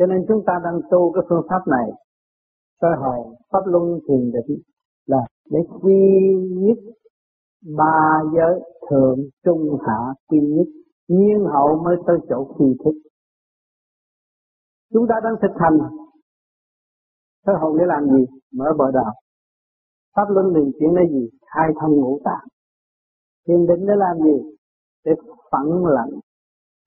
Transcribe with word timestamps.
cho 0.00 0.06
nên 0.06 0.24
chúng 0.28 0.42
ta 0.46 0.52
đang 0.64 0.80
tu 0.90 1.12
cái 1.12 1.24
phương 1.28 1.46
pháp 1.48 1.62
này, 1.66 1.90
soi 2.80 2.96
hồn 2.96 3.34
pháp 3.52 3.60
luân 3.66 4.00
thiền 4.08 4.32
định 4.32 4.60
là 5.06 5.18
để 5.50 5.58
quy 5.82 6.00
nhất 6.50 6.78
ba 7.76 8.22
giới 8.34 8.60
thượng, 8.90 9.18
trung, 9.44 9.78
hạ 9.86 10.14
quy 10.28 10.38
nhất. 10.40 10.66
Nhiên 11.08 11.44
hậu 11.52 11.82
mới 11.84 11.96
tới 12.06 12.18
chỗ 12.28 12.54
kỳ 12.58 12.64
thức. 12.84 13.10
Chúng 14.92 15.06
ta 15.08 15.14
đang 15.24 15.34
thực 15.42 15.54
hành. 15.56 15.78
Soi 17.46 17.56
hồn 17.60 17.78
để 17.78 17.84
làm 17.86 18.04
gì? 18.04 18.24
Mở 18.52 18.64
bờ 18.78 18.90
đạo. 18.90 19.12
Pháp 20.16 20.24
luân 20.28 20.46
liền 20.54 20.72
chuyển 20.80 20.94
là 20.94 21.02
gì? 21.10 21.28
Khai 21.54 21.68
thông 21.80 21.90
ngũ 21.90 22.20
tạng. 22.24 22.46
Thiền 23.48 23.66
định 23.66 23.86
để 23.86 23.94
làm 23.96 24.16
gì? 24.18 24.56
Để 25.04 25.12
phẳng 25.50 25.84
lặng 25.84 26.10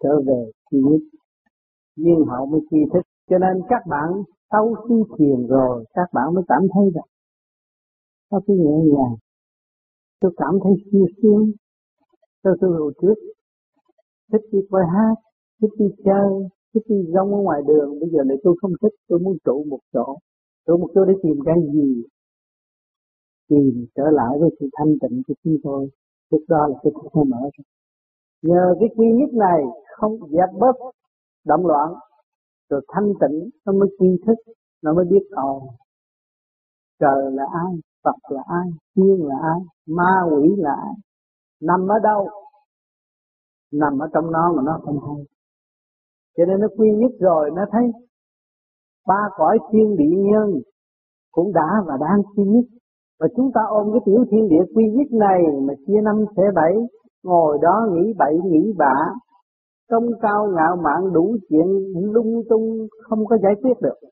trở 0.04 0.22
về 0.28 0.52
kỳ 0.72 0.78
nhất 0.78 1.02
nhưng 1.96 2.26
hậu 2.26 2.46
mới 2.46 2.62
kỳ 2.72 2.78
thức 2.94 3.02
cho 3.30 3.38
nên 3.38 3.62
các 3.70 3.82
bạn 3.90 4.10
sau 4.52 4.76
khi 4.90 4.96
thiền 5.18 5.48
rồi, 5.48 5.86
các 5.94 6.10
bạn 6.14 6.34
mới 6.34 6.44
cảm 6.48 6.62
thấy 6.74 6.84
rằng, 6.96 7.08
có 8.30 8.42
cái 8.48 8.58
nhẹ 8.58 8.78
nhàng. 8.94 9.16
Tôi 10.22 10.32
cảm 10.38 10.54
thấy 10.64 10.74
siêu 10.92 11.06
sướng 11.22 11.52
tôi 12.44 12.58
tôi 12.62 12.72
hồi 12.80 12.94
trước, 13.02 13.14
thích 14.32 14.42
đi 14.52 14.60
coi 14.72 14.84
hát, 14.94 15.16
thích 15.62 15.72
đi 15.80 15.86
chơi, 16.06 16.32
thích 16.74 16.84
đi 16.88 16.96
rong 17.14 17.34
ở 17.34 17.40
ngoài 17.42 17.62
đường. 17.68 18.00
Bây 18.00 18.10
giờ 18.10 18.24
này 18.24 18.38
tôi 18.44 18.56
không 18.62 18.72
thích, 18.82 18.94
tôi 19.08 19.20
muốn 19.20 19.38
trụ 19.46 19.64
một 19.70 19.80
chỗ. 19.94 20.18
Trụ 20.68 20.78
một 20.78 20.90
chỗ 20.96 21.06
để 21.06 21.14
tìm 21.24 21.38
cái 21.46 21.56
gì? 21.74 22.04
Tìm 23.50 23.86
trở 23.96 24.04
lại 24.12 24.38
với 24.40 24.50
sự 24.60 24.70
thanh 24.78 24.94
tịnh 25.02 25.22
của 25.28 25.34
chúng 25.44 25.58
tôi. 25.64 25.90
Lúc 26.32 26.42
đó 26.48 26.68
là 26.68 26.76
cái 26.84 26.92
thức 27.04 27.24
mở 27.28 27.50
nhờ 28.42 28.76
cái 28.80 28.90
quy 28.96 29.08
nhất 29.12 29.34
này 29.34 29.64
không 29.98 30.20
dẹp 30.32 30.50
bớt 30.60 30.76
động 31.46 31.66
loạn, 31.66 31.94
rồi 32.70 32.82
thanh 32.88 33.14
tịnh, 33.22 33.50
nó 33.66 33.74
mới 33.74 33.90
tri 34.00 34.24
thức, 34.28 34.54
nó 34.84 34.94
mới 34.94 35.06
biết 35.06 35.24
ồ, 35.32 35.62
trời 37.00 37.32
là 37.32 37.44
ai, 37.54 37.74
Phật 38.04 38.32
là 38.36 38.44
ai, 38.48 38.68
thiên 38.96 39.28
là 39.28 39.36
ai, 39.42 39.60
ma 39.88 40.22
quỷ 40.32 40.56
là 40.58 40.76
ai, 40.76 40.94
nằm 41.62 41.88
ở 41.88 42.00
đâu? 42.04 42.28
Nằm 43.72 44.00
ở 44.00 44.08
trong 44.14 44.32
nó 44.32 44.54
mà 44.56 44.62
nó 44.66 44.80
không 44.86 45.00
hay 45.00 45.26
cho 46.38 46.46
nên 46.46 46.60
nó 46.60 46.68
quy 46.78 46.88
nhất 46.92 47.12
rồi, 47.20 47.52
nó 47.56 47.66
thấy 47.72 47.92
ba 49.08 49.22
cõi 49.36 49.58
thiên 49.72 49.96
địa 49.98 50.16
nhân 50.18 50.62
cũng 51.32 51.54
đã 51.54 51.84
và 51.86 51.98
đang 52.00 52.24
quy 52.36 52.44
nhất. 52.44 52.66
Và 53.20 53.28
chúng 53.36 53.52
ta 53.54 53.62
ôm 53.68 53.92
cái 53.94 54.02
tiểu 54.06 54.26
thiên 54.32 54.50
địa 54.50 54.74
quy 54.76 54.84
nhất 54.90 55.08
này 55.12 55.42
mà 55.62 55.74
chia 55.88 56.02
năm 56.04 56.26
xẻ 56.38 56.44
bảy, 56.56 56.74
ngồi 57.24 57.58
đó 57.62 57.88
nghĩ 57.92 58.14
bậy 58.18 58.40
nghĩ 58.44 58.74
bạ 58.78 58.96
công 59.90 60.06
cao 60.22 60.48
ngạo 60.56 60.76
mạn 60.76 61.14
đủ 61.14 61.38
chuyện 61.50 61.68
lung 62.14 62.42
tung 62.50 62.88
không 63.02 63.26
có 63.26 63.38
giải 63.44 63.54
quyết 63.62 63.74
được. 63.82 64.10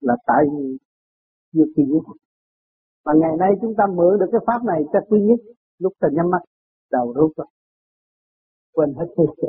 Là 0.00 0.16
tại 0.26 0.44
vì 0.52 0.78
chưa 1.52 1.64
kỳ 1.76 1.82
nhất 1.82 2.02
ngày 3.14 3.36
nay 3.38 3.50
chúng 3.60 3.74
ta 3.78 3.84
mượn 3.86 4.18
được 4.18 4.26
cái 4.32 4.40
pháp 4.46 4.64
này 4.64 4.84
cho 4.92 4.98
quy 5.08 5.20
nhất 5.20 5.40
lúc 5.78 5.92
ta 6.00 6.08
nhắm 6.12 6.30
mắt 6.30 6.42
đầu 6.92 7.12
rút 7.16 7.32
rồi 7.36 7.46
quên 8.74 8.94
hết 8.94 9.06
thế 9.16 9.24
sự. 9.36 9.48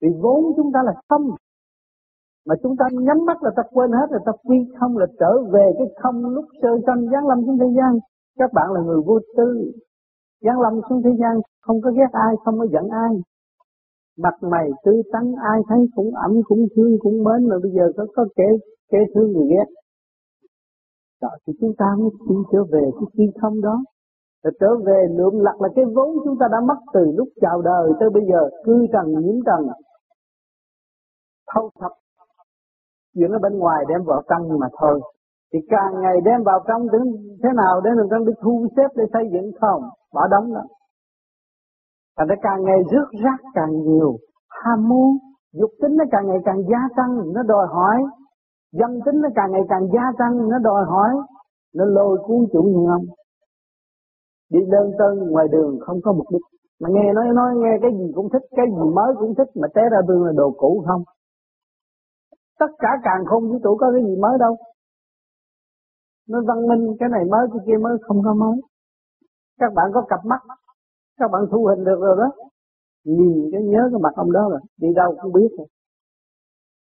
Vì 0.00 0.08
vốn 0.22 0.44
chúng 0.56 0.70
ta 0.74 0.80
là 0.84 0.94
không. 1.08 1.26
Mà 2.46 2.54
chúng 2.62 2.76
ta 2.76 2.84
nhắm 2.92 3.18
mắt 3.26 3.42
là 3.42 3.50
ta 3.56 3.62
quên 3.70 3.90
hết, 3.92 4.06
là 4.10 4.18
ta 4.26 4.32
quy 4.44 4.56
không, 4.80 4.96
là 4.98 5.06
trở 5.20 5.32
về 5.52 5.72
cái 5.78 5.86
không 6.02 6.24
lúc 6.24 6.44
sơ 6.62 6.68
sanh 6.86 7.06
giáng 7.12 7.26
lâm 7.28 7.38
xuống 7.46 7.58
thế 7.60 7.66
gian. 7.76 7.98
Các 8.38 8.50
bạn 8.52 8.72
là 8.72 8.80
người 8.80 9.00
vô 9.06 9.18
tư. 9.36 9.72
Giáng 10.40 10.60
lâm 10.60 10.80
xuống 10.88 11.02
thế 11.04 11.10
gian, 11.20 11.34
không 11.60 11.80
có 11.82 11.90
ghét 11.90 12.10
ai, 12.12 12.34
không 12.44 12.58
có 12.58 12.66
giận 12.72 12.88
ai 12.88 13.12
mặt 14.18 14.34
mày 14.40 14.68
tư 14.84 15.02
tắn, 15.12 15.34
ai 15.52 15.60
thấy 15.68 15.78
cũng 15.96 16.14
ẩm, 16.14 16.32
cũng 16.44 16.66
thương, 16.76 16.96
cũng 17.00 17.24
mến, 17.24 17.48
mà 17.48 17.56
bây 17.62 17.72
giờ 17.72 17.92
có 17.96 18.06
có 18.16 18.26
kẻ 18.36 18.44
kẻ 18.92 18.98
thương 19.14 19.32
người 19.32 19.46
ghét. 19.50 19.68
Đó, 21.22 21.28
thì 21.46 21.52
chúng 21.60 21.72
ta 21.78 21.86
mới 21.98 22.10
đi 22.28 22.36
trở 22.52 22.64
về 22.72 22.90
cái 22.92 23.06
khi 23.12 23.24
không 23.40 23.60
đó. 23.60 23.76
Rồi 24.44 24.52
trở 24.60 24.76
về 24.86 25.06
lượng 25.10 25.42
lặt 25.42 25.54
là 25.58 25.68
cái 25.76 25.84
vốn 25.94 26.16
chúng 26.24 26.38
ta 26.40 26.46
đã 26.52 26.60
mất 26.60 26.78
từ 26.94 27.04
lúc 27.16 27.28
chào 27.40 27.62
đời 27.62 27.92
tới 28.00 28.10
bây 28.10 28.22
giờ. 28.30 28.50
Cư 28.64 28.86
trần 28.92 29.06
nhiễm 29.06 29.44
trần, 29.46 29.68
thâu 31.54 31.70
thập, 31.80 31.92
chuyện 33.14 33.30
ở 33.30 33.38
bên 33.38 33.58
ngoài 33.58 33.84
đem 33.88 34.02
vào 34.04 34.22
trong 34.28 34.58
mà 34.60 34.68
thôi. 34.80 35.00
Thì 35.52 35.58
càng 35.68 36.02
ngày 36.02 36.16
đem 36.24 36.42
vào 36.42 36.60
trong 36.68 36.90
đến 36.92 37.02
thế 37.42 37.48
nào 37.56 37.80
để 37.80 37.90
mình 37.96 38.06
trong 38.10 38.26
đi 38.26 38.32
thu 38.42 38.66
xếp 38.76 38.88
để 38.96 39.04
xây 39.12 39.24
dựng 39.32 39.50
không? 39.60 39.82
Bỏ 40.14 40.28
đóng 40.30 40.54
đó. 40.54 40.62
Thành 42.16 42.28
ra 42.28 42.36
càng 42.42 42.62
ngày 42.64 42.80
rước 42.90 43.08
rác 43.24 43.40
càng 43.54 43.72
nhiều, 43.86 44.16
ham 44.48 44.88
muốn, 44.88 45.18
dục 45.52 45.70
tính 45.82 45.96
nó 45.96 46.04
càng 46.12 46.26
ngày 46.26 46.38
càng 46.44 46.60
gia 46.70 46.82
tăng, 46.96 47.32
nó 47.34 47.42
đòi 47.42 47.66
hỏi, 47.66 47.96
dâm 48.72 48.90
tính 49.04 49.20
nó 49.22 49.28
càng 49.34 49.52
ngày 49.52 49.62
càng 49.68 49.88
gia 49.94 50.12
tăng, 50.18 50.48
nó 50.48 50.58
đòi 50.58 50.84
hỏi, 50.84 51.10
nó 51.74 51.84
lôi 51.84 52.18
cuốn 52.26 52.46
chủ 52.52 52.62
nhân 52.62 52.86
ông. 52.86 53.04
Đi 54.50 54.60
đơn 54.70 54.92
tân 54.98 55.30
ngoài 55.30 55.46
đường 55.52 55.78
không 55.86 55.98
có 56.04 56.12
mục 56.12 56.26
đích. 56.32 56.42
Mà 56.80 56.88
nghe 56.92 57.12
nói 57.12 57.24
nói 57.34 57.54
nghe 57.56 57.78
cái 57.82 57.90
gì 57.98 58.12
cũng 58.14 58.28
thích, 58.32 58.42
cái 58.56 58.66
gì 58.66 58.90
mới 58.94 59.14
cũng 59.18 59.34
thích 59.34 59.50
mà 59.54 59.68
té 59.74 59.82
ra 59.92 59.98
tương 60.08 60.24
là 60.24 60.32
đồ 60.36 60.50
cũ 60.56 60.84
không. 60.86 61.02
Tất 62.58 62.70
cả 62.78 62.88
càng 63.02 63.24
không 63.26 63.42
vũ 63.48 63.58
trụ 63.64 63.76
có 63.80 63.92
cái 63.92 64.02
gì 64.04 64.16
mới 64.20 64.38
đâu. 64.38 64.56
Nó 66.28 66.38
văn 66.48 66.68
minh 66.68 66.96
cái 67.00 67.08
này 67.08 67.24
mới 67.30 67.46
cái 67.52 67.60
kia 67.66 67.78
mới 67.82 67.92
không 68.02 68.22
có 68.24 68.34
mới. 68.34 68.60
Các 69.60 69.72
bạn 69.74 69.90
có 69.94 70.02
cặp 70.08 70.20
mắt 70.24 70.40
các 71.18 71.30
bạn 71.32 71.42
thu 71.50 71.66
hình 71.66 71.84
được 71.84 72.00
rồi 72.00 72.16
đó. 72.16 72.44
Nhìn 73.04 73.48
cái 73.52 73.62
nhớ 73.62 73.88
cái 73.92 74.00
mặt 74.02 74.12
ông 74.16 74.32
đó 74.32 74.48
rồi 74.50 74.60
đi 74.76 74.88
đâu 74.96 75.16
cũng 75.22 75.32
biết 75.32 75.48
rồi. 75.58 75.66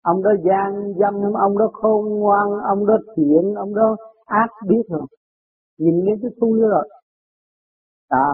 Ông 0.04 0.24
đó 0.24 0.32
gian 0.46 0.94
dâm 1.00 1.34
ông 1.34 1.58
đó 1.58 1.70
khôn 1.74 2.20
ngoan 2.20 2.48
ông 2.64 2.86
đó 2.86 2.98
thiện 3.16 3.56
ông 3.56 3.76
đó 3.76 3.96
ác 4.26 4.50
biết 4.68 4.84
rồi. 4.90 5.06
Nhìn 5.78 6.04
cái 6.06 6.16
cái 6.22 6.32
thu 6.42 6.56
đó 6.56 6.68
rồi. 6.68 6.90
À 8.10 8.28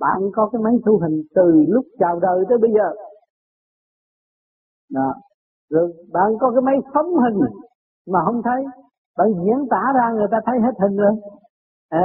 bạn 0.00 0.20
có 0.32 0.48
cái 0.52 0.62
máy 0.62 0.74
thu 0.86 0.98
hình 1.02 1.22
từ 1.34 1.64
lúc 1.68 1.84
chào 1.98 2.20
đời 2.20 2.44
tới 2.48 2.58
bây 2.58 2.70
giờ. 2.72 2.88
Đó. 4.90 5.14
rồi 5.70 5.92
bạn 6.12 6.32
có 6.40 6.50
cái 6.50 6.62
máy 6.62 6.74
phóng 6.94 7.14
hình 7.14 7.40
mà 8.06 8.20
không 8.24 8.42
thấy. 8.44 8.64
Bạn 9.18 9.28
diễn 9.44 9.68
tả 9.70 9.82
ra 9.94 10.10
người 10.14 10.28
ta 10.30 10.38
thấy 10.46 10.58
hết 10.60 10.72
hình 10.82 10.96
rồi. 10.96 11.12
Ê, 11.88 12.00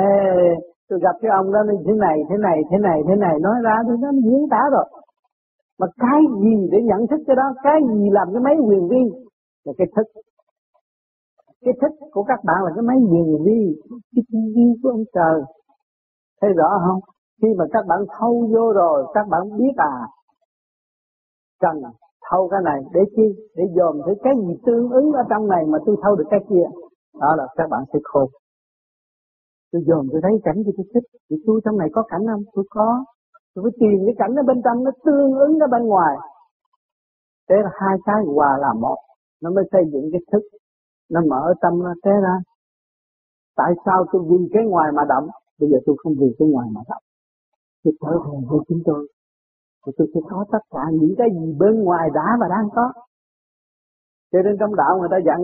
tôi 0.90 1.00
gặp 1.06 1.16
cái 1.22 1.32
ông 1.40 1.52
đó 1.54 1.60
như 1.68 1.84
thế 1.86 1.94
này 1.94 2.18
thế 2.30 2.38
này 2.38 2.58
thế 2.72 2.78
này 2.78 3.02
thế 3.08 3.16
này. 3.16 3.36
Nói 3.40 3.56
ra 3.64 3.76
thì 3.88 3.94
nó 4.00 4.10
diễn 4.12 4.48
tả 4.52 4.62
rồi. 4.72 4.86
Mà 5.80 5.88
cái 5.98 6.22
gì 6.44 6.56
để 6.72 6.78
nhận 6.84 7.08
thức 7.08 7.22
cái 7.28 7.36
đó? 7.36 7.48
Cái 7.64 7.82
gì 7.94 8.10
làm 8.12 8.28
cái 8.34 8.42
máy 8.44 8.56
quyền 8.68 8.88
vi? 8.88 9.04
Là 9.66 9.74
cái 9.78 9.88
thức. 9.96 10.08
Cái 11.66 11.74
thức 11.82 11.92
của 12.12 12.24
các 12.24 12.40
bạn 12.44 12.64
là 12.66 12.72
cái 12.76 12.84
máy 12.90 12.98
quyền 13.12 13.44
vi. 13.46 13.62
Cái 14.16 14.24
vi 14.56 14.68
của 14.84 14.90
ông 14.90 15.04
trời. 15.14 15.42
Thấy 16.42 16.54
rõ 16.54 16.70
không? 16.88 17.00
Khi 17.42 17.48
mà 17.58 17.66
các 17.74 17.86
bạn 17.88 18.00
thâu 18.20 18.48
vô 18.54 18.74
rồi, 18.74 19.06
các 19.14 19.28
bạn 19.28 19.42
biết 19.58 19.74
à 19.78 20.08
cần 21.62 21.82
thâu 22.32 22.48
cái 22.52 22.60
này 22.64 22.82
để 22.94 23.02
chi? 23.16 23.28
Để 23.56 23.64
dòm 23.76 24.02
thấy 24.06 24.16
cái 24.24 24.34
gì 24.48 24.54
tương 24.66 24.90
ứng 24.90 25.12
ở 25.12 25.24
trong 25.30 25.48
này 25.48 25.64
mà 25.68 25.78
tôi 25.86 25.96
thâu 26.04 26.16
được 26.16 26.28
cái 26.30 26.40
kia. 26.50 26.66
Đó 27.22 27.36
là 27.38 27.48
các 27.56 27.70
bạn 27.70 27.84
sẽ 27.94 28.00
khôn 28.04 28.30
tôi 29.76 29.84
dòm 29.88 30.04
tôi 30.12 30.22
thấy 30.24 30.32
cảnh 30.44 30.60
thì 30.66 30.72
tôi 30.78 30.86
thích. 30.94 31.08
Thì 31.30 31.36
tôi 31.46 31.62
trong 31.66 31.78
này 31.78 31.90
có 31.96 32.02
cảnh 32.12 32.24
không? 32.32 32.44
Tôi 32.54 32.66
có. 32.70 33.06
Tôi 33.54 33.64
phải 33.66 33.74
tìm 33.80 33.98
cái 34.06 34.16
cảnh 34.18 34.34
ở 34.42 34.44
bên 34.50 34.62
trong, 34.66 34.84
nó 34.84 34.92
tương 35.06 35.32
ứng 35.46 35.60
ở 35.60 35.68
bên 35.74 35.84
ngoài. 35.88 36.16
Thế 37.50 37.56
là 37.64 37.72
hai 37.82 37.96
cái, 38.06 38.20
hòa 38.36 38.58
là 38.64 38.74
một. 38.74 39.00
Nó 39.42 39.50
mới 39.56 39.64
xây 39.72 39.84
dựng 39.92 40.06
cái 40.12 40.22
thức. 40.32 40.44
Nó 41.14 41.20
mở 41.30 41.54
tâm 41.62 41.74
nó 41.84 41.94
thế 42.04 42.12
ra. 42.26 42.36
Tại 43.56 43.72
sao 43.86 44.06
tôi 44.12 44.22
vì 44.30 44.38
cái 44.54 44.64
ngoài 44.66 44.92
mà 44.92 45.04
động? 45.10 45.28
Bây 45.60 45.70
giờ 45.70 45.78
tôi 45.86 45.96
không 46.00 46.14
vì 46.20 46.30
cái 46.40 46.48
ngoài 46.48 46.68
mà 46.76 46.82
động. 46.90 47.04
Tôi 47.84 47.94
trở 48.02 48.12
về 48.26 48.38
với 48.50 48.60
chúng 48.68 48.82
tôi. 48.86 49.08
Thì 49.86 49.92
tôi 49.98 50.08
sẽ 50.14 50.20
có 50.30 50.46
tất 50.52 50.64
cả 50.70 50.84
những 50.92 51.14
cái 51.18 51.28
gì 51.38 51.54
bên 51.60 51.84
ngoài 51.84 52.10
đã 52.14 52.38
và 52.42 52.48
đang 52.50 52.70
có. 52.76 52.92
Cho 54.32 54.40
nên 54.46 54.56
trong 54.60 54.76
đạo 54.76 54.98
người 55.00 55.10
ta 55.12 55.18
dặn, 55.26 55.40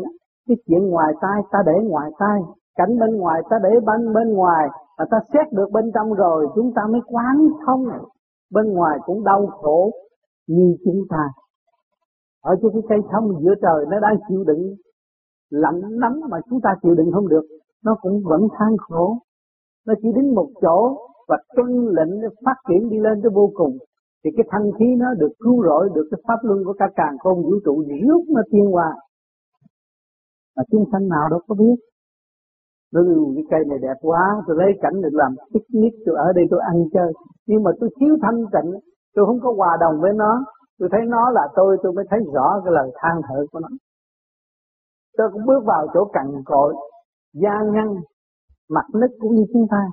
cái 0.47 0.57
chuyện 0.67 0.89
ngoài 0.89 1.13
tai 1.21 1.41
ta 1.51 1.59
để 1.65 1.73
ngoài 1.83 2.11
tai 2.19 2.39
cảnh 2.75 2.99
bên 2.99 3.15
ngoài 3.15 3.41
ta 3.49 3.57
để 3.63 3.69
bên 3.85 4.13
bên 4.13 4.33
ngoài 4.33 4.69
mà 4.97 5.05
ta 5.11 5.17
xét 5.33 5.53
được 5.53 5.71
bên 5.71 5.91
trong 5.93 6.13
rồi, 6.13 6.47
chúng 6.55 6.73
ta 6.75 6.81
mới 6.91 7.01
quán 7.07 7.47
thông. 7.65 7.85
Bên 8.51 8.73
ngoài 8.73 8.99
cũng 9.05 9.23
đau 9.23 9.47
khổ 9.47 9.91
như 10.47 10.75
chúng 10.85 11.01
ta. 11.09 11.29
Ở 12.41 12.55
trên 12.61 12.71
cái 12.73 12.81
cây 12.89 12.99
thông 13.11 13.43
giữa 13.43 13.53
trời, 13.61 13.85
nó 13.89 13.99
đang 13.99 14.15
chịu 14.29 14.43
đựng 14.43 14.75
lạnh 15.49 15.81
nắng 15.99 16.19
mà 16.29 16.37
chúng 16.49 16.61
ta 16.61 16.69
chịu 16.81 16.95
đựng 16.95 17.11
không 17.13 17.27
được. 17.27 17.45
Nó 17.83 17.95
cũng 18.01 18.21
vẫn 18.25 18.47
than 18.57 18.77
khổ. 18.77 19.17
Nó 19.87 19.93
chỉ 20.01 20.09
đến 20.15 20.35
một 20.35 20.47
chỗ 20.61 20.97
và 21.27 21.37
tuân 21.55 21.87
lệnh 21.87 22.21
phát 22.45 22.55
triển 22.69 22.89
đi 22.89 22.97
lên 22.99 23.21
tới 23.21 23.31
vô 23.33 23.51
cùng. 23.53 23.77
Thì 24.23 24.31
cái 24.37 24.45
thanh 24.51 24.71
khí 24.79 24.85
nó 24.97 25.13
được 25.13 25.31
cứu 25.39 25.63
rỗi 25.63 25.89
được 25.93 26.07
cái 26.11 26.21
pháp 26.27 26.37
luân 26.41 26.59
của 26.65 26.73
cả 26.79 26.85
càng 26.95 27.17
không 27.19 27.43
vũ 27.43 27.53
trụ, 27.65 27.83
rước 27.87 28.21
nó 28.27 28.41
tiên 28.51 28.65
hòa 28.71 28.95
mà 30.57 30.63
chúng 30.71 30.85
sanh 30.91 31.07
nào 31.07 31.29
đâu 31.29 31.39
có 31.47 31.55
biết 31.55 31.75
nó 32.93 33.01
cái 33.35 33.43
cây 33.51 33.61
này 33.69 33.79
đẹp 33.81 33.97
quá, 34.01 34.43
tôi 34.47 34.57
lấy 34.59 34.71
cảnh 34.81 35.01
được 35.01 35.13
làm 35.13 35.35
picnic, 35.53 35.93
tôi 36.05 36.15
ở 36.17 36.33
đây 36.35 36.45
tôi 36.51 36.59
ăn 36.59 36.75
chơi. 36.93 37.13
Nhưng 37.47 37.63
mà 37.63 37.71
tôi 37.79 37.89
thiếu 37.99 38.17
thanh 38.21 38.39
tịnh, 38.53 38.71
tôi 39.15 39.25
không 39.25 39.39
có 39.43 39.53
hòa 39.57 39.77
đồng 39.79 40.01
với 40.01 40.13
nó. 40.13 40.45
Tôi 40.79 40.89
thấy 40.91 41.01
nó 41.07 41.31
là 41.31 41.47
tôi 41.55 41.77
tôi 41.83 41.93
mới 41.93 42.05
thấy 42.09 42.19
rõ 42.33 42.61
cái 42.65 42.73
lời 42.73 42.91
than 42.95 43.21
thở 43.27 43.45
của 43.51 43.59
nó. 43.59 43.67
Tôi 45.17 45.29
cũng 45.33 45.45
bước 45.45 45.63
vào 45.65 45.87
chỗ 45.93 46.05
cằn 46.13 46.27
cội 46.45 46.75
gian 47.33 47.71
ngăn, 47.71 47.87
mặt 48.69 48.85
nứt 48.93 49.11
cũng 49.19 49.35
như 49.35 49.45
chúng 49.53 49.67
ta. 49.71 49.87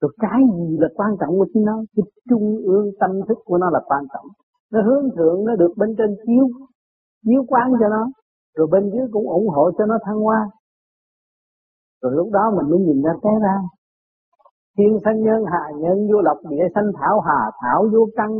Rồi 0.00 0.12
cái 0.20 0.40
gì 0.56 0.76
là 0.80 0.88
quan 0.94 1.10
trọng 1.20 1.38
của 1.38 1.46
chúng 1.54 1.64
nó? 1.64 1.82
Cái 1.96 2.04
trung 2.30 2.56
ương 2.64 2.90
tâm 3.00 3.10
thức 3.28 3.38
của 3.44 3.58
nó 3.58 3.70
là 3.70 3.80
quan 3.86 4.04
trọng. 4.12 4.26
Nó 4.72 4.80
hướng 4.82 5.16
thượng, 5.16 5.44
nó 5.44 5.56
được 5.56 5.72
bên 5.76 5.94
trên 5.98 6.16
chiếu 6.26 6.46
chiếu 7.24 7.44
quán 7.48 7.72
cho 7.80 7.88
nó. 7.88 8.06
Rồi 8.56 8.68
bên 8.72 8.90
dưới 8.90 9.06
cũng 9.12 9.28
ủng 9.28 9.48
hộ 9.48 9.70
cho 9.78 9.86
nó 9.86 9.98
thăng 10.06 10.20
hoa 10.20 10.50
rồi 12.02 12.12
lúc 12.16 12.28
đó 12.32 12.44
mình 12.56 12.70
mới 12.70 12.78
nhìn 12.78 13.02
ra 13.02 13.12
thế 13.22 13.30
ra. 13.42 13.56
Thiên 14.78 14.98
sanh 15.04 15.22
nhân, 15.22 15.44
hạ 15.52 15.64
nhân, 15.82 15.96
vô 16.12 16.20
lộc, 16.20 16.38
địa 16.50 16.66
sanh, 16.74 16.88
thảo 17.00 17.20
hà, 17.20 17.40
thảo 17.62 17.88
vô 17.92 18.06
căn. 18.16 18.30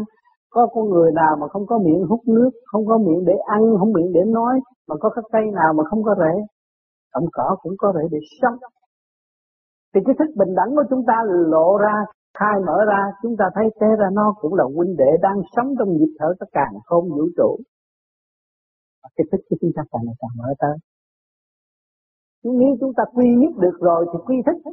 Có 0.50 0.66
con 0.74 0.90
người 0.90 1.12
nào 1.12 1.36
mà 1.40 1.48
không 1.48 1.66
có 1.66 1.78
miệng 1.78 2.06
hút 2.08 2.20
nước, 2.26 2.50
không 2.64 2.86
có 2.86 2.98
miệng 2.98 3.24
để 3.24 3.34
ăn, 3.46 3.60
không 3.78 3.92
miệng 3.92 4.12
để 4.12 4.20
nói, 4.26 4.60
mà 4.88 4.96
có 5.00 5.10
cái 5.10 5.22
cây 5.32 5.42
nào 5.54 5.72
mà 5.72 5.84
không 5.90 6.02
có 6.02 6.14
rễ? 6.18 6.34
Cọng 7.12 7.26
cỏ 7.32 7.56
cũng 7.62 7.72
có 7.78 7.92
rễ 7.96 8.08
để 8.10 8.18
sống. 8.42 8.58
Thì 9.94 10.00
cái 10.06 10.14
thức 10.18 10.30
bình 10.36 10.54
đẳng 10.54 10.70
của 10.76 10.84
chúng 10.90 11.04
ta 11.06 11.16
lộ 11.26 11.78
ra, 11.78 12.04
khai 12.38 12.60
mở 12.66 12.84
ra, 12.88 13.02
chúng 13.22 13.36
ta 13.38 13.44
thấy 13.54 13.64
thế 13.80 13.86
ra 13.98 14.08
nó 14.12 14.34
cũng 14.40 14.54
là 14.54 14.64
huynh 14.76 14.96
đệ 14.96 15.10
đang 15.22 15.38
sống 15.56 15.74
trong 15.78 15.88
nhịp 15.88 16.12
thở 16.18 16.34
tất 16.40 16.46
cả 16.52 16.66
không 16.84 17.08
vũ 17.08 17.24
trụ. 17.36 17.56
Cái 19.16 19.24
thức 19.32 19.40
của 19.50 19.56
chúng 19.60 19.70
ta 19.76 19.82
càng 19.92 20.02
ngày 20.04 20.14
càng 20.20 20.30
mở 20.38 20.54
tới 20.58 20.76
nếu 22.44 22.76
chúng 22.80 22.92
ta 22.96 23.04
quy 23.14 23.26
nhất 23.40 23.52
được 23.58 23.76
rồi 23.80 24.06
thì 24.12 24.18
quy 24.26 24.36
thích. 24.46 24.72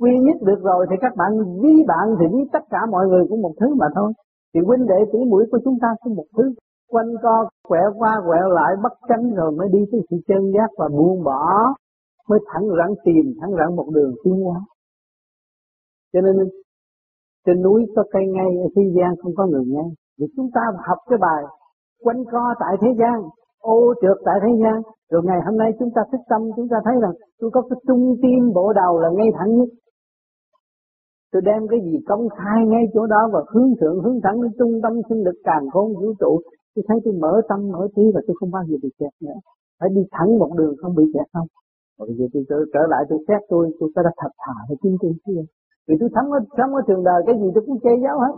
Quy 0.00 0.10
nhất 0.18 0.36
được 0.42 0.60
rồi 0.62 0.86
thì 0.90 0.96
các 1.00 1.12
bạn 1.16 1.30
ví 1.62 1.74
bạn 1.88 2.06
thì 2.18 2.26
ví 2.32 2.42
tất 2.52 2.64
cả 2.70 2.78
mọi 2.90 3.06
người 3.06 3.24
cũng 3.28 3.42
một 3.42 3.52
thứ 3.60 3.74
mà 3.74 3.86
thôi. 3.94 4.12
Thì 4.54 4.60
huynh 4.66 4.86
đệ 4.86 4.98
tỷ 5.12 5.18
mũi 5.30 5.44
của 5.50 5.58
chúng 5.64 5.78
ta 5.82 5.88
cũng 6.00 6.14
một 6.14 6.26
thứ. 6.36 6.54
Quanh 6.90 7.10
co 7.22 7.48
quẹo 7.68 7.92
qua 7.98 8.22
quẹo 8.26 8.48
lại 8.48 8.72
bất 8.82 8.92
chánh 9.08 9.34
rồi 9.34 9.52
mới 9.52 9.68
đi 9.72 9.78
tới 9.92 10.00
sự 10.10 10.16
chân 10.28 10.52
giác 10.54 10.70
và 10.78 10.88
buông 10.88 11.24
bỏ. 11.24 11.74
Mới 12.28 12.38
thẳng 12.52 12.66
rắn 12.78 12.94
tìm, 13.04 13.34
thẳng 13.40 13.50
rắn 13.58 13.76
một 13.76 13.86
đường 13.94 14.14
tiến 14.24 14.34
hóa. 14.44 14.60
Cho 16.12 16.20
nên, 16.20 16.36
trên 17.46 17.62
núi 17.62 17.86
có 17.96 18.04
cây 18.12 18.22
ngay, 18.26 18.50
ở 18.62 18.68
thế 18.76 18.82
gian 18.96 19.14
không 19.22 19.32
có 19.36 19.46
người 19.46 19.64
ngay 19.66 19.90
vì 20.18 20.26
chúng 20.36 20.50
ta 20.54 20.60
học 20.86 20.98
cái 21.10 21.18
bài 21.18 21.44
quanh 22.04 22.24
co 22.32 22.54
tại 22.60 22.76
thế 22.80 22.88
gian 22.98 23.22
ô 23.64 23.78
trượt 24.00 24.18
tại 24.26 24.36
thế 24.42 24.52
gian. 24.62 24.76
Rồi 25.10 25.22
ngày 25.24 25.40
hôm 25.46 25.56
nay 25.62 25.70
chúng 25.78 25.90
ta 25.94 26.02
thức 26.10 26.22
tâm 26.30 26.40
chúng 26.56 26.68
ta 26.72 26.78
thấy 26.84 26.94
rằng 27.02 27.14
tôi 27.40 27.50
có 27.54 27.60
cái 27.68 27.78
trung 27.88 28.04
tim 28.22 28.40
bộ 28.56 28.72
đầu 28.72 28.92
là 29.02 29.08
ngay 29.16 29.30
thẳng 29.38 29.50
nhất. 29.56 29.68
Tôi 31.32 31.42
đem 31.48 31.62
cái 31.70 31.80
gì 31.86 31.94
công 32.10 32.24
khai 32.36 32.58
ngay 32.66 32.84
chỗ 32.94 33.06
đó 33.06 33.22
và 33.32 33.40
hướng 33.52 33.70
thượng 33.80 33.98
hướng 34.04 34.18
thẳng 34.24 34.42
đến 34.42 34.52
trung 34.58 34.74
tâm 34.82 34.92
sinh 35.08 35.20
lực 35.26 35.38
càng 35.44 35.64
khôn 35.72 35.94
vũ 36.00 36.08
trụ. 36.20 36.32
Tôi 36.74 36.82
thấy 36.88 36.98
tôi 37.04 37.14
mở 37.22 37.32
tâm 37.48 37.60
mở 37.72 37.82
trí 37.96 38.02
và 38.14 38.20
tôi 38.26 38.34
không 38.40 38.50
bao 38.56 38.62
giờ 38.68 38.76
bị 38.82 38.90
kẹt 38.98 39.12
nữa. 39.20 39.38
Phải 39.80 39.88
đi 39.96 40.02
thẳng 40.10 40.38
một 40.38 40.50
đường 40.58 40.74
không 40.80 40.94
bị 40.94 41.04
kẹt 41.14 41.26
không? 41.32 41.46
Rồi 41.98 42.08
bây 42.08 42.16
giờ 42.18 42.24
tôi 42.32 42.42
trở, 42.48 42.58
trở 42.74 42.82
lại 42.92 43.02
tôi 43.08 43.18
xét 43.28 43.40
tôi 43.48 43.64
tôi 43.78 43.88
sẽ 43.94 44.00
đã 44.04 44.10
thật 44.20 44.32
thà 44.42 44.56
với 44.68 44.76
chính 44.82 44.96
tôi 45.00 45.12
kia. 45.26 45.42
Vì 45.88 45.94
tôi 46.00 46.08
sống 46.14 46.32
ở 46.32 46.38
sống 46.58 46.74
ở 46.74 46.80
trường 46.86 47.04
đời 47.04 47.20
cái 47.26 47.34
gì 47.40 47.48
tôi 47.54 47.62
cũng 47.66 47.78
che 47.84 47.92
giấu 48.04 48.16
hết 48.24 48.34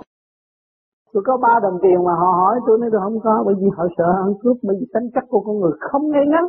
tôi 1.12 1.22
có 1.26 1.36
ba 1.36 1.54
đồng 1.62 1.78
tiền 1.82 1.98
mà 2.06 2.14
họ 2.22 2.30
hỏi 2.40 2.56
tôi 2.66 2.78
nói 2.78 2.90
tôi 2.92 3.00
không 3.04 3.20
có 3.20 3.42
bởi 3.46 3.54
vì 3.60 3.68
họ 3.76 3.84
sợ 3.96 4.08
ăn 4.24 4.34
cướp 4.42 4.56
bởi 4.62 4.76
vì 4.80 4.86
tính 4.94 5.10
chất 5.14 5.24
của 5.28 5.40
con 5.46 5.58
người 5.60 5.72
không 5.80 6.10
ngay 6.10 6.24
ngắn. 6.28 6.44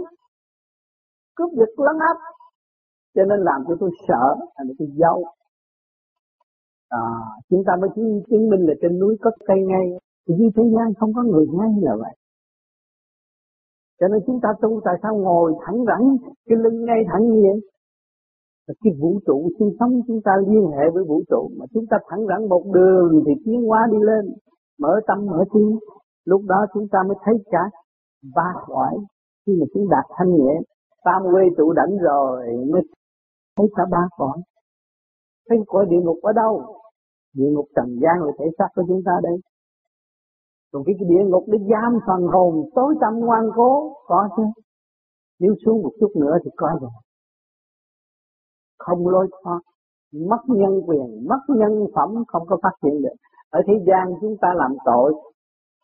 Cướp 1.35 1.49
giật 1.57 1.71
lấn 1.85 1.97
áp. 2.09 2.17
Cho 3.15 3.23
nên 3.29 3.39
làm 3.39 3.63
cho 3.67 3.75
tôi 3.79 3.91
sợ 4.07 4.35
thành 4.57 4.67
tôi 4.79 4.87
giấu. 5.01 5.23
À, 6.89 7.03
chúng 7.49 7.63
ta 7.67 7.73
mới 7.81 7.89
chứng, 7.95 8.21
chứng 8.29 8.49
minh 8.49 8.67
là 8.67 8.73
trên 8.81 8.99
núi 8.99 9.17
có 9.21 9.31
cây 9.47 9.57
ngay. 9.67 9.87
Thì 10.27 10.35
như 10.39 10.49
thế 10.55 10.63
gian 10.73 10.93
không 10.99 11.13
có 11.13 11.23
người 11.23 11.45
ngay 11.53 11.71
là 11.81 11.95
vậy. 11.95 12.15
Cho 13.99 14.07
nên 14.07 14.19
chúng 14.27 14.39
ta 14.43 14.49
tu 14.61 14.81
tại 14.85 14.95
sao 15.03 15.15
ngồi 15.15 15.53
thẳng 15.65 15.85
rắn 15.87 16.01
cái 16.45 16.57
lưng 16.63 16.85
ngay 16.85 17.01
thẳng 17.11 17.23
như 17.27 17.41
vậy? 17.47 17.69
Cái 18.83 18.93
vũ 19.01 19.19
trụ 19.27 19.49
sinh 19.59 19.71
sống 19.79 20.01
chúng 20.07 20.21
ta 20.25 20.31
liên 20.47 20.67
hệ 20.77 20.89
với 20.93 21.03
vũ 21.03 21.23
trụ. 21.29 21.49
Mà 21.57 21.65
chúng 21.73 21.85
ta 21.89 21.97
thẳng 22.09 22.25
rắn 22.27 22.49
một 22.49 22.63
đường 22.73 23.23
thì 23.25 23.31
tiến 23.45 23.63
hóa 23.67 23.87
đi 23.91 23.97
lên. 24.01 24.33
Mở 24.79 24.99
tâm 25.07 25.25
mở 25.25 25.43
trí 25.53 25.65
lúc 26.25 26.41
đó 26.47 26.65
chúng 26.73 26.87
ta 26.91 26.99
mới 27.07 27.17
thấy 27.25 27.35
cả 27.51 27.63
ba 28.35 28.53
cõi. 28.67 28.93
Khi 29.45 29.53
mà 29.59 29.65
chúng 29.73 29.89
đạt 29.89 30.05
thanh 30.17 30.35
nhẹ 30.35 30.61
tam 31.03 31.21
quê 31.31 31.43
trụ 31.57 31.73
đảnh 31.73 31.97
rồi 31.97 32.45
mới 32.71 32.81
thấy 33.57 33.67
cả 33.75 33.83
ba 33.91 34.07
cõi. 34.17 34.37
Thấy 35.49 35.57
cõi 35.67 35.85
địa 35.89 36.01
ngục 36.03 36.17
ở 36.21 36.31
đâu? 36.33 36.75
Địa 37.35 37.49
ngục 37.51 37.65
trần 37.75 37.85
gian 38.01 38.23
là 38.25 38.31
thể 38.39 38.45
xác 38.57 38.67
của 38.75 38.83
chúng 38.87 39.01
ta 39.05 39.11
đây. 39.23 39.37
Còn 40.71 40.83
cái, 40.85 40.95
cái 40.99 41.09
địa 41.09 41.23
ngục 41.29 41.43
để 41.47 41.59
giam 41.71 41.99
phần 42.07 42.27
hồn 42.33 42.69
tối 42.75 42.95
tâm 43.01 43.13
ngoan 43.19 43.49
cố 43.55 43.93
có 44.05 44.29
chứ? 44.37 44.43
Nếu 45.39 45.53
xuống 45.65 45.81
một 45.83 45.91
chút 45.99 46.11
nữa 46.15 46.37
thì 46.43 46.51
có 46.55 46.77
rồi 46.81 46.89
không 48.79 49.07
lôi 49.07 49.27
thoát. 49.43 49.59
Mất 50.13 50.41
nhân 50.47 50.81
quyền, 50.87 51.27
mất 51.29 51.39
nhân 51.47 51.85
phẩm 51.95 52.23
không 52.27 52.47
có 52.47 52.57
phát 52.63 52.73
hiện 52.83 53.01
được. 53.01 53.15
Ở 53.49 53.61
thế 53.67 53.73
gian 53.87 54.13
chúng 54.21 54.35
ta 54.41 54.53
làm 54.55 54.75
tội, 54.85 55.13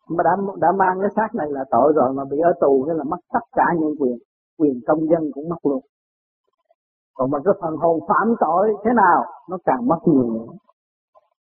mà 0.10 0.24
đã 0.24 0.32
đã 0.58 0.72
mang 0.72 0.98
cái 1.02 1.10
xác 1.16 1.36
này 1.36 1.48
là 1.50 1.64
tội 1.72 1.94
rồi 1.96 2.14
mà 2.14 2.24
bị 2.26 2.38
ở 2.40 2.54
tù 2.62 2.86
nên 2.88 2.98
là 2.98 3.04
mất 3.04 3.18
tất 3.34 3.46
cả 3.52 3.66
nhân 3.80 3.92
quyền 4.00 4.18
quyền 4.58 4.80
công 4.88 5.00
dân 5.10 5.32
cũng 5.34 5.50
mất 5.50 5.58
luôn. 5.64 5.82
Còn 7.14 7.32
mà 7.32 7.40
cái 7.46 7.54
phần 7.62 7.76
hồn 7.76 8.00
phạm 8.08 8.36
tội 8.40 8.74
thế 8.84 8.92
nào, 8.96 9.26
nó 9.50 9.58
càng 9.66 9.88
mất 9.88 10.00
nhiều 10.06 10.30
nữa. 10.34 10.54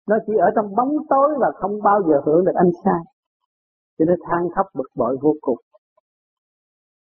Nó 0.08 0.16
chỉ 0.28 0.34
ở 0.38 0.50
trong 0.56 0.76
bóng 0.76 0.98
tối 1.10 1.30
và 1.40 1.52
không 1.56 1.82
bao 1.84 2.02
giờ 2.08 2.22
hưởng 2.26 2.46
được 2.46 2.56
ánh 2.56 2.72
sáng. 2.84 3.04
Cho 4.00 4.06
nên 4.06 4.20
than 4.30 4.50
khóc 4.56 4.66
bực 4.76 4.90
bội 4.96 5.18
vô 5.22 5.34
cùng. 5.42 5.58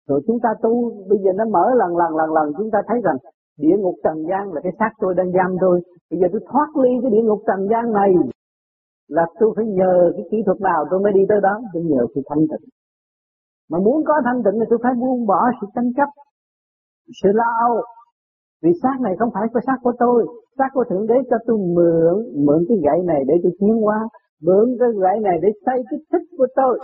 Rồi 0.08 0.22
chúng 0.28 0.40
ta 0.44 0.50
tu, 0.62 0.92
bây 1.10 1.20
giờ 1.24 1.32
nó 1.36 1.46
mở 1.46 1.74
lần 1.76 1.98
lần 1.98 2.16
lần 2.16 2.34
lần, 2.34 2.54
chúng 2.58 2.72
ta 2.72 2.80
thấy 2.88 3.02
rằng 3.04 3.18
địa 3.64 3.78
ngục 3.80 3.96
trần 4.04 4.18
gian 4.30 4.54
là 4.54 4.60
cái 4.64 4.74
xác 4.80 4.92
tôi 5.02 5.14
đang 5.18 5.32
giam 5.32 5.52
tôi. 5.62 5.82
Bây 6.10 6.20
giờ 6.20 6.28
tôi 6.32 6.42
thoát 6.50 6.70
ly 6.82 6.92
cái 7.02 7.12
địa 7.12 7.24
ngục 7.26 7.42
trần 7.48 7.68
gian 7.72 7.94
này 8.00 8.12
là 9.08 9.26
tôi 9.40 9.50
phải 9.56 9.66
nhờ 9.66 10.12
cái 10.16 10.26
kỹ 10.32 10.38
thuật 10.46 10.62
nào 10.62 10.86
tôi 10.90 11.00
mới 11.00 11.14
đi 11.14 11.24
tới 11.30 11.40
đó? 11.42 11.56
Tôi 11.74 11.84
nhờ 11.84 12.02
sự 12.16 12.22
thanh 12.30 12.44
tịnh. 12.52 12.66
Mà 13.70 13.78
muốn 13.86 14.04
có 14.08 14.14
thanh 14.26 14.44
tịnh 14.44 14.60
thì 14.60 14.66
tôi 14.70 14.80
phải 14.84 14.94
buông 15.02 15.26
bỏ 15.28 15.42
sự 15.62 15.68
tranh 15.76 15.92
chấp 15.98 16.10
sự 17.24 17.30
lao 17.34 17.70
vì 18.64 18.72
xác 18.82 18.96
này 19.02 19.14
không 19.20 19.30
phải 19.34 19.48
có 19.54 19.60
xác 19.68 19.78
của 19.84 19.94
tôi. 20.00 20.28
Xác 20.58 20.70
của 20.74 20.84
thượng 20.90 21.08
đế 21.08 21.16
cho 21.30 21.38
tôi 21.48 21.58
mượn 21.58 22.46
mượn 22.46 22.66
cái 22.70 22.78
gậy 22.86 23.00
này 23.06 23.22
để 23.28 23.34
tôi 23.44 23.52
tiến 23.60 23.86
qua, 23.86 24.00
mượn 24.42 24.78
cái 24.80 24.90
gậy 25.04 25.20
này 25.20 25.38
để 25.42 25.50
xây 25.66 25.84
cái 25.90 26.00
thích 26.12 26.28
của 26.38 26.48
tôi. 26.56 26.80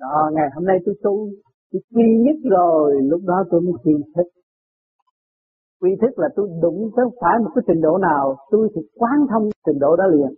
Đó 0.00 0.30
ngày 0.34 0.48
hôm 0.54 0.64
nay 0.64 0.78
tôi 0.86 0.94
tu 1.02 1.28
tôi 1.72 1.82
quy 1.94 2.04
nhất 2.24 2.36
rồi 2.50 3.02
lúc 3.02 3.20
đó 3.26 3.44
tôi 3.50 3.60
mới 3.60 3.72
quy 3.84 3.92
thích 4.16 4.30
quy 5.80 5.90
thức 6.00 6.18
là 6.18 6.28
tôi 6.36 6.48
đụng 6.62 6.90
tới 6.96 7.06
phải 7.20 7.38
một 7.42 7.50
cái 7.54 7.62
trình 7.66 7.80
độ 7.80 7.98
nào, 7.98 8.36
tôi 8.50 8.68
thì 8.74 8.80
quán 8.94 9.26
thông 9.30 9.48
trình 9.66 9.78
độ 9.78 9.96
đó 9.96 10.06
liền. 10.06 10.32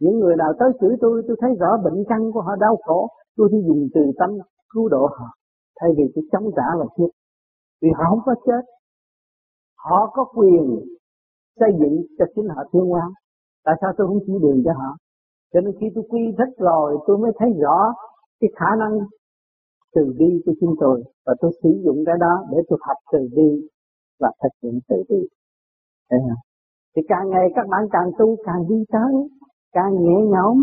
Những 0.00 0.18
người 0.18 0.36
nào 0.36 0.52
tới 0.58 0.70
chửi 0.80 0.96
tôi 1.00 1.22
tôi 1.28 1.36
thấy 1.40 1.50
rõ 1.60 1.76
bệnh 1.84 2.04
căn 2.08 2.32
của 2.32 2.40
họ 2.40 2.56
đau 2.56 2.76
khổ, 2.84 3.08
tôi 3.36 3.48
thì 3.52 3.58
dùng 3.68 3.88
từ 3.94 4.00
tâm 4.18 4.30
cứu 4.74 4.88
độ 4.88 5.06
họ, 5.06 5.26
thay 5.80 5.90
vì 5.96 6.04
tôi 6.14 6.24
chống 6.32 6.50
trả 6.56 6.68
và 6.78 6.86
chết. 6.96 7.10
Vì 7.82 7.88
họ 7.96 8.04
không 8.10 8.20
có 8.24 8.34
chết, 8.46 8.62
họ 9.76 10.10
có 10.14 10.24
quyền 10.36 10.80
xây 11.60 11.70
dựng 11.80 11.96
cho 12.18 12.24
chính 12.34 12.48
họ 12.48 12.62
thiên 12.72 12.84
hóa 12.84 13.10
tại 13.64 13.74
sao 13.80 13.92
tôi 13.96 14.06
không 14.06 14.20
chỉ 14.26 14.32
đường 14.42 14.62
cho 14.64 14.72
họ? 14.72 14.96
Cho 15.52 15.60
nên 15.60 15.74
khi 15.80 15.86
tôi 15.94 16.04
quy 16.10 16.20
thức 16.38 16.50
rồi, 16.58 16.98
tôi 17.06 17.18
mới 17.18 17.32
thấy 17.38 17.48
rõ 17.62 17.94
cái 18.40 18.50
khả 18.56 18.70
năng 18.78 18.98
từ 19.94 20.14
bi 20.18 20.42
của 20.46 20.52
chúng 20.60 20.74
tôi, 20.80 21.02
và 21.26 21.34
tôi 21.40 21.50
sử 21.62 21.70
dụng 21.84 21.96
cái 22.06 22.14
đó 22.20 22.46
để 22.50 22.58
tôi 22.68 22.78
học 22.82 22.96
từ 23.12 23.18
bi 23.36 23.68
và 24.20 24.30
thực 24.42 24.54
hiện 24.62 24.80
từ 24.88 24.96
bi 25.08 25.28
thì 26.96 27.02
càng 27.08 27.30
ngày 27.30 27.46
các 27.56 27.66
bạn 27.68 27.84
càng 27.92 28.10
tu, 28.18 28.36
càng 28.46 28.68
đi 28.68 28.84
tới, 28.92 29.12
càng 29.72 29.92
nhẹ 30.02 30.18
nhõm, 30.32 30.56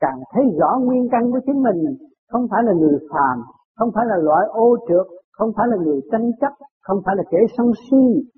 càng 0.00 0.18
thấy 0.32 0.44
rõ 0.58 0.78
nguyên 0.84 1.08
căn 1.12 1.32
của 1.32 1.40
chính 1.46 1.62
mình 1.62 1.96
không 2.28 2.46
phải 2.50 2.62
là 2.62 2.72
người 2.72 2.98
phàm, 3.10 3.38
không 3.76 3.90
phải 3.94 4.04
là 4.06 4.16
loại 4.16 4.46
ô 4.48 4.76
trượt, 4.88 5.06
không 5.32 5.50
phải 5.56 5.66
là 5.68 5.76
người 5.76 6.00
tranh 6.12 6.30
chấp, 6.40 6.52
không 6.80 6.98
phải 7.04 7.14
là 7.16 7.22
kẻ 7.30 7.38
sân 7.56 7.72
si 7.90 8.30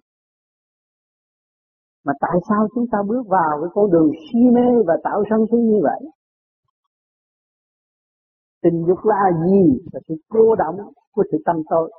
mà 2.06 2.12
tại 2.20 2.36
sao 2.48 2.68
chúng 2.74 2.86
ta 2.92 2.98
bước 3.08 3.22
vào 3.28 3.52
cái 3.60 3.70
con 3.74 3.90
đường 3.90 4.10
si 4.24 4.38
mê 4.54 4.68
và 4.86 4.96
tạo 5.04 5.22
sân 5.30 5.40
si 5.50 5.56
như 5.56 5.78
vậy? 5.82 6.00
Tình 8.62 8.84
dục 8.88 8.98
là 9.04 9.22
gì? 9.46 9.78
Là 9.92 10.00
sự 10.08 10.14
cô 10.28 10.54
động 10.54 10.76
của 11.12 11.24
sự 11.32 11.38
tâm 11.44 11.56
tôi. 11.70 11.92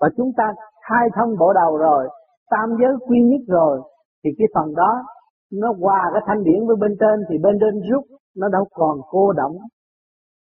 Và 0.00 0.08
chúng 0.16 0.32
ta 0.36 0.44
khai 0.88 1.08
thông 1.16 1.36
bộ 1.38 1.52
đầu 1.52 1.76
rồi, 1.76 2.08
tam 2.50 2.68
giới 2.80 2.92
quy 3.08 3.18
nhất 3.20 3.42
rồi, 3.48 3.80
thì 4.24 4.30
cái 4.38 4.48
phần 4.54 4.74
đó 4.74 5.02
nó 5.52 5.74
qua 5.80 6.10
cái 6.12 6.22
thanh 6.26 6.44
điển 6.44 6.66
với 6.66 6.76
bên 6.76 6.96
trên 7.00 7.16
thì 7.28 7.38
bên 7.38 7.58
trên 7.60 7.90
rút 7.90 8.04
nó 8.36 8.48
đâu 8.48 8.64
còn 8.70 9.00
cô 9.10 9.32
động 9.32 9.56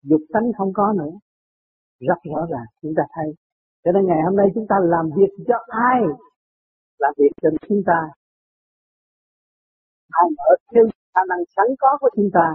dục 0.03 0.21
tánh 0.33 0.51
không 0.57 0.74
có 0.74 0.93
nữa. 0.98 1.12
Rất 2.00 2.19
rõ 2.33 2.48
ràng 2.51 2.65
chúng 2.81 2.93
ta 2.98 3.03
thấy. 3.15 3.33
Cho 3.83 3.91
nên 3.91 4.05
ngày 4.05 4.21
hôm 4.25 4.36
nay 4.36 4.48
chúng 4.55 4.67
ta 4.69 4.75
làm 4.81 5.05
việc 5.17 5.31
cho 5.48 5.55
ai? 5.67 6.01
Làm 7.00 7.13
việc 7.17 7.31
cho 7.41 7.50
chúng 7.67 7.81
ta. 7.86 8.00
Ai 10.10 10.27
mở 10.38 10.55
thêm 10.74 10.86
khả 11.13 11.21
năng 11.29 11.39
sẵn 11.55 11.65
có 11.79 11.98
của 12.00 12.10
chúng 12.15 12.29
ta. 12.33 12.53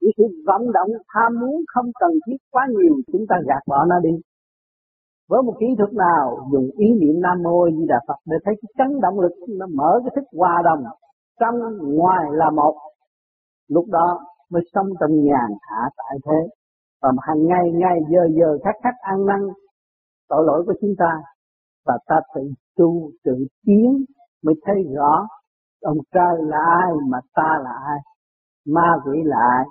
Những 0.00 0.12
sự 0.16 0.24
vận 0.46 0.72
động 0.72 0.90
tham 1.14 1.40
muốn 1.40 1.56
không 1.74 1.86
cần 2.00 2.10
thiết 2.26 2.36
quá 2.50 2.66
nhiều 2.70 2.94
chúng 3.12 3.26
ta 3.28 3.36
gạt 3.46 3.62
bỏ 3.66 3.84
nó 3.84 4.00
đi. 4.00 4.14
Với 5.28 5.42
một 5.42 5.54
kỹ 5.60 5.66
thuật 5.78 5.92
nào, 5.92 6.48
dùng 6.52 6.70
ý 6.76 6.86
niệm 7.00 7.20
Nam 7.20 7.42
Mô 7.42 7.70
Di 7.70 7.86
Đà 7.88 8.00
Phật 8.08 8.20
để 8.26 8.36
thấy 8.44 8.54
cái 8.62 8.70
chấn 8.78 9.00
động 9.00 9.20
lực, 9.20 9.32
nó 9.58 9.66
mở 9.74 10.00
cái 10.04 10.12
thức 10.16 10.38
hòa 10.38 10.62
đồng 10.64 10.84
trong, 11.40 11.54
ngoài 11.96 12.26
là 12.30 12.50
một. 12.50 12.74
Lúc 13.68 13.84
đó 13.88 14.20
mới 14.50 14.62
sống 14.74 14.86
trong 15.00 15.10
nhàn 15.10 15.50
hạ 15.60 15.88
tại 15.96 16.18
thế. 16.26 16.48
Và 17.02 17.10
hàng 17.20 17.46
ngày 17.46 17.70
ngày 17.72 17.98
giờ 18.10 18.28
giờ 18.38 18.58
khắc 18.64 18.74
khắc 18.82 18.94
ăn 19.00 19.26
năn, 19.26 19.40
tội 20.28 20.44
lỗi 20.46 20.62
của 20.66 20.74
chúng 20.80 20.94
ta 20.98 21.22
và 21.86 21.98
ta 22.06 22.16
tự 22.34 22.40
tu, 22.78 23.10
tự 23.24 23.32
tiến 23.66 24.04
mới 24.44 24.54
thấy 24.64 24.76
rõ 24.96 25.26
ông 25.82 25.98
trời 26.14 26.36
là 26.38 26.58
ai, 26.82 26.92
mà 27.10 27.18
ta 27.34 27.58
là 27.64 27.70
ai, 27.86 27.98
ma 28.66 28.96
quỷ 29.04 29.18
là 29.24 29.36
ai 29.36 29.64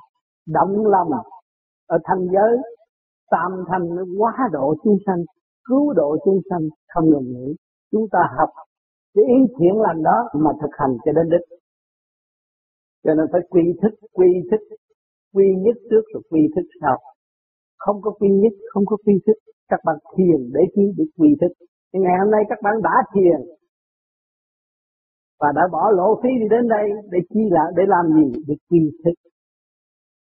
động 0.48 0.86
lòng 0.86 1.10
ở 1.88 1.98
thanh 2.04 2.28
giới, 2.34 2.58
tam 3.32 3.64
thanh 3.68 3.96
nó 3.96 4.04
quá 4.20 4.50
độ 4.52 4.76
chúng 4.84 4.98
sanh 5.06 5.24
cứu 5.68 5.94
độ 5.94 6.18
chúng 6.26 6.40
sanh 6.50 6.64
không 6.94 7.06
ngừng 7.10 7.30
nghỉ. 7.34 7.56
Chúng 7.92 8.06
ta 8.12 8.20
học 8.38 8.50
cái 9.14 9.26
ý 9.38 9.40
thiện 9.60 9.76
lành 9.86 10.04
đó 10.04 10.18
mà 10.44 10.52
thực 10.62 10.74
hành 10.80 10.94
cho 11.06 11.12
đến 11.12 11.30
đích. 11.34 11.46
Cho 13.04 13.14
nên 13.14 13.26
phải 13.32 13.42
quy 13.50 13.64
thức 13.82 13.94
quy 14.14 14.30
thức, 14.52 14.62
quy 15.34 15.46
nhất 15.64 15.76
trước 15.90 16.04
rồi 16.14 16.24
quy 16.30 16.42
thức 16.56 16.68
sau. 16.82 16.98
Không 17.78 18.02
có 18.02 18.12
quy 18.12 18.30
nhất, 18.30 18.54
không 18.74 18.86
có 18.86 18.98
quy 19.06 19.14
thức, 19.28 19.38
các 19.70 19.80
bạn 19.86 19.98
thiền 20.18 20.40
để 20.54 20.62
chi 20.76 20.82
để 20.98 21.04
quy 21.18 21.30
thức. 21.42 21.52
Thì 21.94 22.00
ngày 22.00 22.16
hôm 22.22 22.32
nay 22.32 22.42
các 22.50 22.60
bạn 22.64 22.74
đã 22.84 22.96
thiền 23.14 23.40
và 25.40 25.50
đã 25.56 25.62
bỏ 25.72 25.92
lộ 25.98 26.20
phí 26.24 26.30
đi 26.42 26.48
đến 26.50 26.68
đây 26.68 26.86
để 27.12 27.20
chi 27.30 27.40
là, 27.52 27.64
để 27.78 27.84
làm 27.88 28.06
gì? 28.18 28.42
Để 28.48 28.56
quy 28.70 28.80
thức. 29.04 29.16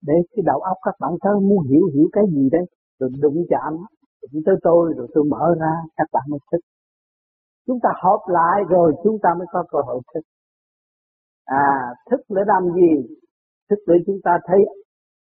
Để 0.07 0.15
cái 0.33 0.43
đầu 0.47 0.61
óc 0.61 0.77
các 0.83 0.95
bạn 1.01 1.13
tới 1.25 1.35
muốn 1.49 1.61
hiểu 1.71 1.85
hiểu 1.95 2.09
cái 2.13 2.25
gì 2.35 2.49
đấy, 2.53 2.65
rồi 2.99 3.11
đụng 3.23 3.39
chạm 3.49 3.73
đụng 4.33 4.43
tới 4.47 4.57
tôi 4.63 4.95
rồi 4.97 5.09
tôi 5.15 5.25
mở 5.25 5.55
ra, 5.61 5.73
các 5.97 6.09
bạn 6.13 6.23
mới 6.31 6.41
thích. 6.53 6.65
Chúng 7.67 7.79
ta 7.83 7.89
hợp 8.03 8.21
lại 8.27 8.63
rồi 8.69 8.95
chúng 9.05 9.19
ta 9.23 9.31
mới 9.39 9.47
có 9.51 9.65
cơ 9.73 9.79
hội 9.87 10.01
thức 10.15 10.21
à 11.45 11.95
thức 12.11 12.21
để 12.29 12.43
làm 12.47 12.63
gì? 12.75 13.17
Thức 13.71 13.79
để 13.87 13.95
chúng 14.07 14.19
ta 14.25 14.39
thấy 14.47 14.59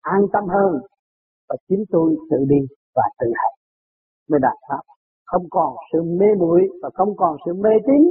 an 0.00 0.20
tâm 0.32 0.44
hơn 0.48 0.72
và 1.48 1.56
chính 1.68 1.84
tôi 1.90 2.16
tự 2.30 2.36
đi 2.48 2.60
và 2.94 3.02
tự 3.18 3.26
hành. 3.26 3.56
Mới 4.30 4.40
đạt 4.40 4.56
pháp. 4.68 4.82
Không 5.26 5.46
còn 5.50 5.76
sự 5.92 6.02
mê 6.02 6.26
muội 6.38 6.60
và 6.82 6.90
không 6.94 7.16
còn 7.16 7.36
sự 7.46 7.52
mê 7.54 7.70
tín. 7.86 8.02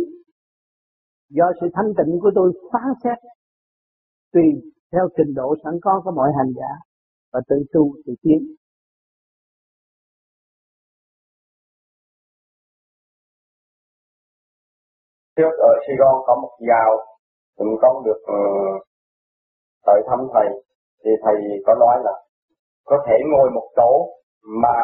Do 1.29 1.51
sự 1.61 1.67
thanh 1.73 1.93
tịnh 1.97 2.19
của 2.21 2.31
tôi 2.35 2.53
phán 2.73 2.93
xét, 3.03 3.17
tùy 4.33 4.43
theo 4.91 5.07
trình 5.17 5.33
độ 5.35 5.55
sẵn 5.63 5.73
có 5.81 6.01
của 6.03 6.11
mọi 6.11 6.29
hành 6.37 6.51
giả 6.55 6.71
và 7.33 7.41
tự 7.49 7.55
tu, 7.73 7.93
tự 8.05 8.13
tiến. 8.21 8.55
Trước 15.39 15.53
ở 15.69 15.71
Sài 15.87 15.95
Gòn 15.99 16.15
có 16.27 16.33
một 16.43 16.53
giàu 16.69 16.91
chúng 17.57 17.75
con 17.81 18.03
được 18.05 18.21
uh, 18.31 18.81
tới 19.85 19.99
thăm 20.07 20.19
thầy. 20.33 20.47
Thì 21.03 21.11
thầy 21.23 21.35
có 21.65 21.75
nói 21.83 21.95
là 22.03 22.13
có 22.85 22.97
thể 23.07 23.17
ngồi 23.31 23.47
một 23.51 23.67
chỗ 23.77 23.91
mà 24.63 24.77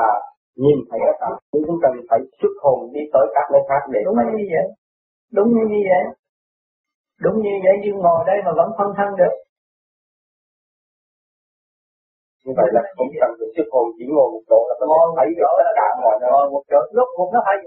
nhìn 0.55 0.77
thấy 0.89 0.99
ở 1.11 1.13
trong 1.21 1.33
cũng 1.51 1.77
cần 1.83 1.93
phải 2.09 2.19
xuất 2.39 2.53
hồn 2.63 2.79
đi 2.93 3.01
tới 3.13 3.25
các 3.35 3.45
nơi 3.53 3.61
khác 3.69 3.81
để 3.93 3.99
đúng 4.05 4.15
như 4.15 4.45
vậy. 4.53 4.65
Đúng 5.37 5.49
như 5.71 5.79
vậy. 5.89 6.03
Đúng 7.23 7.37
như 7.45 7.55
vậy 7.63 7.75
nhưng 7.83 7.97
ngồi 7.97 8.19
đây 8.29 8.37
mà 8.45 8.51
vẫn 8.59 8.69
phân 8.77 8.89
thân 8.97 9.09
được. 9.21 9.35
Như 12.45 12.53
vậy 12.57 12.67
là 12.75 12.81
không 12.97 13.07
cần 13.21 13.29
phải 13.39 13.49
xuất 13.55 13.67
hồn 13.73 13.85
chỉ 13.97 14.05
ngồi 14.13 14.27
một 14.33 14.43
chỗ 14.49 14.59
là 14.69 14.75
có 14.79 14.85
thể 14.91 15.07
thấy 15.17 15.27
được 15.37 15.51
tất 15.59 15.69
cả 15.79 15.87
mọi 16.03 16.15
nơi. 16.21 16.29
ngồi 16.31 16.49
một 16.53 16.63
chỗ 16.71 16.79
lúc 16.97 17.07
một 17.17 17.29
nó 17.33 17.39
hay 17.47 17.57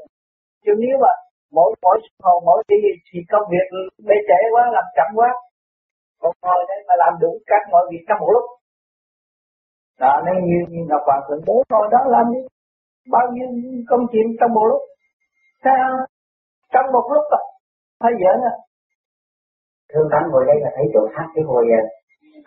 chứ 0.64 0.72
nếu 0.82 0.96
mà 1.04 1.12
mỗi 1.52 1.74
mỗi 1.82 1.98
hồn 2.22 2.44
mỗi 2.46 2.62
đi 2.68 2.76
thì 3.12 3.18
công 3.32 3.46
việc 3.52 3.66
bê 4.08 4.16
trễ 4.28 4.40
quá 4.52 4.62
làm 4.72 4.84
chậm 4.96 5.08
quá. 5.14 5.30
Còn 6.20 6.32
ngồi 6.42 6.64
đây 6.68 6.80
mà 6.88 6.94
làm 6.98 7.12
đủ 7.20 7.38
các 7.46 7.62
mọi 7.70 7.86
việc 7.90 8.04
trong 8.08 8.18
một 8.20 8.30
lúc. 8.32 8.44
Đó 10.00 10.22
nên 10.26 10.44
như, 10.44 10.58
như 10.68 10.80
Ngọc 10.88 11.02
Hoàng 11.06 11.22
Thượng 11.28 11.42
bố 11.46 11.62
ngồi 11.70 11.88
đó 11.92 11.98
làm 12.06 12.26
đi. 12.34 12.40
Bao 13.10 13.26
nhiêu 13.32 13.48
công 13.88 14.06
chuyện 14.12 14.26
trong 14.40 14.52
một 14.54 14.64
lúc. 14.70 14.80
Sao 15.64 16.06
trong 16.72 16.86
một 16.92 17.06
lúc 17.12 17.24
à 17.38 17.40
phải 18.00 18.12
dễ 18.20 18.32
à 18.52 18.54
thương 19.92 20.08
anh 20.18 20.26
ngồi 20.30 20.44
đây 20.50 20.58
là 20.64 20.70
thấy 20.76 20.86
chỗ 20.94 21.02
khác 21.14 21.26
cái 21.34 21.44
hồi 21.50 21.64
à, 21.80 21.82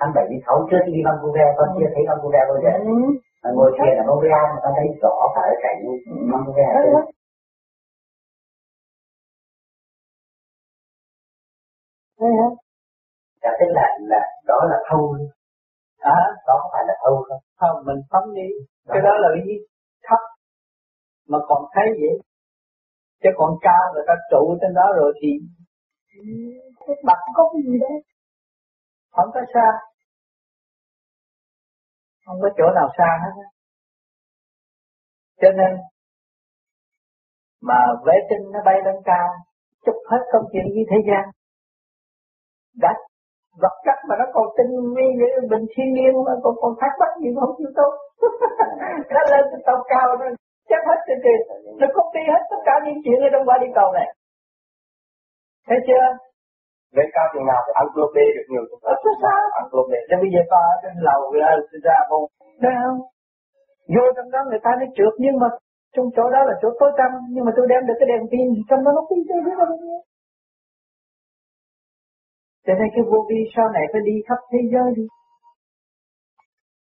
anh 0.04 0.12
bảy 0.16 0.26
mươi 0.30 0.40
sáu 0.46 0.58
chưa 0.70 0.82
đi 0.88 0.96
Vancouver 1.08 1.48
con 1.58 1.70
chưa 1.78 1.90
thấy 1.94 2.04
Vancouver 2.10 2.44
bao 2.50 2.58
giờ? 2.64 2.72
Ừ. 2.92 3.50
ngồi 3.56 3.72
thiền 3.78 3.94
ở 4.02 4.04
Montreal 4.10 4.46
mà 4.54 4.60
con 4.64 4.74
thấy 4.78 4.88
rõ 5.02 5.16
cái 5.36 5.52
cảnh 5.64 5.80
ừ. 5.86 5.94
Vancouver 6.32 6.70
Thấy 12.22 12.32
hả? 12.42 12.50
Dạ 13.42 13.52
tức 13.60 13.70
là 13.78 13.88
là 14.12 14.24
đó 14.50 14.60
là 14.72 14.78
thâu 14.90 15.04
À, 16.00 16.20
đó 16.48 16.54
không 16.62 16.72
phải 16.74 16.84
là 16.88 16.96
thâu 17.04 17.16
không? 17.28 17.44
Không, 17.60 17.86
mình 17.88 18.02
phóng 18.12 18.34
đi. 18.36 18.48
Cái 18.88 19.02
đó 19.08 19.14
là 19.22 19.28
cái 19.36 19.44
gì? 19.48 19.58
Thấp 20.08 20.22
mà 21.32 21.38
còn 21.50 21.62
thấy 21.74 21.88
vậy 22.02 22.16
chứ 23.24 23.30
còn 23.38 23.52
cao 23.62 23.84
người 23.94 24.04
ta 24.08 24.14
trụ 24.32 24.58
trên 24.62 24.74
đó 24.74 24.86
rồi 24.96 25.14
thì 25.22 25.30
cái 26.88 26.96
mặt 27.04 27.20
có 27.36 27.50
cái 27.54 27.62
gì 27.68 27.76
đấy 27.80 27.98
không 29.12 29.30
có 29.34 29.42
xa 29.54 29.68
không 32.26 32.38
có 32.42 32.50
chỗ 32.58 32.66
nào 32.76 32.90
xa 32.98 33.10
hết 33.24 33.34
cho 35.42 35.52
nên 35.58 35.72
mà 37.62 37.80
vệ 38.06 38.14
tinh 38.30 38.52
nó 38.54 38.60
bay 38.66 38.76
lên 38.86 38.96
cao 39.06 39.28
chụp 39.86 39.96
hết 40.12 40.22
công 40.34 40.46
chuyện 40.52 40.66
với 40.76 40.86
thế 40.92 40.98
gian 41.08 41.24
đã 42.84 42.92
vật 43.62 43.76
chất 43.86 43.98
mà 44.10 44.16
nó 44.20 44.26
còn 44.34 44.48
tinh 44.58 44.72
vi 44.96 45.08
bình 45.52 45.66
thiên 45.72 45.94
nhiên 45.94 46.12
mà 46.28 46.34
còn 46.44 46.54
còn 46.62 46.74
thắc 46.82 46.92
mắc 47.00 47.12
gì 47.22 47.30
không 47.40 47.56
chịu 47.58 47.72
tốt 47.76 47.92
nó 49.14 49.22
lên 49.32 49.44
từ 49.52 49.58
tàu 49.66 49.80
cao 49.92 50.08
nó 50.20 50.26
chắc 50.70 50.82
hết 50.88 51.00
trên 51.08 51.18
tiền 51.24 51.40
nó 51.80 51.88
copy 51.96 52.22
hết 52.34 52.44
tất 52.52 52.62
cả 52.68 52.74
những 52.86 53.00
chuyện 53.04 53.18
ở 53.28 53.30
trong 53.32 53.46
qua 53.48 53.58
đi 53.64 53.68
cầu 53.76 53.90
này. 53.98 54.08
Thấy 55.68 55.80
chưa? 55.88 56.06
Lên 56.96 57.08
cao 57.16 57.28
chừng 57.34 57.46
nào 57.52 57.62
thì 57.66 57.72
ăn 57.82 57.88
cua 57.94 58.08
bê 58.16 58.26
được 58.36 58.48
nhiều 58.52 58.64
chúng 58.70 58.82
ta 58.84 58.92
sao 59.24 59.42
ăn 59.60 59.66
cua 59.72 59.84
bê. 59.90 60.00
Cho 60.10 60.16
bây 60.24 60.30
giờ 60.34 60.42
có 60.52 60.58
ở 60.72 60.76
trên 60.82 60.94
lầu 61.08 61.22
ra 61.40 61.50
ra 61.86 61.98
không? 62.10 62.26
Không 62.64 63.00
vô 63.96 64.06
trong 64.16 64.30
đó 64.34 64.40
người 64.50 64.62
ta 64.66 64.72
nói 64.80 64.88
trượt 64.98 65.14
nhưng 65.24 65.36
mà 65.42 65.48
trong 65.96 66.08
chỗ 66.16 66.24
đó 66.36 66.42
là 66.50 66.54
chỗ 66.62 66.70
tối 66.80 66.92
tăm 67.00 67.12
nhưng 67.34 67.46
mà 67.46 67.52
tôi 67.58 67.66
đem 67.72 67.82
được 67.88 67.98
cái 68.00 68.08
đèn 68.12 68.24
pin 68.32 68.48
trong 68.70 68.84
đó 68.86 68.92
nó 68.98 69.02
pin 69.10 69.20
tôi 69.30 69.40
biết 69.46 69.56
bao 69.62 69.68
nhiêu 69.82 69.98
cho 72.72 72.76
nên 72.80 72.90
cái 72.96 73.04
vô 73.12 73.20
vi 73.30 73.40
sau 73.56 73.66
này 73.76 73.86
phải 73.92 74.02
đi 74.10 74.16
khắp 74.28 74.40
thế 74.52 74.60
giới 74.74 74.88
đi. 74.98 75.06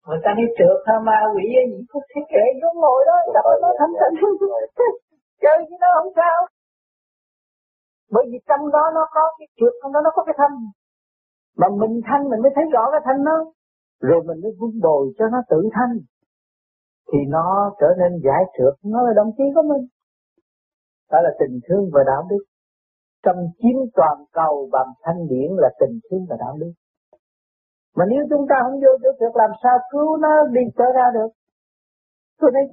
Người 0.06 0.20
ta 0.24 0.30
đi 0.38 0.46
trượt 0.58 0.76
tha 0.86 0.96
ma 1.08 1.18
quỷ 1.34 1.44
gì 1.54 1.76
có 1.90 2.00
thế 2.10 2.20
kệ 2.32 2.44
nó 2.62 2.68
ngồi 2.82 3.00
đó, 3.10 3.16
đập 3.34 3.46
nó 3.62 3.70
thanh 3.78 3.94
tịnh 4.00 4.16
chơi 5.42 5.58
với 5.68 5.78
nó 5.82 5.88
không 5.96 6.12
sao. 6.18 6.38
Bởi 8.14 8.24
vì 8.30 8.38
trong 8.48 8.64
đó 8.74 8.82
nó 8.96 9.02
có 9.14 9.22
cái 9.38 9.48
trượt, 9.58 9.72
trong 9.80 9.92
đó 9.92 10.00
nó 10.04 10.10
có 10.16 10.22
cái 10.24 10.34
thanh. 10.38 10.56
Mà 11.60 11.68
mình 11.80 12.00
thanh 12.08 12.22
mình 12.30 12.40
mới 12.42 12.52
thấy 12.54 12.64
rõ 12.74 12.84
cái 12.92 13.00
thanh 13.04 13.20
nó 13.28 13.36
rồi 14.00 14.20
mình 14.28 14.38
mới 14.42 14.52
vun 14.58 14.72
bồi 14.82 15.04
cho 15.18 15.24
nó 15.32 15.38
tự 15.50 15.60
thanh. 15.76 15.94
Thì 17.12 17.18
nó 17.28 17.74
trở 17.80 17.88
nên 18.00 18.12
giải 18.26 18.42
trượt, 18.56 18.74
nó 18.92 19.02
là 19.06 19.12
đồng 19.16 19.30
chí 19.36 19.44
của 19.54 19.62
mình. 19.72 19.84
Đó 21.12 21.18
là 21.20 21.30
tình 21.40 21.60
thương 21.68 21.84
và 21.92 22.00
đạo 22.06 22.22
đức 22.30 22.42
cầm 23.24 23.36
chiếm 23.58 23.76
toàn 23.94 24.16
cầu 24.32 24.68
bằng 24.72 24.90
thanh 25.02 25.20
điển 25.30 25.50
là 25.62 25.70
tình 25.80 25.94
thương 26.10 26.26
và 26.28 26.36
đạo 26.40 26.56
đức 26.60 26.72
mà 27.96 28.04
nếu 28.10 28.22
chúng 28.30 28.44
ta 28.50 28.56
không 28.62 28.80
vô 28.82 28.92
chỗ 29.02 29.10
thực 29.20 29.32
làm 29.42 29.50
sao 29.62 29.76
cứu 29.90 30.16
nó 30.16 30.32
đi 30.56 30.62
trở 30.78 30.84
ra 30.94 31.06
được? 31.14 31.30
Tôi 32.40 32.50
đây 32.56 32.64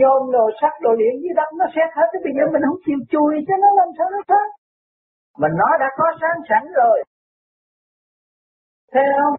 nhôm 0.00 0.30
đồ, 0.32 0.44
sắt 0.60 0.72
đồ, 0.80 0.90
điện 1.00 1.14
dưới 1.22 1.34
đất, 1.36 1.50
nó 1.58 1.64
xét 1.74 1.88
hết. 1.96 2.08
Thì 2.12 2.18
bây 2.24 2.32
giờ 2.36 2.44
mình 2.52 2.62
không 2.66 2.80
chịu 2.86 3.00
chui 3.12 3.34
cho 3.48 3.54
nó 3.62 3.68
làm 3.78 3.88
sao 3.98 4.06
nó 4.10 4.20
thoát? 4.28 4.48
Mà 5.40 5.48
nó 5.60 5.68
đã 5.80 5.88
có 5.98 6.04
sáng 6.20 6.38
sẵn 6.48 6.72
rồi. 6.72 6.96
Thấy 8.92 9.04
không? 9.16 9.34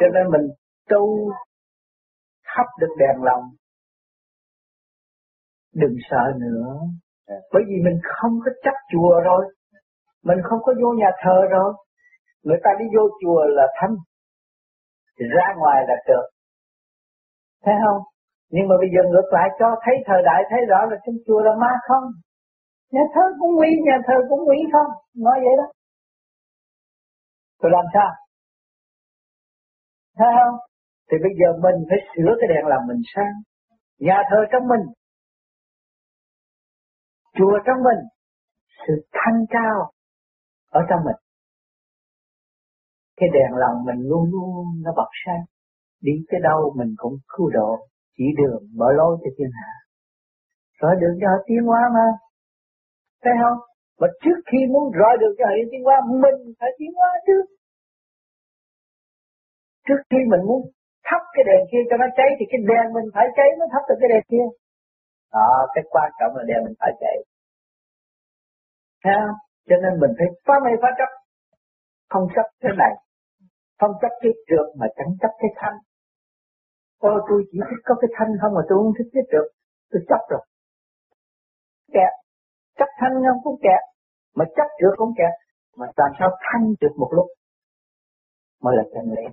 Cho 0.00 0.06
nên 0.14 0.24
mình 0.32 0.46
tu 0.88 1.30
thắp 2.44 2.66
được 2.80 2.94
đèn 2.98 3.22
lòng 3.22 3.44
đừng 5.74 5.96
sợ 6.10 6.24
nữa 6.40 6.78
bởi 7.52 7.62
vì 7.68 7.76
mình 7.86 7.98
không 8.02 8.34
có 8.44 8.50
chấp 8.64 8.76
chùa 8.92 9.20
rồi. 9.24 9.54
Mình 10.24 10.38
không 10.44 10.58
có 10.62 10.72
vô 10.82 10.90
nhà 10.92 11.10
thờ 11.22 11.38
rồi. 11.50 11.74
Người 12.44 12.60
ta 12.64 12.70
đi 12.78 12.84
vô 12.96 13.08
chùa 13.20 13.44
là 13.44 13.66
thanh 13.80 13.96
ra 15.16 15.46
ngoài 15.58 15.84
là 15.88 15.94
trượt 16.06 16.40
thấy 17.64 17.74
không? 17.84 18.00
Nhưng 18.50 18.68
mà 18.68 18.74
bây 18.82 18.88
giờ 18.94 19.00
ngược 19.10 19.28
lại 19.36 19.48
cho 19.58 19.66
thấy 19.84 19.94
thời 20.06 20.22
đại, 20.24 20.40
thấy 20.50 20.60
rõ 20.70 20.80
là 20.90 20.96
trong 21.04 21.16
chùa 21.26 21.40
là 21.40 21.52
ma 21.62 21.72
không? 21.88 22.04
Nhà 22.92 23.04
thờ 23.14 23.24
cũng 23.40 23.54
nguy 23.54 23.70
nhà 23.86 23.96
thờ 24.06 24.14
cũng 24.28 24.44
nguy 24.44 24.58
không? 24.72 24.90
Nói 25.24 25.36
vậy 25.44 25.54
đó. 25.60 25.66
Tôi 27.60 27.70
làm 27.76 27.84
sao? 27.94 28.10
Thấy 30.18 30.28
không? 30.38 30.56
Thì 31.08 31.16
bây 31.24 31.32
giờ 31.40 31.48
mình 31.64 31.76
phải 31.88 31.98
sửa 32.12 32.32
cái 32.40 32.48
đèn 32.52 32.66
làm 32.66 32.80
mình 32.88 33.02
sáng. 33.14 33.34
Nhà 33.98 34.18
thờ 34.30 34.38
trong 34.52 34.68
mình. 34.68 34.84
Chùa 37.36 37.58
trong 37.66 37.80
mình. 37.88 38.02
Sự 38.86 38.94
thanh 39.12 39.44
cao 39.50 39.90
ở 40.70 40.80
trong 40.88 41.00
mình. 41.04 41.20
Cái 43.16 43.28
đèn 43.32 43.50
lòng 43.62 43.76
mình 43.86 44.00
luôn 44.08 44.24
luôn 44.32 44.64
nó 44.84 44.90
bật 44.96 45.10
sáng. 45.26 45.44
Đi 46.00 46.12
tới 46.30 46.40
đâu 46.42 46.74
mình 46.78 46.94
cũng 46.96 47.16
cứu 47.28 47.50
độ, 47.50 47.70
chỉ 48.16 48.24
đường 48.38 48.62
mở 48.78 48.88
lối 48.98 49.16
cho 49.22 49.30
thiên 49.38 49.50
hạ. 49.58 49.72
Rồi 50.80 50.94
được 51.00 51.14
cho 51.20 51.26
họ 51.32 51.38
tiến 51.46 51.62
hóa 51.70 51.80
mà. 51.96 52.06
Thấy 53.22 53.32
không? 53.42 53.58
Mà 54.00 54.08
trước 54.22 54.38
khi 54.50 54.58
muốn 54.72 54.84
rọi 54.98 55.14
được 55.20 55.34
cho 55.38 55.44
họ 55.50 55.54
tiến 55.70 55.82
hóa, 55.84 55.96
mình 56.22 56.38
phải 56.58 56.70
tiến 56.78 56.92
hóa 56.98 57.10
trước. 57.26 57.44
Trước 59.86 60.00
khi 60.10 60.20
mình 60.32 60.42
muốn 60.48 60.60
thắp 61.06 61.22
cái 61.34 61.44
đèn 61.48 61.60
kia 61.70 61.82
cho 61.90 61.96
nó 62.02 62.06
cháy 62.16 62.28
thì 62.38 62.44
cái 62.50 62.60
đèn 62.70 62.84
mình 62.96 63.06
phải 63.14 63.26
cháy 63.36 63.48
mới 63.58 63.68
thắp 63.72 63.82
được 63.88 63.98
cái 64.00 64.08
đèn 64.14 64.24
kia. 64.32 64.46
Đó, 65.32 65.66
cái 65.74 65.84
quan 65.90 66.10
trọng 66.18 66.36
là 66.36 66.42
đèn 66.48 66.64
mình 66.64 66.74
phải 66.80 66.92
chạy, 67.00 67.16
Thấy 69.04 69.14
không? 69.20 69.36
Cho 69.68 69.76
nên 69.82 69.92
mình 70.00 70.12
phải 70.18 70.28
phá 70.46 70.54
mê 70.64 70.72
phá 70.82 70.90
chấp. 70.98 71.10
Không 72.12 72.26
chấp 72.34 72.46
thế 72.62 72.70
này. 72.82 72.92
Không 73.80 73.92
chấp 74.00 74.12
cái 74.22 74.32
trượt 74.48 74.66
mà 74.78 74.86
chẳng 74.96 75.12
chấp 75.20 75.32
cái 75.40 75.50
thanh. 75.60 75.78
Ôi 76.98 77.20
tôi 77.28 77.38
chỉ 77.50 77.58
thích 77.68 77.82
có 77.84 77.94
cái 78.00 78.10
thanh 78.16 78.30
không 78.40 78.52
mà 78.56 78.62
tôi 78.68 78.76
không 78.78 78.94
thích 78.98 79.10
cái 79.14 79.24
trượt. 79.30 79.46
Tôi 79.90 80.00
chấp 80.08 80.22
rồi. 80.30 80.42
Kẹt. 81.94 82.12
Chấp 82.78 82.90
thanh 83.00 83.14
không 83.26 83.40
cũng 83.44 83.58
kẹt. 83.66 83.82
Mà 84.36 84.44
chấp 84.56 84.68
trượt 84.78 84.94
cũng 85.00 85.12
kẹt. 85.18 85.34
Mà 85.78 85.86
làm 85.96 86.10
sao 86.18 86.28
thanh 86.46 86.64
được 86.80 86.94
một 87.00 87.10
lúc. 87.16 87.26
Mới 88.62 88.76
là 88.76 88.84
chân 88.94 89.04
lý. 89.16 89.24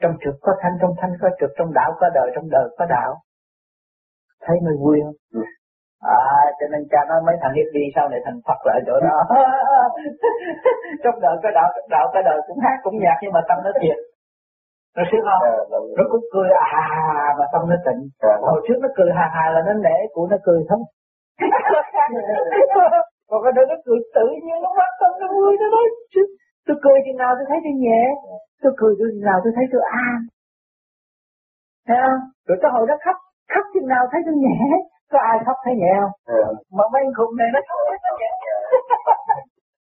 Trong 0.00 0.14
trượt 0.22 0.34
có 0.40 0.52
thanh, 0.62 0.72
trong 0.80 0.94
thanh 1.00 1.12
có 1.20 1.28
trượt, 1.38 1.50
trong 1.58 1.72
đạo 1.78 1.90
có 2.00 2.06
đời, 2.14 2.28
trong 2.34 2.50
đời 2.50 2.66
có 2.78 2.84
đạo. 2.96 3.10
Thấy 4.44 4.56
mới 4.64 4.76
vui 4.82 4.96
không? 5.04 5.16
Ừ. 5.38 5.40
À, 6.16 6.16
cho 6.58 6.66
nên 6.72 6.82
cha 6.90 7.00
nói 7.08 7.20
mấy 7.26 7.36
thằng 7.42 7.54
đi 7.76 7.84
sau 7.96 8.08
này 8.08 8.20
thành 8.24 8.38
Phật 8.46 8.60
lại 8.68 8.78
chỗ 8.86 8.94
đó. 9.06 9.16
trong 11.02 11.16
đời 11.24 11.36
có 11.42 11.50
đạo, 11.58 11.68
trong 11.74 11.88
đạo 11.94 12.06
có 12.14 12.20
đời 12.28 12.38
cũng 12.46 12.58
hát 12.64 12.76
cũng 12.82 12.96
nhạc 13.02 13.16
nhưng 13.22 13.32
mà 13.36 13.40
tâm 13.48 13.58
nó 13.64 13.70
thiệt. 13.80 13.98
Nó 14.96 15.02
sướng 15.10 15.24
không? 15.28 15.42
Nó 15.98 16.04
cũng 16.12 16.24
cười 16.34 16.50
à 16.50 16.84
mà 17.38 17.44
tâm 17.52 17.62
nó 17.70 17.76
tịnh. 17.86 18.00
À, 18.30 18.32
Hồi 18.40 18.60
trước 18.68 18.78
nó 18.82 18.88
cười 18.96 19.10
hà 19.18 19.26
hà 19.34 19.44
là 19.54 19.60
nó 19.66 19.72
nể 19.86 19.96
của 20.14 20.26
nó 20.30 20.36
cười 20.46 20.60
không? 20.68 20.82
Còn 23.30 23.40
cái 23.44 23.52
đó 23.56 23.62
nó 23.70 23.76
cười 23.86 23.98
tự 24.16 24.26
nhiên 24.44 24.58
nó 24.62 24.70
mắt 24.78 24.90
tâm 25.00 25.12
nó 25.20 25.26
vui 25.34 25.56
nó 25.60 25.66
nói 25.74 25.86
tôi 26.66 26.76
cười 26.82 26.98
chừng 27.06 27.16
nào 27.16 27.32
tôi 27.38 27.46
thấy 27.48 27.58
tôi 27.64 27.72
nhẹ 27.84 28.02
tôi 28.62 28.72
cười 28.80 28.94
chừng 28.98 29.20
nào 29.28 29.40
tôi 29.44 29.52
thấy 29.56 29.64
tôi 29.72 29.82
an 30.06 30.16
thấy 31.86 31.96
không 32.04 32.20
rồi 32.48 32.58
cái 32.62 32.70
hồi 32.74 32.84
đó 32.88 32.94
khóc 33.04 33.16
khóc 33.52 33.64
chừng 33.72 33.88
nào 33.94 34.02
thấy 34.10 34.20
tôi 34.26 34.36
nhẹ 34.44 34.56
có 35.12 35.18
ai 35.30 35.36
khóc 35.46 35.58
thấy 35.64 35.74
nhẹ 35.82 35.92
không? 36.00 36.14
Ừ. 36.36 36.40
mà 36.76 36.84
mấy 36.92 37.02
khùng 37.16 37.34
này 37.40 37.48
nó 37.54 37.60
khóc 37.68 37.78
thấy 37.88 37.98
nó 38.04 38.10
nhẹ. 38.20 38.30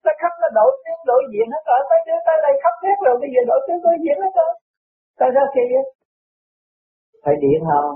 Nó 0.05 0.11
khóc 0.21 0.33
nó 0.41 0.47
đổi 0.57 0.71
tiếng 0.85 1.01
đổi 1.09 1.21
diện 1.31 1.47
hết 1.53 1.63
rồi. 1.69 1.79
Tới 1.89 1.99
đứa 2.07 2.19
tới 2.27 2.37
đây 2.45 2.53
khóc 2.63 2.75
hết 2.85 2.97
rồi 3.05 3.15
bây 3.21 3.29
giờ 3.33 3.41
đổi 3.49 3.59
tiếng 3.67 3.81
đổi 3.85 3.95
diện 4.03 4.17
hết 4.23 4.31
rồi. 4.39 4.51
Tại 5.19 5.29
sao 5.35 5.45
kỳ 5.55 5.63
vậy? 5.73 5.85
Phải 7.23 7.35
điện 7.43 7.59
không? 7.69 7.95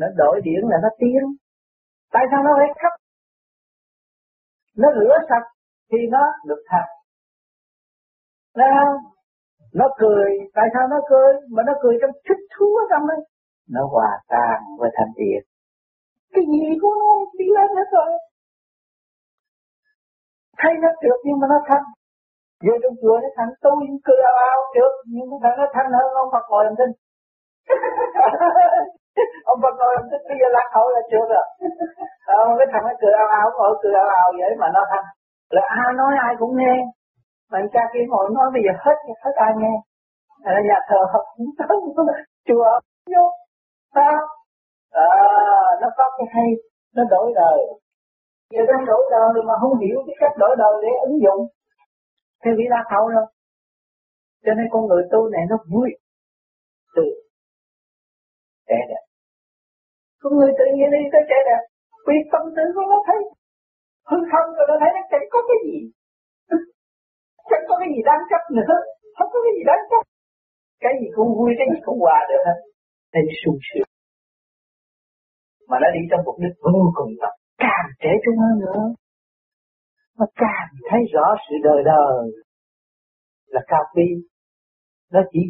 Nó 0.00 0.06
đổi 0.22 0.36
điện 0.46 0.62
là 0.70 0.76
nó 0.84 0.90
tiếng. 1.00 1.24
Tại 2.14 2.24
sao 2.30 2.40
nó 2.46 2.50
phải 2.58 2.68
khóc? 2.82 2.94
Nó 4.82 4.88
rửa 4.98 5.14
sạch 5.28 5.46
thì 5.90 5.98
nó 6.14 6.22
được 6.48 6.62
thật. 6.70 6.86
Thấy 8.56 8.68
không? 8.76 8.96
Nó 9.74 9.86
cười, 9.98 10.30
tại 10.54 10.66
sao 10.74 10.84
nó 10.92 10.98
cười? 11.10 11.32
Mà 11.54 11.62
nó 11.66 11.72
cười 11.82 11.94
trong 12.00 12.10
thích 12.28 12.42
thú 12.54 12.66
ở 12.82 12.84
trong 12.90 13.08
đấy. 13.08 13.20
Nó 13.74 13.82
hòa 13.92 14.10
tan 14.28 14.58
với 14.78 14.90
thanh 14.96 15.12
điện. 15.16 15.42
Cái 16.32 16.44
gì 16.52 16.64
của 16.82 16.94
nó 17.00 17.10
đi 17.38 17.46
lên 17.56 17.68
hết 17.76 17.88
rồi. 17.96 18.10
Thấy 20.58 20.72
nó 20.82 20.88
được 21.02 21.18
nhưng 21.24 21.38
mà 21.40 21.46
nó 21.52 21.58
thanh. 21.68 21.86
Vô 22.66 22.74
trong 22.82 22.94
chùa 23.02 23.16
nó 23.22 23.28
thành 23.36 23.50
tôi 23.64 23.74
cười 24.06 24.20
ao 24.30 24.36
ao 24.50 24.58
được, 24.74 24.92
nhưng 25.14 25.30
mà 25.42 25.48
nó 25.58 25.64
thanh 25.74 25.88
hơn 25.96 26.08
ông 26.22 26.30
Phật 26.32 26.44
ngồi 26.48 26.64
làm 26.64 26.74
thinh. 26.78 26.92
ông 29.52 29.58
Phật 29.62 29.74
ngồi 29.78 29.92
làm 29.96 30.06
thinh, 30.10 30.24
bây 30.28 30.36
giờ 30.40 30.48
lạc 30.56 30.68
hậu 30.74 30.86
là 30.94 31.00
chưa 31.10 31.24
rồi. 31.32 31.46
Ờ, 32.32 32.34
ông 32.46 32.58
cái 32.58 32.68
thằng 32.72 32.84
nó 32.88 32.92
cười 33.00 33.12
ao 33.22 33.28
ao 33.40 33.48
ngồi 33.56 33.72
cười 33.82 33.94
ao 34.02 34.08
ao 34.20 34.28
vậy 34.38 34.52
mà 34.60 34.68
nó 34.74 34.82
thanh. 34.90 35.06
Là 35.50 35.62
ai 35.84 35.92
nói 36.00 36.12
ai 36.26 36.34
cũng 36.38 36.56
nghe 36.56 36.74
bạn 37.52 37.64
cha 37.72 37.82
kia 37.92 38.04
ngồi 38.08 38.30
nói 38.36 38.46
bây 38.54 38.62
giờ 38.66 38.72
hết 38.84 38.96
hết 39.24 39.34
ai 39.34 39.52
nghe 39.60 39.74
là 40.44 40.60
nhà 40.68 40.78
thờ 40.88 41.00
học 41.12 41.24
chùa 42.48 42.70
vô 43.12 43.24
sao 43.94 44.14
à, 44.90 45.06
nó 45.80 45.88
có 45.96 46.04
cái 46.16 46.26
hay 46.34 46.48
nó 46.96 47.02
đổi 47.10 47.32
đời. 47.34 47.58
Giờ 48.50 48.62
đang 48.68 48.84
đổi 48.86 49.02
đời 49.10 49.42
mà 49.48 49.54
không 49.60 49.78
hiểu 49.78 49.96
cái 50.06 50.16
cách 50.20 50.34
đổi 50.38 50.56
đời 50.58 50.74
để 50.82 50.88
ứng 51.08 51.18
dụng. 51.24 51.42
Theo 52.44 52.54
bị 52.58 52.64
lạc 52.68 52.84
hậu 52.90 53.08
rồi 53.08 53.26
cho 54.44 54.52
nên 54.54 54.66
con 54.72 54.86
người 54.86 55.02
tu 55.12 55.28
này 55.28 55.42
nó 55.50 55.56
vui. 55.72 55.88
Từ 56.94 57.02
trẻ 58.68 58.78
đẹp. 58.88 59.04
Con 60.22 60.32
người 60.36 60.52
tự 60.58 60.64
nhiên 60.74 60.88
đi 60.90 61.02
tới 61.12 61.22
trẻ 61.28 61.38
đẹp 61.48 61.62
vì 62.06 62.16
tâm 62.32 62.42
tư 62.56 62.64
của 62.74 62.86
nó 62.90 62.98
thấy 63.06 63.18
hư 64.10 64.18
không 64.32 64.48
rồi 64.56 64.66
nó 64.70 64.76
thấy 64.80 64.90
nó 64.96 65.02
chẳng 65.10 65.26
có 65.32 65.38
cái 65.48 65.58
gì. 65.66 65.78
Chẳng 67.50 67.64
có 67.68 67.74
cái 67.80 67.88
gì 67.94 68.00
đáng 68.08 68.22
chấp 68.30 68.42
nữa. 68.58 68.74
Không 69.16 69.28
có 69.32 69.38
cái 69.44 69.52
gì 69.56 69.62
đáng 69.70 69.82
chấp 69.90 70.02
cái 70.84 70.92
gì 71.00 71.08
cũng 71.16 71.30
vui 71.38 71.50
cái 71.58 71.66
gì 71.72 71.78
cũng 71.86 71.98
hòa 72.04 72.18
được 72.30 72.42
hết 72.46 72.58
thấy 73.12 73.22
sung 73.44 73.58
sướng 73.68 73.90
mà 75.70 75.76
nó 75.82 75.88
đi 75.94 76.02
trong 76.10 76.22
mục 76.26 76.36
đích 76.42 76.56
vô 76.62 76.92
cùng 76.96 77.12
tập 77.22 77.34
càng 77.64 77.88
trẻ 78.02 78.12
trung 78.24 78.38
hơn 78.44 78.54
nữa. 78.64 78.82
Nó 80.18 80.26
càng 80.42 80.68
thấy 80.88 81.00
rõ 81.14 81.26
sự 81.44 81.54
đời 81.68 81.80
đời 81.84 82.18
là 83.54 83.60
cao 83.66 83.84
quý. 83.94 84.08
Nó 85.12 85.20
chỉ 85.32 85.40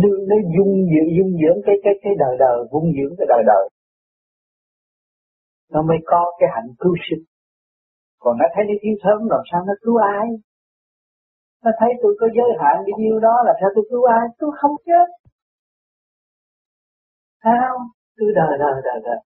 nương, 0.00 0.20
nó 0.30 0.36
dung 0.54 0.72
dưỡng 0.92 1.10
dung 1.16 1.32
dưỡng 1.40 1.58
cái 1.66 1.76
cái 1.84 1.94
cái 2.02 2.12
đời 2.22 2.34
đời 2.38 2.58
vun 2.70 2.84
dưỡng 2.96 3.14
cái 3.18 3.26
đời 3.32 3.42
đời. 3.46 3.64
Nó 5.72 5.82
mới 5.82 5.98
có 6.06 6.20
cái 6.38 6.48
hạnh 6.54 6.70
cứu 6.78 6.94
sinh. 7.06 7.24
Còn 8.22 8.38
nó 8.40 8.46
thấy 8.54 8.64
nó 8.68 8.74
thiếu 8.82 8.96
thốn, 9.02 9.18
làm 9.32 9.42
sao 9.50 9.60
nó 9.68 9.74
cứu 9.84 9.96
ai? 9.96 10.26
Nó 11.64 11.70
thấy 11.80 11.90
tôi 12.02 12.16
có 12.20 12.26
giới 12.36 12.50
hạn 12.60 12.76
bao 12.86 12.98
nhiêu 13.02 13.18
đó 13.26 13.34
là 13.46 13.52
sao 13.60 13.70
tôi 13.74 13.84
cứu 13.90 14.02
ai? 14.18 14.24
Tôi 14.38 14.50
không 14.60 14.74
chết 14.86 15.06
sao? 17.44 17.72
Tôi 18.16 18.28
đời 18.38 18.58
đời 18.58 18.76
đời 18.84 18.98
đời. 19.06 19.18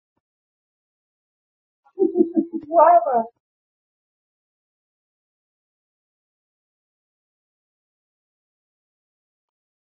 Quá 2.75 2.91
mà 3.07 3.19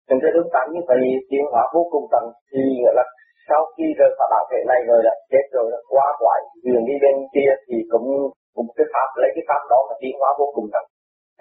Trên 0.07 0.17
cái 0.21 0.31
hướng 0.35 0.49
tạm 0.53 0.65
như 0.73 0.81
vậy 0.87 0.99
tiến 1.29 1.43
hóa 1.51 1.63
vô 1.73 1.83
cùng 1.91 2.05
tận 2.11 2.25
thì 2.49 2.59
nghĩa 2.77 2.93
là 2.99 3.05
sau 3.47 3.61
khi 3.73 3.85
rời 3.97 4.09
khỏi 4.17 4.27
bản 4.33 4.43
thể 4.49 4.59
này 4.71 4.79
rồi 4.89 4.99
là 5.07 5.13
chết 5.31 5.45
rồi 5.55 5.65
là 5.73 5.79
qua 5.91 6.07
quải 6.21 6.41
đường 6.65 6.85
đi 6.89 6.95
bên 7.03 7.15
kia 7.33 7.51
thì 7.65 7.75
cũng 7.91 8.07
cũng 8.55 8.67
cái 8.77 8.87
pháp 8.93 9.09
lấy 9.21 9.29
cái 9.35 9.43
pháp 9.49 9.61
đó 9.71 9.79
mà 9.89 9.95
tiến 10.01 10.15
hóa 10.19 10.29
vô 10.39 10.47
cùng 10.55 10.67
tận. 10.73 10.85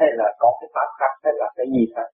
Hay 0.01 0.09
là 0.21 0.29
có 0.43 0.49
cái 0.61 0.69
pháp 0.75 0.89
khác 0.99 1.13
hay 1.25 1.33
là 1.41 1.47
cái 1.57 1.67
gì 1.75 1.85
khác 1.95 2.09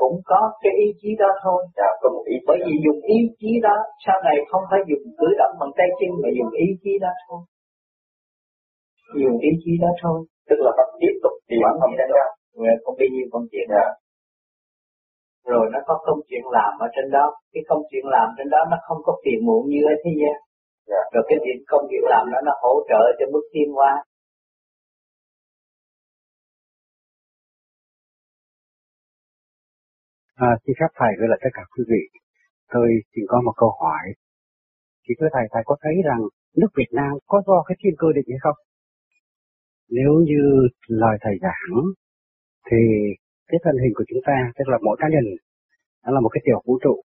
cũng 0.00 0.16
có 0.30 0.40
cái 0.62 0.72
ý 0.84 0.88
chí 1.00 1.10
đó 1.22 1.30
thôi. 1.44 1.60
Dạ, 1.76 1.88
có 2.00 2.06
một 2.14 2.24
ý 2.34 2.36
bởi 2.48 2.58
vì 2.66 2.74
dùng 2.84 3.00
ý 3.16 3.18
chí 3.40 3.50
đó 3.66 3.76
sau 4.06 4.16
này 4.26 4.36
không 4.50 4.64
phải 4.70 4.80
dùng 4.88 5.04
cử 5.18 5.28
động 5.40 5.54
bằng 5.60 5.72
tay 5.78 5.88
chân 5.98 6.10
mà 6.22 6.28
dùng 6.38 6.50
ý 6.66 6.66
chí 6.82 6.92
đó 7.04 7.12
thôi. 7.24 7.40
Dùng 9.22 9.38
ý 9.48 9.50
chí 9.62 9.72
đó 9.82 9.90
thôi. 10.02 10.18
Tức 10.48 10.58
là 10.64 10.70
phải 10.76 10.86
tiếp 11.00 11.14
tục 11.22 11.34
tìm 11.48 11.60
không 11.80 11.94
ra 11.98 12.06
đâu 12.12 12.18
không 12.84 12.96
bao 12.98 13.08
nhiêu 13.14 13.26
công 13.32 13.46
chuyện 13.50 13.66
dạ. 13.70 13.86
rồi 15.52 15.64
nó 15.72 15.78
có 15.86 15.94
công 16.06 16.20
chuyện 16.28 16.44
làm 16.56 16.72
ở 16.86 16.86
trên 16.94 17.06
đó. 17.16 17.26
Cái 17.52 17.62
công 17.68 17.82
chuyện 17.90 18.04
làm 18.14 18.28
trên 18.36 18.48
đó 18.54 18.60
nó 18.70 18.76
không 18.86 19.00
có 19.06 19.12
phiền 19.24 19.38
muộn 19.46 19.62
như 19.70 19.80
ở 19.92 19.94
thế 20.04 20.12
gian. 20.20 20.36
Dạ. 20.90 21.02
rồi 21.12 21.24
cái 21.28 21.38
việc 21.44 21.58
công 21.72 21.84
việc 21.90 22.04
làm 22.12 22.24
đó 22.32 22.38
nó 22.46 22.52
hỗ 22.62 22.74
trợ 22.88 23.02
cho 23.18 23.26
bước 23.32 23.44
tiến 23.52 23.68
hóa 23.76 23.92
À, 30.48 30.50
xin 30.62 30.74
phép 30.80 30.90
thầy 30.98 31.12
với 31.18 31.28
lại 31.28 31.38
tất 31.42 31.52
cả 31.56 31.62
quý 31.72 31.84
vị, 31.92 32.02
tôi 32.72 32.88
xin 33.12 33.24
có 33.28 33.40
một 33.46 33.54
câu 33.56 33.70
hỏi. 33.80 34.04
Thì 35.04 35.14
thưa 35.18 35.28
thầy, 35.32 35.44
thầy 35.52 35.62
có 35.66 35.76
thấy 35.82 35.94
rằng 36.08 36.20
nước 36.56 36.70
Việt 36.78 36.90
Nam 36.92 37.12
có 37.26 37.42
do 37.46 37.62
cái 37.66 37.76
thiên 37.80 37.94
cơ 37.98 38.08
định 38.14 38.24
hay 38.28 38.38
không? 38.44 38.58
Nếu 39.90 40.12
như 40.30 40.42
lời 40.86 41.16
thầy 41.20 41.34
giảng, 41.42 41.74
thì 42.70 42.76
cái 43.48 43.58
thân 43.64 43.76
hình 43.82 43.92
của 43.94 44.04
chúng 44.08 44.22
ta, 44.26 44.52
tức 44.56 44.68
là 44.68 44.78
mỗi 44.82 44.96
cá 45.00 45.08
nhân, 45.08 45.24
nó 46.04 46.12
là 46.12 46.20
một 46.20 46.28
cái 46.34 46.42
tiểu 46.44 46.62
vũ 46.66 46.78
trụ. 46.84 47.02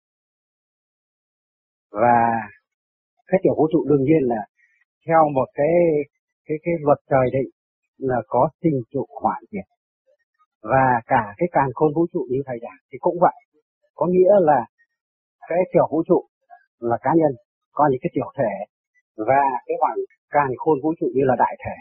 Và 1.92 2.20
cái 3.28 3.40
tiểu 3.44 3.56
vũ 3.58 3.68
trụ 3.72 3.86
đương 3.90 4.04
nhiên 4.04 4.24
là 4.32 4.42
theo 5.08 5.30
một 5.34 5.48
cái 5.54 5.74
cái 6.46 6.58
cái 6.64 6.74
luật 6.82 7.00
trời 7.10 7.28
định 7.34 7.50
là 7.98 8.22
có 8.28 8.50
sinh 8.62 8.82
trụ 8.92 9.06
hoạn 9.22 9.44
diệt 9.52 9.75
và 10.72 10.86
cả 11.06 11.24
cái 11.38 11.48
càng 11.52 11.70
khôn 11.74 11.94
vũ 11.96 12.04
trụ 12.14 12.22
như 12.32 12.40
thầy 12.46 12.58
giảng 12.62 12.82
thì 12.92 12.98
cũng 13.02 13.18
vậy. 13.22 13.38
Có 13.96 14.06
nghĩa 14.06 14.34
là 14.40 14.66
cái 15.50 15.60
tiểu 15.74 15.88
vũ 15.92 16.04
trụ 16.08 16.20
là 16.80 16.98
cá 17.02 17.12
nhân, 17.16 17.34
có 17.72 17.88
những 17.92 18.00
cái 18.02 18.12
tiểu 18.14 18.30
thể 18.38 18.54
và 19.18 19.44
cái 19.66 19.76
hoàn 19.82 19.98
càng 20.30 20.52
khôn 20.58 20.78
vũ 20.84 20.94
trụ 21.00 21.08
như 21.14 21.24
là 21.24 21.36
đại 21.40 21.56
thể. 21.66 21.78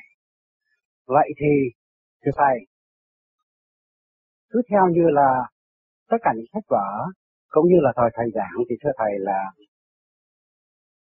Vậy 1.07 1.29
thì 1.41 1.53
thưa 2.25 2.31
thầy, 2.37 2.57
cứ 4.51 4.63
theo 4.71 4.87
như 4.97 5.07
là 5.19 5.31
tất 6.11 6.17
cả 6.23 6.31
những 6.37 6.47
sách 6.53 6.65
vở 6.69 6.89
cũng 7.49 7.67
như 7.69 7.77
là 7.81 7.93
thời 7.97 8.11
thầy 8.15 8.27
giảng 8.35 8.57
thì 8.69 8.77
thưa 8.83 8.91
thầy 8.99 9.13
là 9.19 9.41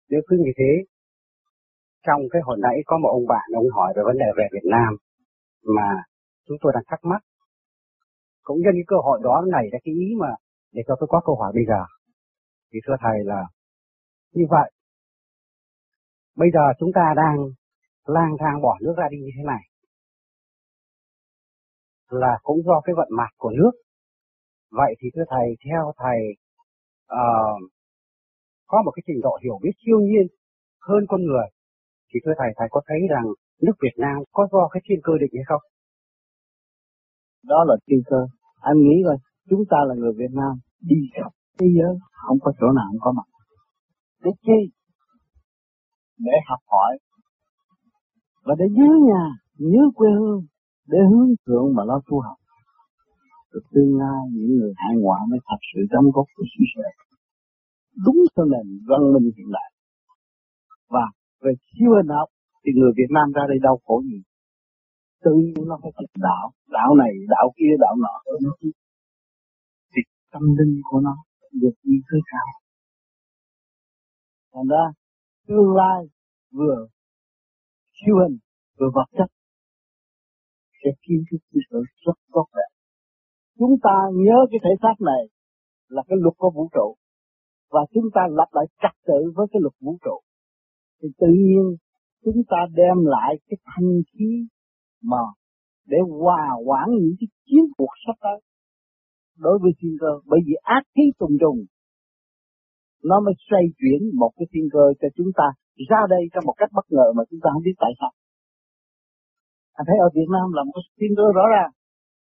nếu 0.10 0.22
cứ 0.28 0.36
như 0.46 0.52
thế, 0.58 0.72
trong 2.06 2.22
cái 2.32 2.41
hồi 2.46 2.58
nãy 2.62 2.76
có 2.86 2.98
một 2.98 3.10
ông 3.10 3.26
bạn 3.28 3.48
ông 3.56 3.69
hỏi 3.76 3.93
về 3.96 4.02
vấn 4.06 4.17
đề 4.17 4.26
về 4.38 4.46
Việt 4.54 4.67
Nam 4.72 4.96
mà 5.76 6.04
chúng 6.48 6.58
tôi 6.62 6.72
đang 6.76 6.84
thắc 6.88 7.00
mắc 7.04 7.22
cũng 8.43 8.58
nhân 8.62 8.73
cái 8.73 8.88
cơ 8.88 8.95
hội 9.03 9.19
đó 9.23 9.45
này 9.51 9.65
là 9.71 9.79
cái 9.84 9.93
ý 9.93 10.08
mà 10.19 10.32
để 10.71 10.82
cho 10.88 10.95
tôi 10.99 11.08
có 11.12 11.21
câu 11.25 11.36
hỏi 11.36 11.51
bây 11.56 11.65
giờ. 11.67 11.82
Thì 12.73 12.79
thưa 12.88 12.95
thầy 12.99 13.17
là 13.23 13.41
như 14.34 14.43
vậy. 14.49 14.71
Bây 16.36 16.49
giờ 16.53 16.60
chúng 16.79 16.91
ta 16.95 17.13
đang 17.15 17.38
lang 18.06 18.36
thang 18.39 18.62
bỏ 18.62 18.77
nước 18.82 18.93
ra 18.97 19.08
đi 19.12 19.17
như 19.17 19.32
thế 19.38 19.43
này. 19.43 19.62
Là 22.10 22.39
cũng 22.43 22.58
do 22.65 22.82
cái 22.84 22.95
vận 22.95 23.08
mạch 23.12 23.34
của 23.38 23.49
nước. 23.49 23.71
Vậy 24.71 24.95
thì 24.99 25.10
thưa 25.15 25.23
thầy 25.29 25.47
theo 25.65 25.93
thầy 25.97 26.19
uh, 27.13 27.71
có 28.67 28.82
một 28.86 28.91
cái 28.95 29.03
trình 29.08 29.21
độ 29.23 29.39
hiểu 29.43 29.60
biết 29.63 29.71
siêu 29.86 29.99
nhiên 29.99 30.27
hơn 30.82 31.06
con 31.08 31.21
người 31.21 31.47
thì 32.10 32.19
thưa 32.25 32.34
thầy 32.38 32.49
thầy 32.58 32.67
có 32.71 32.82
thấy 32.88 32.97
rằng 33.10 33.25
nước 33.62 33.73
Việt 33.82 33.95
Nam 33.97 34.17
có 34.32 34.47
do 34.51 34.67
cái 34.71 34.82
thiên 34.86 34.99
cơ 35.03 35.13
định 35.21 35.32
hay 35.34 35.43
không? 35.47 35.62
Đó 37.43 37.63
là 37.67 37.75
tiên 37.86 38.01
cơ. 38.06 38.21
Anh 38.60 38.77
nghĩ 38.77 38.97
coi, 39.06 39.17
chúng 39.49 39.63
ta 39.69 39.77
là 39.88 39.95
người 39.95 40.13
Việt 40.17 40.32
Nam 40.34 40.53
đi 40.82 40.95
khắp 41.13 41.32
thế 41.60 41.67
giới 41.77 41.93
không 42.27 42.38
có 42.41 42.51
chỗ 42.60 42.67
nào 42.77 42.86
không 42.91 42.99
có 42.99 43.12
mặt. 43.12 43.27
Để 44.23 44.32
chi? 44.45 44.60
Để 46.17 46.36
học 46.49 46.60
hỏi 46.67 46.97
và 48.45 48.56
để 48.60 48.65
nhớ 48.71 48.91
nhà, 49.10 49.23
nhớ 49.58 49.84
quê 49.95 50.10
hương, 50.19 50.41
để 50.88 50.97
hướng 51.10 51.29
thượng 51.45 51.75
mà 51.75 51.84
lo 51.84 52.01
tu 52.08 52.19
học. 52.19 52.38
Rồi 53.51 53.63
tương 53.71 53.97
lai 53.99 54.21
những 54.34 54.58
người 54.58 54.73
hải 54.75 54.95
ngoại 55.01 55.21
mới 55.29 55.39
thật 55.47 55.62
sự 55.73 55.79
đóng 55.91 56.12
góp 56.13 56.25
của 56.36 56.43
sự 56.58 56.63
sẻ 56.75 56.89
đúng 58.06 58.19
theo 58.36 58.45
nền 58.45 58.67
văn 58.88 59.01
minh 59.13 59.32
hiện 59.38 59.49
đại. 59.51 59.69
Và 60.89 61.06
về 61.41 61.51
siêu 61.65 61.91
hình 61.95 62.08
học 62.17 62.29
thì 62.65 62.71
người 62.75 62.91
Việt 62.97 63.12
Nam 63.15 63.32
ra 63.36 63.43
đây 63.47 63.58
đau 63.62 63.79
khổ 63.86 64.01
gì? 64.01 64.19
Tự 65.24 65.32
nhiên 65.44 65.68
nó 65.70 65.80
phải 65.82 65.92
chịu 65.98 66.08
đạo, 66.16 66.52
đạo 66.68 66.96
này, 66.96 67.14
đạo 67.28 67.48
kia, 67.58 67.74
đạo 67.80 67.96
nọ, 68.04 68.16
thì 69.92 70.02
tâm 70.32 70.42
linh 70.58 70.82
của 70.84 71.00
nó 71.00 71.16
được 71.62 71.76
đi 71.84 71.96
tới 72.12 72.22
cao. 72.32 72.50
Thành 74.54 74.68
ra 74.68 74.86
tương 75.48 75.76
lai 75.76 76.00
vừa 76.52 76.88
siêu 77.98 78.16
hình 78.22 78.38
vừa 78.80 78.90
vật 78.96 79.10
chất 79.18 79.30
sẽ 80.84 80.90
kiến 81.02 81.24
thức 81.32 81.38
cái 81.52 81.62
sự 81.70 81.80
rất 82.06 82.18
tốt 82.34 82.48
đẹp. 82.56 82.72
Chúng 83.60 83.76
ta 83.84 83.96
nhớ 84.14 84.38
cái 84.52 84.60
thể 84.64 84.74
xác 84.82 84.96
này 85.06 85.24
là 85.88 86.04
cái 86.08 86.18
luật 86.22 86.34
của 86.38 86.52
vũ 86.56 86.70
trụ 86.74 86.96
và 87.70 87.82
chúng 87.94 88.08
ta 88.16 88.22
lập 88.30 88.50
lại 88.52 88.66
trật 88.82 88.96
tự 89.08 89.32
với 89.36 89.48
cái 89.52 89.60
luật 89.62 89.74
vũ 89.80 89.98
trụ 90.06 90.20
thì 91.02 91.10
tự 91.18 91.28
nhiên 91.28 91.66
chúng 92.24 92.42
ta 92.50 92.58
đem 92.74 92.98
lại 93.06 93.36
cái 93.48 93.58
thanh 93.66 93.92
khí 94.14 94.48
mà 95.04 95.24
để 95.88 95.98
hòa 96.20 96.46
quản 96.66 96.88
những 97.02 97.16
cái 97.20 97.28
chiến 97.46 97.63
cuộc 97.78 97.94
sắp 98.08 98.16
tới 98.22 98.38
đối 99.38 99.60
với 99.62 99.72
thiên 99.80 99.96
cơ. 100.02 100.12
Bởi 100.26 100.39
vì 100.46 100.54
ác 100.62 100.84
khí 100.96 101.04
trùng 101.20 101.36
trùng, 101.42 101.60
nó 103.04 103.20
mới 103.26 103.34
xoay 103.50 103.63
chuyển 103.80 104.00
một 104.20 104.32
cái 104.38 104.48
thiên 104.52 104.68
cơ 104.74 104.86
cho 105.02 105.08
chúng 105.18 105.32
ta 105.39 105.48
ra 105.89 106.02
đây 106.10 106.24
trong 106.34 106.44
một 106.46 106.56
cách 106.58 106.70
bất 106.74 106.86
ngờ 106.89 107.08
mà 107.16 107.24
chúng 107.30 107.39
ta 107.44 107.50
không 107.54 107.63
biết 107.66 107.78
tại 107.80 107.92
sao. 108.00 108.12
Anh 109.74 109.86
thấy 109.88 109.98
ở 110.08 110.10
Việt 110.16 110.30
Nam 110.36 110.48
là 110.58 110.62
một 110.63 110.74
cái 110.76 110.86
thiên 111.00 111.13
cơ 111.18 111.26
rõ 111.38 111.46
ràng. 111.56 111.72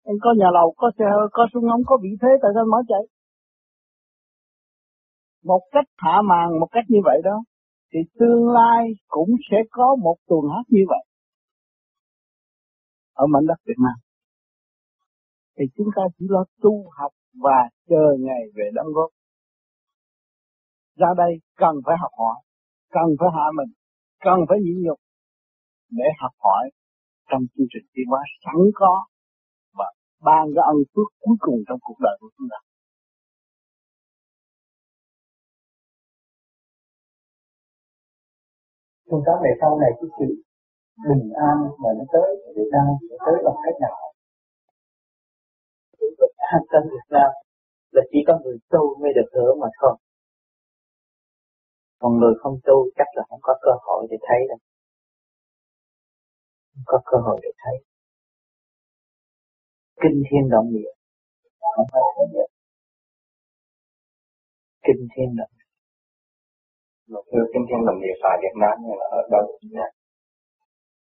Anh 0.09 0.17
có 0.21 0.29
nhà 0.39 0.49
lầu, 0.57 0.73
có 0.77 0.91
xe 0.97 1.05
hơi, 1.15 1.27
có 1.31 1.43
súng 1.53 1.69
ống, 1.75 1.83
có 1.85 1.97
vị 2.03 2.09
thế, 2.21 2.31
tại 2.41 2.51
sao 2.55 2.65
mở 2.71 2.79
chạy? 2.87 3.03
Một 5.43 5.61
cách 5.71 5.87
hạ 5.97 6.21
màn 6.29 6.59
một 6.59 6.69
cách 6.71 6.85
như 6.87 6.99
vậy 7.03 7.21
đó, 7.23 7.37
thì 7.93 7.99
tương 8.19 8.49
lai 8.49 8.83
cũng 9.07 9.29
sẽ 9.51 9.57
có 9.71 9.95
một 10.03 10.15
tuần 10.27 10.41
hát 10.53 10.65
như 10.69 10.83
vậy 10.87 11.03
ở 13.13 13.25
mảnh 13.27 13.45
đất 13.47 13.59
Việt 13.67 13.79
Nam. 13.85 13.97
Thì 15.57 15.65
chúng 15.75 15.87
ta 15.95 16.03
chỉ 16.17 16.25
lo 16.29 16.43
tu 16.61 16.89
học 16.97 17.11
và 17.43 17.69
chờ 17.89 18.05
ngày 18.19 18.41
về 18.55 18.63
đóng 18.73 18.87
góp. 18.95 19.09
Ra 20.95 21.07
đây 21.17 21.33
cần 21.57 21.75
phải 21.85 21.95
học 22.01 22.11
hỏi, 22.17 22.35
cần 22.89 23.07
phải 23.19 23.29
hạ 23.35 23.45
mình, 23.57 23.71
cần 24.19 24.37
phải 24.49 24.57
nhịn 24.61 24.77
nhục 24.85 24.99
để 25.89 26.05
học 26.21 26.31
hỏi 26.39 26.69
trong 27.29 27.41
chương 27.53 27.67
trình 27.73 27.85
tiến 27.93 28.05
hóa 28.09 28.21
sẵn 28.43 28.59
có 28.73 29.05
và 29.77 29.87
ban 30.21 30.43
cái 30.55 30.63
ân 30.73 30.77
phước 30.91 31.09
cuối 31.19 31.35
cùng 31.39 31.59
trong 31.67 31.79
cuộc 31.81 31.99
đời 31.99 32.17
của 32.19 32.29
chúng 32.37 32.47
ta. 32.51 32.57
Chúng 39.09 39.23
ta 39.25 39.31
về 39.43 39.51
sau 39.61 39.79
này 39.81 39.91
cái 39.99 40.09
sự 40.19 40.43
bình 41.09 41.25
an 41.49 41.57
mà 41.81 41.89
nó 41.97 42.05
tới 42.13 42.29
Việt 42.55 42.69
Nam 42.71 42.87
sẽ 43.09 43.15
tới 43.25 43.35
bằng 43.45 43.59
cách 43.63 43.77
nào? 43.81 43.97
An 46.55 46.61
tâm 46.71 46.83
Việt 46.93 47.07
Nam 47.09 47.31
là 47.91 48.01
chỉ 48.11 48.19
có 48.27 48.33
người 48.43 48.57
tu 48.69 48.83
mới 49.01 49.11
được 49.17 49.29
hưởng 49.35 49.59
mà 49.59 49.67
thôi. 49.81 49.95
Còn 51.99 52.11
người 52.19 52.33
không 52.41 52.57
tu 52.67 52.77
chắc 52.97 53.07
là 53.15 53.23
không 53.29 53.39
có 53.41 53.53
cơ 53.61 53.71
hội 53.85 54.07
để 54.09 54.17
thấy 54.27 54.39
đâu. 54.49 54.57
Không 56.73 56.83
có 56.85 56.97
cơ 57.05 57.17
hội 57.25 57.39
để 57.43 57.51
thấy. 57.63 57.75
Kinh 60.01 60.23
thiên 60.27 60.49
động 60.49 60.67
địa. 60.73 60.93
Không 61.75 61.85
phải 61.91 62.01
thế 62.15 62.45
Kinh 64.85 65.07
thiên 65.15 65.35
động 65.37 65.49
địa 65.57 65.63
kinh 67.53 67.65
thiên 67.67 67.81
đồng 67.87 67.99
địa 68.03 68.15
tại 68.23 68.35
Việt 68.41 68.55
Nam 68.61 68.77
là 68.99 69.05
ở 69.19 69.21
đâu 69.31 69.45
nha 69.73 69.87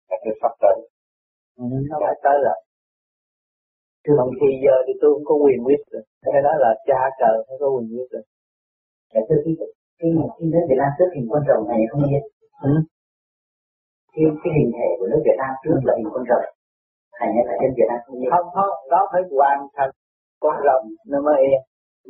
là 0.09 0.17
thưa 0.23 0.35
sắp 0.43 0.53
tới. 0.63 0.77
Ừ, 1.61 1.65
nó 1.91 1.97
phải 2.03 2.15
tới 2.25 2.37
rồi. 2.47 2.59
Còn 4.19 4.29
thì 4.41 4.49
giờ 4.65 4.77
thì 4.87 4.93
tôi 5.01 5.11
không 5.15 5.27
có 5.31 5.35
quyền 5.45 5.61
quyết 5.67 5.81
rồi 5.93 6.03
Cái 6.35 6.43
đó 6.47 6.53
là 6.65 6.71
cha 6.89 7.01
trời 7.21 7.37
phải 7.47 7.57
có 7.61 7.67
quyền 7.75 7.89
quyết 7.95 8.09
rồi 8.13 8.23
Để 9.15 9.21
thưa 9.29 9.39
khi 9.45 9.53
khi 9.99 10.09
khi 10.37 10.45
nước 10.53 10.65
Việt 10.69 10.79
Nam 10.83 10.91
trước 10.99 11.11
hình 11.15 11.27
con 11.33 11.43
rồng 11.49 11.65
này 11.71 11.81
không 11.91 12.03
biết. 12.11 12.23
Ừ. 12.71 12.73
Khi 14.13 14.23
cái 14.43 14.53
hình 14.57 14.71
thể 14.77 14.89
của 14.99 15.07
nước 15.11 15.23
Việt 15.27 15.39
Nam 15.43 15.53
trước 15.63 15.77
là 15.87 15.93
hình 15.99 16.11
con 16.15 16.25
rồng. 16.31 16.47
Thành 17.19 17.31
ra 17.37 17.43
là 17.49 17.55
dân 17.61 17.71
Việt 17.79 17.89
Nam 17.91 18.01
không 18.05 18.17
biết. 18.21 18.31
Không 18.35 18.49
không, 18.57 18.75
đó 18.93 19.01
phải 19.13 19.23
hoàn 19.37 19.59
thành 19.77 19.91
con 20.43 20.55
rồng. 20.67 20.85
Nó 21.11 21.19
mới 21.29 21.43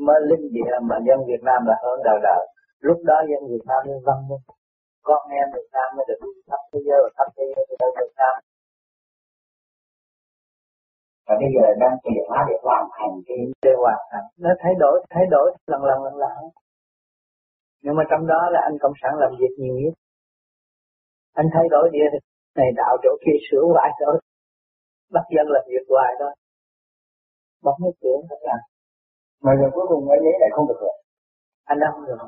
mới 0.07 0.19
linh 0.31 0.47
địa 0.57 0.73
mà 0.89 0.97
dân 1.07 1.19
Việt 1.31 1.43
Nam 1.49 1.61
là 1.69 1.77
hơn 1.85 1.97
đời 2.09 2.19
đời. 2.29 2.43
Lúc 2.87 2.99
đó 3.11 3.17
dân 3.31 3.43
Việt 3.53 3.65
Nam 3.69 3.81
mới 3.87 3.99
văn 4.07 4.19
minh 4.29 4.45
con 5.09 5.23
em 5.41 5.47
Việt 5.55 5.69
Nam 5.75 5.89
mới 5.97 6.05
được 6.09 6.21
khắp 6.49 6.63
thế 6.71 6.81
giới 6.87 6.99
và 7.05 7.11
khắp 7.17 7.29
thế 7.37 7.45
giới 7.53 7.65
tới 7.81 7.91
Việt 7.99 8.13
Nam. 8.21 8.35
Và 11.27 11.35
bây 11.41 11.51
giờ 11.55 11.65
đang 11.83 11.97
chuyển 12.05 12.25
hóa 12.29 12.41
để 12.49 12.57
hoàn 12.67 12.85
thành 12.97 13.15
cái 13.27 13.41
để 13.65 13.73
hoàn 13.83 14.01
thành 14.11 14.27
nó 14.45 14.51
thay 14.63 14.75
đổi 14.83 14.97
thay 15.11 15.25
đổi 15.35 15.47
lần 15.71 15.81
lần 15.89 15.99
lần 16.07 16.17
lần. 16.23 16.37
Nhưng 17.83 17.95
mà 17.99 18.05
trong 18.11 18.27
đó 18.33 18.41
là 18.55 18.61
anh 18.69 18.77
cộng 18.83 18.99
sản 19.01 19.13
làm 19.23 19.31
việc 19.41 19.53
nhiều 19.59 19.77
nhất. 19.83 19.95
Anh 21.41 21.47
thay 21.55 21.67
đổi 21.71 21.85
địa 21.93 22.09
này 22.57 22.71
đạo 22.77 22.97
chỗ 23.03 23.11
kia 23.25 23.37
sửa 23.51 23.65
hoài 23.73 23.91
thôi. 24.01 24.17
Bắt 25.15 25.25
dân 25.35 25.47
làm 25.55 25.65
việc 25.73 25.85
hoài 25.93 26.13
thôi. 26.21 26.33
Bấm 27.65 27.75
cái 27.85 27.93
cửa 28.03 28.19
hết 28.31 28.41
à. 28.57 28.59
Mà 29.45 29.53
giờ 29.61 29.67
cuối 29.75 29.87
cùng 29.89 30.03
cái 30.09 30.19
giấy 30.25 30.35
lại 30.41 30.51
không 30.55 30.69
được 30.69 30.79
rồi. 30.81 30.97
Anh 31.65 31.79
không 31.93 32.07
được. 32.07 32.19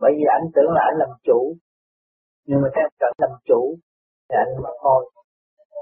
Bởi 0.00 0.12
vì 0.16 0.24
anh 0.36 0.44
tưởng 0.54 0.70
là 0.76 0.82
anh 0.90 0.96
làm 0.98 1.10
chủ 1.26 1.38
nhưng 2.46 2.60
mà 2.62 2.68
theo 2.74 2.88
trở 3.00 3.08
làm 3.18 3.30
chủ 3.48 3.62
thì 4.28 4.34
anh 4.44 4.52
mà 4.64 4.70
thôi 4.82 5.10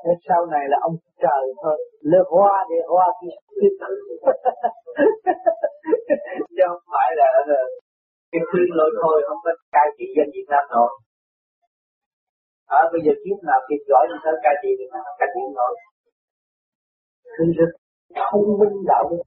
thế 0.05 0.13
sau 0.29 0.47
này 0.47 0.65
là 0.69 0.79
ông 0.89 0.97
trời 1.23 1.43
thôi 1.63 1.77
lơ 2.01 2.23
hoa 2.29 2.67
để 2.71 2.77
hoa 2.89 3.07
kia. 3.21 3.37
Chứ 6.57 6.63
không 6.69 6.85
phải 6.93 7.11
là 7.21 7.29
là 7.47 7.61
cái 8.33 8.43
khuyên 8.49 8.69
lỗi 8.79 8.91
thôi 9.03 9.17
không 9.29 9.41
có 9.45 9.51
cai 9.73 9.87
trị 9.99 10.05
dân 10.17 10.27
Việt 10.35 10.47
Nam 10.53 10.65
rồi 10.71 10.91
ở 12.81 12.83
à, 12.87 12.91
bây 12.93 13.01
giờ 13.05 13.13
kiếp 13.23 13.39
nào 13.49 13.61
kiếp 13.69 13.81
giỏi 13.89 14.05
thì 14.11 14.17
tới 14.25 14.35
cai 14.45 14.55
trị 14.63 14.71
Việt 14.79 14.91
Nam 14.95 15.03
cai 15.19 15.29
trị 15.35 15.43
rồi 15.59 15.73
thứ 17.35 17.45
rất 17.59 17.71
thông 18.31 18.47
minh 18.61 18.77
đạo 18.87 19.05
đức. 19.11 19.23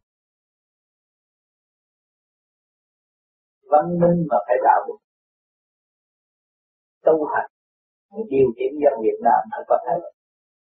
Văn 3.72 3.86
minh 4.02 4.20
mà 4.30 4.38
phải 4.48 4.58
đạo 4.64 4.80
đức 4.88 4.98
tu 7.06 7.16
hành, 7.32 7.50
điều 8.32 8.48
chỉnh 8.58 8.74
dân 8.84 8.94
Việt 9.06 9.20
Nam 9.28 9.42
mới 9.52 9.64
có 9.68 9.78
thể. 9.86 9.96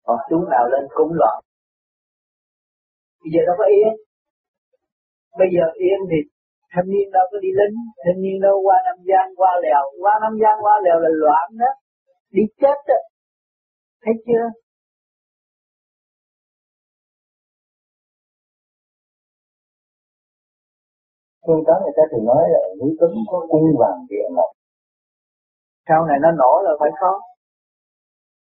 Còn 0.06 0.18
chú 0.30 0.38
nào 0.52 0.66
lên 0.72 0.84
cũng 0.96 1.14
loạn. 1.20 1.38
Bây 3.22 3.30
giờ 3.34 3.42
đâu 3.48 3.56
có 3.60 3.66
yên. 3.78 3.94
Bây 5.40 5.48
giờ 5.56 5.66
yên 5.86 6.00
thì 6.12 6.20
thanh 6.74 6.88
niên 6.94 7.08
đâu 7.16 7.26
có 7.32 7.38
đi 7.46 7.52
lính, 7.60 7.78
thanh 8.04 8.20
niên 8.24 8.38
đâu 8.46 8.56
qua 8.66 8.78
Nam 8.86 8.98
Giang, 9.10 9.30
qua 9.40 9.52
lèo. 9.64 9.84
Qua 10.02 10.14
Nam 10.22 10.34
Giang, 10.42 10.58
qua 10.64 10.76
lèo 10.86 10.98
là 11.00 11.10
loạn 11.24 11.48
đó. 11.60 11.72
Đi 12.32 12.44
chết 12.62 12.78
đó. 12.88 13.00
Thấy 14.04 14.14
chưa? 14.26 14.46
Phương 21.48 21.64
Tán 21.68 21.78
người 21.84 21.96
ta 21.98 22.04
thường 22.12 22.26
nói 22.26 22.44
là 22.54 22.62
núi 22.80 22.92
cấm 23.00 23.12
có 23.32 23.48
cung 23.50 23.68
vàng 23.80 24.00
địa 24.10 24.28
ngọc 24.36 24.52
sau 25.92 26.06
này 26.06 26.18
nó 26.22 26.32
nổ 26.32 26.54
là 26.66 26.74
phải 26.80 26.90
có. 27.02 27.12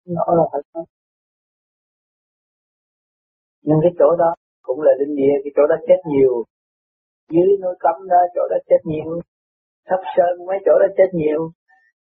Nổ 0.06 0.26
là 0.38 0.44
phải 0.52 0.62
có. 0.72 0.80
Nhưng 3.62 3.78
cái 3.82 3.92
chỗ 3.98 4.16
đó 4.18 4.34
cũng 4.62 4.80
là 4.80 4.92
linh 4.98 5.16
địa, 5.16 5.34
cái 5.44 5.52
chỗ 5.56 5.62
đó 5.70 5.76
chết 5.88 6.00
nhiều. 6.12 6.32
Dưới 7.30 7.48
núi 7.62 7.74
cấm 7.80 8.08
đó, 8.08 8.20
chỗ 8.34 8.42
đó 8.50 8.56
chết 8.68 8.80
nhiều. 8.84 9.20
Thấp 9.88 10.00
sơn 10.16 10.46
mấy 10.46 10.58
chỗ 10.66 10.72
đó 10.82 10.88
chết 10.96 11.10
nhiều. 11.12 11.50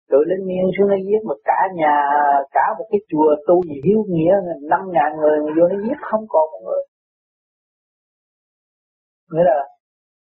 Tụi 0.10 0.24
linh 0.28 0.48
miên 0.48 0.66
xuống 0.78 0.88
nó 0.88 0.96
giết 1.08 1.22
mà 1.30 1.36
cả 1.44 1.60
nhà, 1.76 1.96
cả 2.52 2.66
một 2.78 2.86
cái 2.92 3.00
chùa 3.10 3.36
tu 3.48 3.64
gì 3.64 3.78
hiếu 3.86 4.00
nghĩa, 4.08 4.34
năm 4.62 4.82
ngàn 4.94 5.12
người 5.20 5.38
mà 5.46 5.52
vô 5.58 5.68
nó 5.68 5.78
giết 5.84 5.98
không 6.02 6.26
còn 6.30 6.46
một 6.52 6.62
người. 6.66 6.84
Nghĩa 9.32 9.46
là 9.52 9.60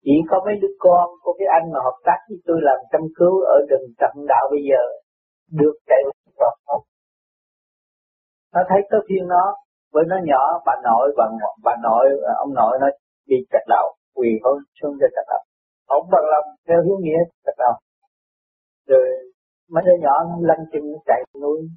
chỉ 0.04 0.12
có 0.30 0.36
mấy 0.46 0.54
đứa 0.62 0.74
con 0.78 1.10
của 1.22 1.34
cái 1.38 1.48
anh 1.56 1.72
mà 1.72 1.80
hợp 1.84 1.98
tác 2.04 2.18
với 2.28 2.38
tôi 2.46 2.58
làm 2.62 2.78
chăm 2.92 3.00
cứu 3.18 3.40
ở 3.40 3.56
rừng 3.70 3.86
trận 4.00 4.12
đạo 4.28 4.48
bây 4.50 4.60
giờ 4.70 5.01
được 5.60 5.74
chạy 5.86 6.02
vào 6.36 6.56
không 6.66 6.82
nó 8.54 8.60
thấy 8.68 8.80
tới 8.90 9.00
phiên 9.08 9.28
nó 9.28 9.56
với 9.92 10.04
nó 10.08 10.16
nhỏ 10.24 10.62
bà 10.66 10.72
nội 10.84 11.14
bà 11.16 11.24
bà 11.64 11.72
nội 11.82 12.06
ông 12.36 12.54
nội 12.54 12.78
nó 12.80 12.86
bị 13.26 13.36
chặt 13.50 13.64
đầu 13.68 13.96
quỳ 14.14 14.28
hơn 14.44 14.56
xuống 14.80 14.96
cho 15.00 15.06
chặt 15.14 15.26
đầu 15.28 15.42
ông 15.86 16.10
bằng 16.12 16.24
lòng 16.32 16.56
theo 16.68 16.82
hiếu 16.84 16.96
nghĩa 17.00 17.20
chặt 17.44 17.56
đầu 17.58 17.74
rồi 18.86 19.06
mấy 19.70 19.82
đứa 19.86 19.96
nhỏ 20.00 20.14
nó 20.28 20.36
lăn 20.40 20.58
chân 20.72 20.82
chạy 21.06 21.22
nuôi 21.42 21.68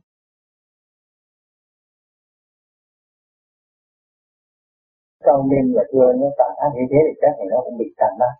trong 5.25 5.49
đêm 5.51 5.73
là 5.73 5.83
thưa 5.91 6.07
nó 6.19 6.27
tàn 6.38 6.51
ác 6.63 6.71
như 6.75 6.85
thế 6.91 6.99
thì 7.07 7.13
chắc 7.21 7.31
thì 7.38 7.45
nó 7.51 7.57
cũng 7.65 7.77
bị 7.77 7.85
tàn 7.97 8.13
ác. 8.19 8.35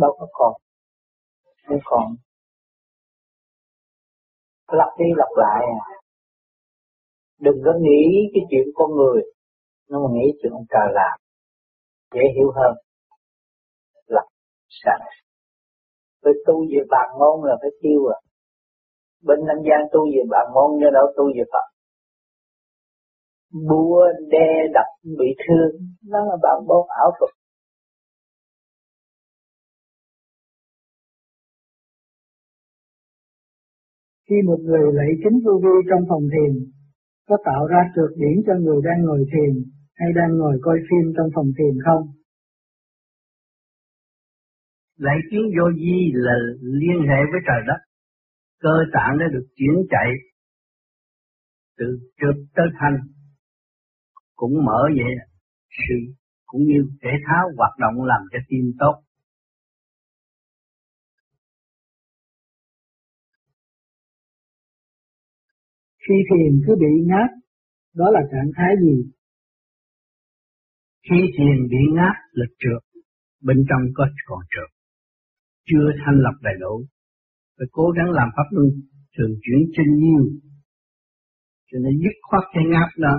Đâu 0.00 0.16
có 0.18 0.26
còn. 0.32 0.52
Không 1.66 1.78
còn 1.84 2.04
lặp 4.72 4.88
đi 4.98 5.06
lặp 5.16 5.32
lại. 5.36 5.62
À 5.86 6.00
đừng 7.40 7.58
có 7.64 7.72
nghĩ 7.80 8.00
cái 8.34 8.42
chuyện 8.50 8.66
con 8.74 8.90
người, 8.96 9.22
nó 9.90 9.98
mà 9.98 10.08
nghĩ 10.12 10.26
chuyện 10.42 10.52
ông 10.52 10.66
trời 10.72 10.88
làm 10.94 11.14
dễ 12.14 12.20
hiểu 12.36 12.50
hơn. 12.56 12.72
Lặp 14.06 14.24
sẵn 14.84 15.00
phải 16.22 16.32
tu 16.46 16.54
về 16.70 16.80
bàn 16.90 17.08
môn 17.18 17.48
là 17.48 17.56
phải 17.60 17.70
tiêu 17.82 18.00
à. 18.06 18.18
Bên 19.26 19.38
Nam 19.46 19.56
Giang 19.68 19.86
tu 19.92 20.00
về 20.14 20.22
bàn 20.30 20.46
môn 20.54 20.70
do 20.80 20.90
đâu 20.92 21.06
tu 21.16 21.24
về 21.36 21.44
Phật. 21.52 21.66
Búa 23.68 24.06
đe 24.30 24.48
đập 24.74 24.88
bị 25.18 25.28
thương, 25.42 25.72
nó 26.06 26.18
là 26.24 26.36
bàn 26.42 26.58
bóng 26.68 26.86
ảo 27.02 27.10
thuật. 27.18 27.30
Khi 34.30 34.36
một 34.46 34.60
người 34.68 34.86
lạy 34.92 35.10
chính 35.22 35.36
vô 35.44 35.54
vi 35.64 35.76
trong 35.90 36.02
phòng 36.08 36.26
thiền 36.32 36.52
có 37.28 37.36
tạo 37.44 37.66
ra 37.66 37.80
trượt 37.94 38.10
điển 38.20 38.36
cho 38.46 38.54
người 38.64 38.80
đang 38.84 39.00
ngồi 39.02 39.22
thiền 39.32 39.52
hay 39.94 40.08
đang 40.18 40.38
ngồi 40.38 40.58
coi 40.62 40.78
phim 40.86 41.12
trong 41.16 41.28
phòng 41.34 41.50
thiền 41.58 41.74
không? 41.86 42.02
Lạy 44.98 45.18
chính 45.30 45.44
vô 45.56 45.66
vi 45.76 45.98
là 46.14 46.36
liên 46.60 46.98
hệ 47.08 47.20
với 47.32 47.40
trời 47.48 47.60
đất, 47.68 47.80
cơ 48.60 48.74
tạng 48.92 49.18
đã 49.20 49.26
được 49.32 49.46
chuyển 49.56 49.74
chạy 49.90 50.08
từ 51.78 51.86
trượt 52.20 52.36
tới 52.56 52.66
thanh. 52.80 52.96
Cũng 54.36 54.64
mở 54.64 54.82
vậy 54.96 55.12
sự 55.70 55.94
cũng 56.46 56.62
như 56.62 56.80
thể 57.02 57.10
thao 57.26 57.44
hoạt 57.56 57.72
động 57.78 58.04
làm 58.04 58.22
cho 58.32 58.38
tim 58.48 58.64
tốt. 58.78 58.94
Khi 66.10 66.18
thiền 66.28 66.52
cứ 66.66 66.72
bị 66.80 66.92
ngáp, 67.10 67.30
đó 67.94 68.06
là 68.10 68.20
trạng 68.32 68.50
thái 68.56 68.72
gì 68.84 68.96
khi 71.10 71.20
thiền 71.36 71.68
bị 71.72 71.82
ngáp 71.96 72.16
là 72.32 72.46
trượt, 72.58 72.82
bên 73.42 73.56
trong 73.68 73.82
có 73.94 74.04
còn 74.26 74.42
trượt 74.52 74.70
chưa 75.68 75.86
thanh 76.04 76.18
lập 76.24 76.36
đầy 76.42 76.54
đủ 76.60 76.86
phải 77.56 77.66
cố 77.72 77.86
gắng 77.96 78.10
làm 78.10 78.28
pháp 78.36 78.48
luân 78.50 78.68
thường 79.16 79.32
chuyển 79.42 79.60
chân 79.76 79.86
nhiều 80.02 80.24
cho 81.72 81.78
nên 81.84 81.92
dứt 82.02 82.16
khoát 82.22 82.44
cái 82.54 82.64
ngáp 82.72 82.88
đó, 82.98 83.16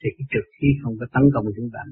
thì 0.00 0.08
cái 0.16 0.26
trượt 0.30 0.46
khi 0.56 0.68
không 0.82 0.94
có 1.00 1.06
tấn 1.14 1.22
công 1.34 1.44
chúng 1.56 1.70
ta. 1.74 1.82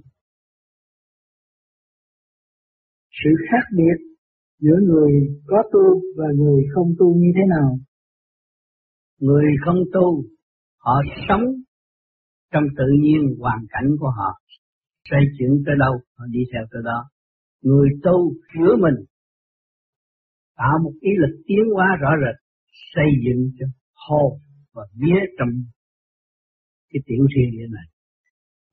Sự 3.19 3.31
khác 3.51 3.64
biệt 3.77 3.99
giữa 4.59 4.79
người 4.88 5.12
có 5.47 5.62
tu 5.73 5.87
và 6.16 6.29
người 6.37 6.62
không 6.75 6.88
tu 6.99 7.14
như 7.14 7.31
thế 7.37 7.45
nào? 7.49 7.79
Người 9.21 9.45
không 9.65 9.79
tu, 9.93 10.25
họ 10.79 10.95
sống 11.29 11.45
trong 12.53 12.65
tự 12.79 12.85
nhiên 13.03 13.21
hoàn 13.39 13.59
cảnh 13.69 13.89
của 14.01 14.11
họ, 14.19 14.41
xoay 15.11 15.23
chuyển 15.39 15.51
tới 15.67 15.75
đâu, 15.79 15.93
họ 16.17 16.25
đi 16.31 16.41
theo 16.53 16.63
tới 16.71 16.83
đó. 16.85 17.11
Người 17.63 17.89
tu 18.03 18.33
sửa 18.53 18.77
mình, 18.77 19.05
tạo 20.57 20.79
một 20.85 20.93
ý 21.01 21.11
lực 21.21 21.43
tiến 21.47 21.65
hóa 21.75 21.87
rõ 22.01 22.11
rệt, 22.23 22.37
xây 22.95 23.11
dựng 23.25 23.51
cho 23.59 23.67
hồn 23.95 24.41
và 24.75 24.83
vía 24.95 25.21
trong 25.39 25.49
cái 26.91 27.01
tiểu 27.07 27.27
thiên 27.37 27.51
địa 27.53 27.67
này. 27.71 27.87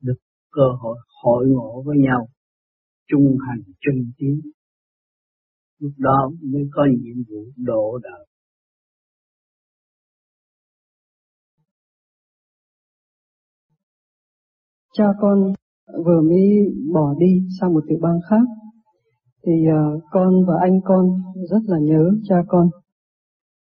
Được 0.02 0.18
cơ 0.50 0.66
hội 0.80 0.98
hội 1.22 1.46
ngộ 1.48 1.82
với 1.86 1.96
nhau 1.98 2.28
chung 3.08 3.36
hành 3.48 3.62
chung 3.80 4.10
tiến. 4.18 4.40
Lúc 5.78 5.92
đó 5.98 6.30
mới 6.52 6.62
có 6.70 6.86
nhiệm 7.00 7.16
vụ 7.28 7.44
độ 7.56 7.98
đời 8.02 8.27
cha 14.98 15.04
con 15.20 15.52
vừa 16.04 16.20
mới 16.20 16.46
bỏ 16.94 17.14
đi 17.18 17.32
sang 17.60 17.74
một 17.74 17.84
tiểu 17.88 17.98
bang 18.02 18.20
khác. 18.30 18.46
Thì 19.46 19.52
uh, 19.52 20.02
con 20.10 20.44
và 20.46 20.54
anh 20.60 20.80
con 20.84 21.04
rất 21.50 21.62
là 21.66 21.78
nhớ 21.78 22.10
cha 22.28 22.36
con. 22.48 22.68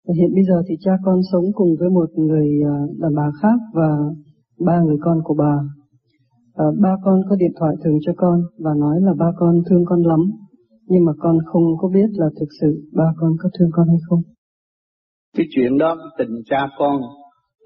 Và 0.07 0.15
hiện 0.19 0.31
bây 0.35 0.45
giờ 0.49 0.63
thì 0.69 0.75
cha 0.81 0.93
con 1.05 1.21
sống 1.33 1.45
cùng 1.55 1.69
với 1.81 1.91
một 1.91 2.11
người 2.17 2.49
uh, 2.63 2.99
đàn 3.01 3.15
bà 3.17 3.31
khác 3.43 3.59
và 3.75 3.89
ba 4.67 4.81
người 4.81 4.97
con 5.01 5.19
của 5.25 5.35
bà. 5.35 5.55
Uh, 6.63 6.75
ba 6.83 6.97
con 7.05 7.21
có 7.31 7.37
điện 7.37 7.53
thoại 7.61 7.75
thường 7.85 7.99
cho 8.07 8.13
con 8.17 8.41
và 8.59 8.71
nói 8.75 9.01
là 9.01 9.13
ba 9.19 9.33
con 9.37 9.63
thương 9.71 9.85
con 9.85 10.03
lắm, 10.03 10.21
nhưng 10.87 11.05
mà 11.05 11.13
con 11.19 11.39
không 11.47 11.63
có 11.79 11.89
biết 11.89 12.09
là 12.13 12.27
thực 12.41 12.49
sự 12.61 12.91
ba 12.93 13.05
con 13.21 13.33
có 13.43 13.49
thương 13.59 13.71
con 13.73 13.89
hay 13.89 13.99
không. 14.09 14.23
Cái 15.37 15.47
chuyện 15.51 15.79
đó 15.79 15.97
tình 16.19 16.43
cha 16.51 16.69
con 16.79 17.01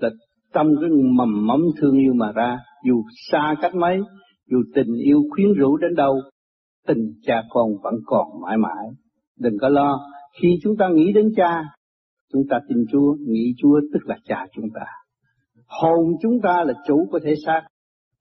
là 0.01 0.11
trong 0.55 0.67
cái 0.81 0.91
mầm 0.91 1.47
mống 1.47 1.62
thương 1.81 1.99
yêu 1.99 2.12
mà 2.15 2.33
ra, 2.33 2.59
dù 2.85 3.03
xa 3.31 3.55
cách 3.62 3.75
mấy, 3.75 3.99
dù 4.51 4.62
tình 4.75 4.95
yêu 5.05 5.23
khuyến 5.31 5.53
rũ 5.53 5.77
đến 5.77 5.95
đâu, 5.95 6.14
tình 6.87 7.12
cha 7.23 7.42
con 7.51 7.68
vẫn 7.83 7.95
còn 8.07 8.27
mãi 8.42 8.57
mãi. 8.57 8.87
Đừng 9.38 9.55
có 9.61 9.68
lo, 9.68 10.01
khi 10.40 10.59
chúng 10.62 10.77
ta 10.77 10.88
nghĩ 10.88 11.12
đến 11.12 11.33
cha, 11.37 11.64
chúng 12.33 12.42
ta 12.51 12.59
tin 12.68 12.79
Chúa, 12.92 13.14
nghĩ 13.29 13.55
Chúa 13.59 13.81
tức 13.92 14.01
là 14.05 14.16
cha 14.25 14.47
chúng 14.55 14.66
ta. 14.75 14.87
Hồn 15.66 16.14
chúng 16.23 16.40
ta 16.42 16.64
là 16.64 16.75
chủ 16.87 17.07
của 17.11 17.18
thể 17.25 17.35
xác, 17.47 17.62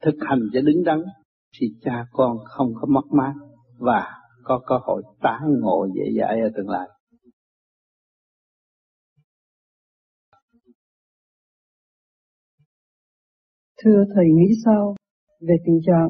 thực 0.01 0.15
hành 0.19 0.39
cho 0.53 0.61
đứng 0.61 0.83
đắn 0.83 1.01
thì 1.59 1.67
cha 1.81 2.05
con 2.11 2.37
không 2.45 2.67
có 2.81 2.87
mất 2.87 3.05
mát 3.11 3.33
và 3.79 4.07
có 4.43 4.61
cơ 4.67 4.75
hội 4.81 5.03
tái 5.21 5.39
ngộ 5.61 5.87
dễ 5.95 6.03
dãi 6.19 6.41
ở 6.41 6.49
tương 6.55 6.69
lai. 6.69 6.87
Thưa 13.83 14.03
Thầy 14.15 14.25
nghĩ 14.25 14.53
sao 14.65 14.95
về 15.47 15.55
tình 15.65 15.79
trạng 15.85 16.09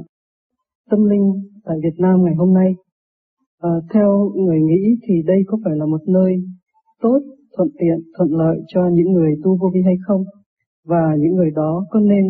tâm 0.89 1.05
linh 1.05 1.33
tại 1.65 1.77
Việt 1.83 1.97
Nam 1.97 2.23
ngày 2.23 2.35
hôm 2.37 2.53
nay? 2.53 2.75
À, 3.59 3.69
theo 3.93 4.31
người 4.35 4.59
nghĩ 4.61 4.95
thì 5.03 5.13
đây 5.25 5.37
có 5.47 5.57
phải 5.63 5.73
là 5.75 5.85
một 5.85 6.01
nơi 6.07 6.33
tốt, 7.01 7.19
thuận 7.57 7.69
tiện, 7.79 8.11
thuận 8.17 8.29
lợi 8.31 8.57
cho 8.67 8.81
những 8.93 9.11
người 9.11 9.31
tu 9.43 9.57
vô 9.61 9.69
vi 9.73 9.81
hay 9.85 9.95
không? 10.07 10.23
Và 10.85 11.15
những 11.19 11.35
người 11.35 11.51
đó 11.55 11.85
có 11.89 11.99
nên 11.99 12.25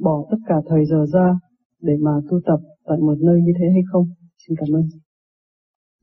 bỏ 0.00 0.26
tất 0.30 0.36
cả 0.46 0.54
thời 0.68 0.84
giờ 0.86 1.06
ra 1.12 1.38
để 1.82 1.92
mà 2.00 2.10
tu 2.30 2.40
tập 2.46 2.58
tại 2.86 2.98
một 2.98 3.18
nơi 3.20 3.40
như 3.44 3.52
thế 3.58 3.66
hay 3.72 3.82
không? 3.92 4.06
Xin 4.46 4.56
cảm 4.60 4.68
ơn. 4.76 4.82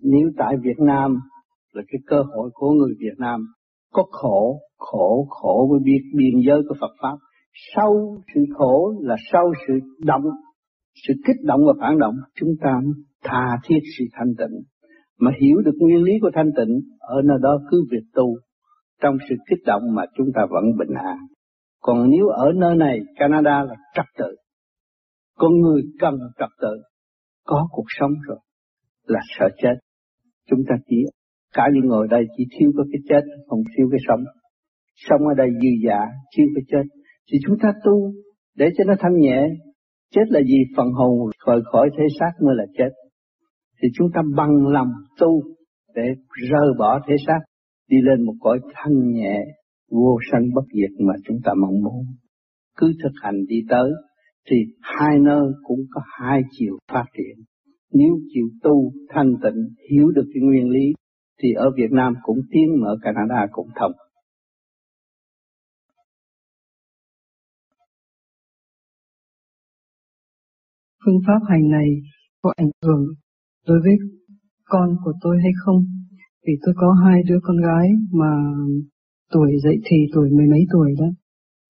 Nếu 0.02 0.32
tại 0.38 0.56
Việt 0.64 0.80
Nam 0.80 1.20
là 1.74 1.84
cái 1.88 2.02
cơ 2.06 2.24
hội 2.36 2.50
của 2.54 2.72
người 2.72 2.94
Việt 3.00 3.18
Nam 3.18 3.46
có 3.94 4.04
khổ, 4.12 4.60
khổ, 4.78 5.28
khổ 5.30 5.68
mới 5.72 5.80
biết 5.84 6.02
biên 6.18 6.42
giới 6.48 6.62
của 6.70 6.76
Phật 6.82 6.94
Pháp. 7.02 7.18
Sau 7.76 8.18
sự 8.36 8.42
khổ 8.54 8.94
là 9.02 9.16
sau 9.32 9.54
sự 9.68 9.74
động, 10.00 10.24
sự 11.08 11.13
kích 11.28 11.36
động 11.44 11.60
và 11.68 11.74
phản 11.80 12.00
động, 12.00 12.16
chúng 12.36 12.50
ta 12.62 12.82
tha 13.24 13.58
thiết 13.68 13.80
sự 13.98 14.06
thanh 14.13 14.34
tịnh. 14.38 14.60
Mà 15.20 15.32
hiểu 15.42 15.58
được 15.66 15.76
nguyên 15.80 16.04
lý 16.04 16.13
của 16.22 16.32
thanh 16.34 16.52
tịnh, 16.58 16.80
ở 17.00 17.22
nơi 17.26 17.38
đó 17.42 17.60
cứ 17.72 17.86
việc 17.92 18.04
tu. 18.13 18.36
Trong 19.02 19.18
sự 19.30 19.36
kích 19.50 19.60
động 19.66 19.82
mà 19.94 20.04
chúng 20.18 20.28
ta 20.36 20.42
vẫn 20.50 20.63
bình 20.80 20.98
an. 21.06 21.18
Còn 21.82 22.10
nếu 22.10 22.28
ở 22.28 22.52
nơi 22.56 22.76
này, 22.76 23.00
Canada 23.16 23.63
là 23.63 23.76
trật 23.96 24.06
tự. 24.18 24.36
Con 25.38 25.52
người 25.62 25.82
cần 26.00 26.13
trật 26.39 26.50
tự. 26.62 26.82
Có 27.46 27.68
cuộc 27.72 27.86
sống 28.00 28.12
rồi, 28.28 28.38
là 29.08 29.20
sợ 29.39 29.50
chết. 29.58 29.74
Chúng 30.50 30.60
ta 30.70 30.76
chỉ, 30.88 30.98
cả 31.54 31.63
những 31.74 31.86
ngồi 31.86 32.08
đây 32.08 32.24
chỉ 32.38 32.44
thiếu 32.60 32.72
có 32.78 32.84
cái 32.92 33.00
chết, 33.10 33.22
không 33.48 33.60
thiếu 33.78 33.88
cái 33.92 34.00
sống. 34.08 34.24
Sống 34.96 35.28
ở 35.28 35.34
đây 35.38 35.48
dư 35.62 35.70
giả 35.88 36.00
thiếu 36.38 36.48
cái 36.56 36.63
chết 36.68 37.03
thì 37.32 37.38
chúng 37.46 37.58
ta 37.62 37.74
tu 37.86 38.14
để 38.58 38.66
cho 38.78 38.84
nó 38.88 38.94
thanh 39.00 39.20
nhẹ. 39.20 39.48
Chết 40.12 40.24
là 40.30 40.42
gì 40.42 40.58
phần 40.78 40.88
hồn 40.92 41.30
khỏi 41.40 41.62
khỏi 41.72 41.90
thế 41.98 42.04
xác 42.20 42.32
mới 42.46 42.56
là 42.56 42.66
chết. 42.78 42.90
Thì 43.82 43.88
chúng 43.94 44.08
ta 44.14 44.22
bằng 44.36 44.68
lòng 44.68 44.92
tu 45.20 45.42
để 45.96 46.04
rời 46.50 46.70
bỏ 46.80 47.00
thế 47.08 47.16
xác, 47.28 47.40
đi 47.90 47.98
lên 48.02 48.26
một 48.26 48.34
cõi 48.40 48.60
thanh 48.74 49.12
nhẹ, 49.12 49.46
vô 49.92 50.18
sanh 50.32 50.44
bất 50.56 50.66
diệt 50.74 50.92
mà 51.00 51.14
chúng 51.24 51.38
ta 51.44 51.52
mong 51.62 51.82
muốn. 51.84 52.06
Cứ 52.78 52.94
thực 53.04 53.12
hành 53.22 53.46
đi 53.48 53.62
tới, 53.70 53.92
thì 54.50 54.58
hai 54.82 55.20
nơi 55.20 55.52
cũng 55.64 55.80
có 55.92 56.02
hai 56.20 56.42
chiều 56.52 56.78
phát 56.92 57.06
triển. 57.18 57.44
Nếu 57.94 58.18
chịu 58.34 58.50
tu 58.64 58.92
thanh 59.10 59.34
tịnh, 59.44 59.66
hiểu 59.92 60.08
được 60.16 60.26
cái 60.34 60.42
nguyên 60.42 60.70
lý, 60.70 60.94
thì 61.42 61.54
ở 61.54 61.72
Việt 61.78 61.92
Nam 61.92 62.14
cũng 62.24 62.40
tiến 62.52 62.66
mà 62.82 62.88
ở 62.88 62.98
Canada 63.02 63.48
cũng 63.52 63.68
thông. 63.80 63.92
Phương 71.06 71.20
pháp 71.28 71.39
hành 71.50 71.70
này 71.70 71.88
có 72.42 72.54
ảnh 72.56 72.72
hưởng 72.86 73.06
đối 73.68 73.80
với 73.80 73.96
con 74.66 74.96
của 75.04 75.13
tôi 75.22 75.38
hay 75.44 75.52
không? 75.66 75.86
Vì 76.48 76.54
tôi 76.66 76.74
có 76.78 76.94
hai 77.06 77.22
đứa 77.28 77.39
con 77.44 77.58
gái 77.58 77.89
mà 78.12 78.32
tuổi 79.34 79.52
dậy 79.63 79.78
thì 79.86 79.98
tuổi 80.13 80.30
mười 80.30 80.48
mấy 80.48 80.66
tuổi 80.74 80.96
đó, 81.00 81.06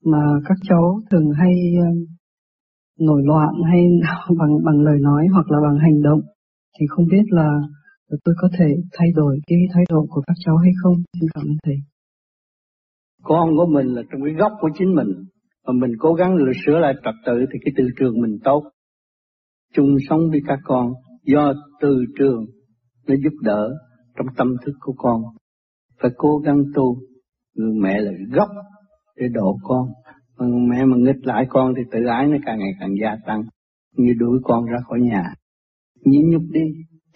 mà 0.06 0.24
các 0.46 0.58
cháu 0.70 1.02
thường 1.12 1.32
hay 1.40 1.54
ờ, 1.80 1.88
nổi 3.00 3.22
loạn 3.26 3.54
hay 3.72 3.82
bằng 4.40 4.54
bằng 4.66 4.80
lời 4.82 5.00
nói 5.00 5.28
hoặc 5.34 5.52
là 5.52 5.58
bằng 5.64 5.80
hành 5.80 6.02
động 6.02 6.22
thì 6.80 6.86
không 6.90 7.06
biết 7.12 7.26
là 7.30 7.50
tôi 8.24 8.36
có 8.38 8.50
thể 8.60 8.76
thay 8.94 9.08
đổi 9.16 9.40
cái 9.48 9.58
thái 9.74 9.84
độ 9.90 10.06
của 10.10 10.22
các 10.28 10.34
cháu 10.46 10.58
hay 10.58 10.72
không? 10.84 10.96
Xin 11.20 11.30
cảm 11.34 11.44
ơn 11.44 11.58
thầy. 11.64 11.76
Con 13.24 13.50
của 13.58 13.66
mình 13.66 13.88
là 13.88 14.02
trong 14.12 14.22
cái 14.26 14.34
gốc 14.34 14.52
của 14.62 14.70
chính 14.80 14.96
mình 14.96 15.08
mà 15.68 15.74
mình 15.74 15.92
cố 16.00 16.14
gắng 16.14 16.38
sửa 16.66 16.80
lại 16.80 16.94
trật 17.04 17.16
tự 17.26 17.46
thì 17.54 17.60
cái 17.66 17.74
từ 17.78 17.84
trường 18.00 18.22
mình 18.22 18.38
tốt 18.44 18.64
chung 19.74 19.96
sống 20.10 20.20
với 20.32 20.42
các 20.48 20.60
con 20.64 20.92
do 21.24 21.54
từ 21.82 22.06
trường 22.20 22.46
nó 23.08 23.16
giúp 23.24 23.34
đỡ 23.42 23.70
trong 24.18 24.28
tâm 24.38 24.48
thức 24.66 24.74
của 24.80 24.94
con. 24.98 25.22
Phải 26.02 26.12
cố 26.18 26.38
gắng 26.38 26.64
tu. 26.76 26.98
Người 27.56 27.74
mẹ 27.82 28.02
là 28.02 28.12
gốc 28.32 28.50
để 29.18 29.28
độ 29.34 29.58
con. 29.64 29.88
Mà 30.38 30.46
mẹ 30.70 30.86
mà 30.86 30.98
nghịch 30.98 31.26
lại 31.26 31.46
con 31.50 31.74
thì 31.78 31.82
tự 31.92 32.00
ái 32.06 32.28
nó 32.28 32.38
càng 32.46 32.60
ngày 32.60 32.72
càng 32.80 32.94
gia 33.02 33.18
tăng. 33.26 33.44
Như 33.98 34.14
đuổi 34.20 34.40
con 34.44 34.66
ra 34.66 34.78
khỏi 34.88 35.00
nhà. 35.02 35.34
Nhịn 36.06 36.30
nhục 36.30 36.44
đi. 36.52 36.62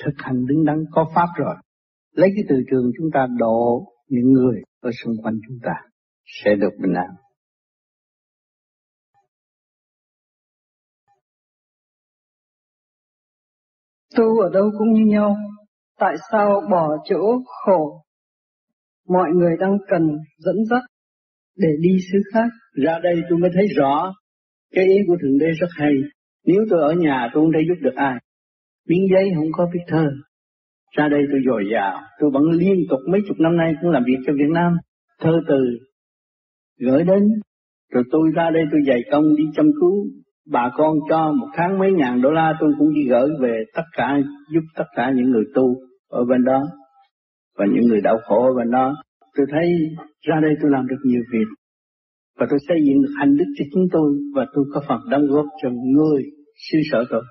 Thực 0.05 0.13
hành 0.17 0.45
đứng 0.45 0.65
đắn. 0.65 0.83
Có 0.91 1.05
pháp 1.15 1.27
rồi. 1.37 1.55
Lấy 2.15 2.29
cái 2.35 2.43
từ 2.49 2.55
trường 2.71 2.91
chúng 2.97 3.07
ta 3.13 3.27
độ 3.39 3.87
những 4.09 4.31
người 4.31 4.61
ở 4.81 4.91
xung 5.03 5.13
quanh 5.23 5.39
chúng 5.47 5.57
ta. 5.63 5.73
Sẽ 6.43 6.55
được 6.55 6.73
bình 6.81 6.93
an. 6.93 7.15
Tu 14.17 14.39
ở 14.39 14.49
đâu 14.53 14.71
cũng 14.77 14.93
như 14.93 15.05
nhau, 15.05 15.35
tại 15.99 16.15
sao 16.31 16.61
bỏ 16.71 16.87
chỗ 17.05 17.41
khổ? 17.45 18.01
Mọi 19.09 19.29
người 19.33 19.55
đang 19.59 19.77
cần 19.87 20.01
dẫn 20.37 20.55
dắt 20.69 20.83
để 21.57 21.69
đi 21.79 21.97
xứ 22.11 22.19
khác. 22.33 22.49
Ra 22.85 22.99
đây 23.03 23.15
tôi 23.29 23.39
mới 23.39 23.49
thấy 23.53 23.67
rõ 23.75 24.13
cái 24.71 24.85
ý 24.85 24.95
của 25.07 25.17
Thượng 25.21 25.37
Đế 25.39 25.45
rất 25.59 25.67
hay. 25.71 25.93
Nếu 26.45 26.65
tôi 26.69 26.81
ở 26.81 26.93
nhà 26.93 27.29
tôi 27.33 27.43
không 27.43 27.51
thể 27.53 27.59
giúp 27.67 27.75
được 27.81 27.95
ai. 27.95 28.15
Miếng 28.87 29.07
giấy 29.13 29.31
không 29.35 29.51
có 29.51 29.69
viết 29.73 29.79
thơ. 29.87 30.05
Ra 30.97 31.07
đây 31.11 31.21
tôi 31.31 31.41
dồi 31.45 31.63
dào, 31.73 32.01
tôi 32.19 32.29
vẫn 32.33 32.43
liên 32.43 32.75
tục 32.89 32.99
mấy 33.11 33.21
chục 33.27 33.37
năm 33.39 33.57
nay 33.57 33.73
cũng 33.81 33.91
làm 33.91 34.03
việc 34.03 34.17
cho 34.25 34.33
Việt 34.33 34.49
Nam. 34.53 34.77
Thơ 35.19 35.31
từ 35.47 35.59
gửi 36.79 37.03
đến, 37.03 37.23
rồi 37.93 38.03
tôi 38.11 38.31
ra 38.35 38.49
đây 38.53 38.63
tôi 38.71 38.81
dày 38.87 38.99
công 39.11 39.35
đi 39.35 39.43
chăm 39.55 39.65
cứu 39.81 40.07
bà 40.51 40.71
con 40.77 40.97
cho 41.09 41.31
một 41.31 41.47
tháng 41.53 41.79
mấy 41.79 41.91
ngàn 41.91 42.21
đô 42.21 42.29
la 42.29 42.53
tôi 42.59 42.73
cũng 42.79 42.93
đi 42.93 43.01
gửi 43.09 43.29
về 43.41 43.63
tất 43.75 43.83
cả 43.97 44.17
giúp 44.53 44.63
tất 44.75 44.85
cả 44.95 45.11
những 45.15 45.29
người 45.31 45.43
tu 45.55 45.75
ở 46.09 46.25
bên 46.25 46.43
đó 46.43 46.63
và 47.57 47.65
những 47.73 47.87
người 47.87 48.01
đau 48.01 48.17
khổ 48.27 48.43
ở 48.43 48.53
bên 48.57 48.71
đó. 48.71 48.95
Tôi 49.35 49.45
thấy 49.51 49.69
ra 50.21 50.35
đây 50.41 50.51
tôi 50.61 50.71
làm 50.71 50.87
được 50.87 51.01
nhiều 51.03 51.21
việc 51.33 51.47
và 52.39 52.45
tôi 52.49 52.59
xây 52.67 52.77
dựng 52.87 53.01
được 53.01 53.13
hành 53.17 53.37
đức 53.37 53.45
cho 53.57 53.65
chúng 53.73 53.87
tôi 53.91 54.17
và 54.35 54.45
tôi 54.53 54.65
có 54.73 54.81
phần 54.87 54.99
đóng 55.11 55.27
góp 55.27 55.45
cho 55.61 55.69
người 55.69 56.23
xứ 56.71 56.77
sở 56.91 57.03
tôi 57.09 57.23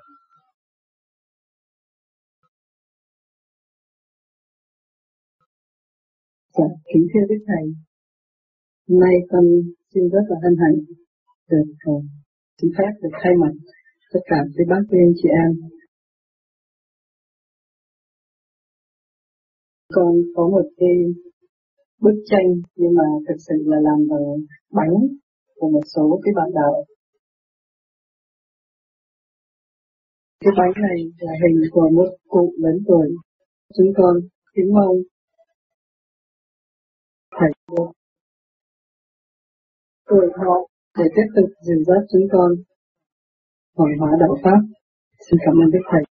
Dạ, 6.58 6.64
kính 6.94 7.06
thưa 7.14 7.20
Đức 7.28 7.44
Thầy, 7.46 7.64
nay 9.00 9.14
con 9.30 9.44
xin 9.94 10.02
rất 10.12 10.24
là 10.28 10.36
hân 10.42 10.54
hạnh 10.62 10.78
được 11.50 11.72
ờ, 11.84 11.92
xin 12.58 12.70
phép 12.78 12.92
được 13.02 13.08
thay 13.22 13.32
mặt 13.40 13.52
tất 14.12 14.20
cả 14.24 14.36
quý 14.54 14.64
bác 14.70 14.82
quý 14.88 14.98
anh 15.06 15.14
chị 15.22 15.28
em. 15.44 15.50
Con 19.94 20.14
có 20.34 20.48
một 20.48 20.66
cái 20.76 20.96
bức 22.00 22.16
tranh 22.30 22.48
nhưng 22.76 22.94
mà 22.94 23.04
thực 23.28 23.38
sự 23.48 23.54
là 23.64 23.76
làm 23.82 23.98
bằng 24.10 24.26
bánh 24.70 24.94
của 25.54 25.68
một 25.70 25.82
số 25.94 26.20
cái 26.24 26.32
bạn 26.36 26.48
đạo. 26.54 26.84
Cái 30.40 30.52
bánh 30.58 30.72
này 30.88 30.98
là 31.18 31.32
hình 31.42 31.60
của 31.70 31.90
một 31.96 32.16
cụ 32.28 32.54
lớn 32.58 32.78
tuổi. 32.88 33.08
Chúng 33.76 33.92
con 33.96 34.14
kính 34.54 34.72
mong 34.74 34.96
thầy 37.30 37.50
cô. 37.66 37.92
Tuổi 40.06 40.26
thọ 40.36 40.75
để 40.98 41.04
tiếp 41.16 41.28
tục 41.36 41.48
dìu 41.66 41.80
dắt 41.86 42.02
chúng 42.12 42.26
con 42.32 42.50
hồi 43.76 43.90
hóa 44.00 44.10
đạo 44.20 44.34
Pháp. 44.44 44.60
Xin 45.24 45.38
cảm 45.44 45.54
ơn 45.62 45.70
Đức 45.74 45.84
Thầy. 45.90 46.02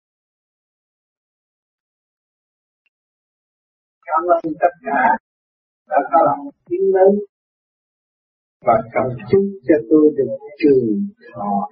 Cảm 4.09 4.23
ơn 4.37 4.43
tất 4.63 4.75
cả 4.87 5.03
đã 5.89 5.97
có 6.11 6.19
lòng 6.27 6.49
tiếng 6.67 6.87
lớn 6.95 7.13
và 8.67 8.77
cầu 8.95 9.09
chúc 9.31 9.45
cho 9.67 9.75
tôi 9.91 10.05
được 10.17 10.33
trường 10.61 10.87
thọ. 11.35 11.69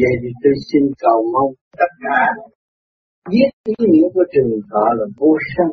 Vậy 0.00 0.14
thì 0.22 0.30
tôi 0.42 0.52
xin 0.72 0.82
cầu 0.98 1.18
mong 1.32 1.52
tất 1.78 1.92
cả 2.04 2.20
biết 3.30 3.50
ý 3.64 3.74
nghĩa 3.78 4.08
của 4.14 4.24
trường 4.32 4.52
thọ 4.70 4.84
là 4.98 5.06
vô 5.18 5.32
sanh, 5.56 5.72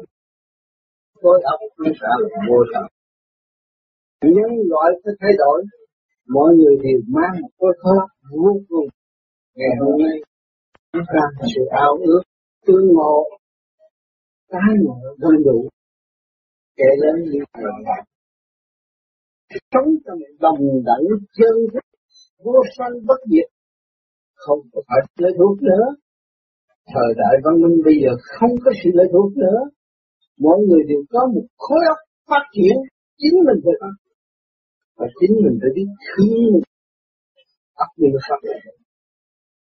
khối 1.22 1.42
âm 1.54 1.60
cũng 1.76 1.94
sẽ 2.02 2.08
là 2.22 2.30
vô 2.50 2.58
tận. 2.74 2.86
Nhân 4.36 4.52
loại 4.70 4.90
phải 5.04 5.14
thay 5.22 5.32
đổi, 5.38 5.64
mọi 6.28 6.56
người 6.56 6.76
đều 6.84 7.00
mang 7.08 7.42
một 7.42 7.50
cái 7.60 7.74
khó 7.82 8.08
vô 8.32 8.54
cùng. 8.70 8.88
Ngày 9.56 9.74
hôm 9.80 9.98
nay, 10.04 10.18
chúng 10.94 11.08
ta 11.14 11.22
sự 11.56 11.62
ao 11.72 11.98
ước, 12.06 12.22
tương 12.66 12.88
ngộ, 12.88 13.24
tái 14.52 14.72
ngộ 14.84 14.96
đơn 15.18 15.44
đủ, 15.46 15.70
kể 16.78 16.90
lớn 17.02 17.16
như 17.32 17.40
vậy. 17.54 18.02
Sống 19.72 19.90
trong 20.06 20.20
đồng 20.40 20.84
đẳng 20.86 21.06
chân 21.38 21.56
thức, 21.74 21.86
vô 22.44 22.60
sanh 22.78 22.94
bất 23.08 23.20
diệt, 23.32 23.50
không 24.36 24.60
có 24.74 24.82
phải 24.88 25.00
lấy 25.18 25.32
thuốc 25.38 25.62
nữa. 25.62 25.86
Thời 26.94 27.14
đại 27.18 27.36
văn 27.44 27.62
minh 27.62 27.78
bây 27.86 27.94
giờ 28.04 28.12
không 28.40 28.56
có 28.66 28.72
sự 28.84 28.90
lấy 28.94 29.08
thuốc 29.14 29.38
nữa. 29.38 29.60
Mọi 30.40 30.58
người 30.68 30.84
đều 30.88 31.02
có 31.10 31.20
một 31.34 31.46
khối 31.58 31.80
óc 31.88 31.98
phát 32.30 32.44
triển, 32.54 32.76
chính 33.18 33.36
mình 33.46 33.60
phải 33.64 33.74
phát 33.82 34.05
và 34.98 35.08
chính 35.20 35.36
mình 35.44 35.56
phải 35.62 35.70
biết 35.76 35.90
thương 36.08 36.62
ấp 37.74 37.90
điều 37.98 38.18
pháp 38.30 38.40
này 38.44 38.60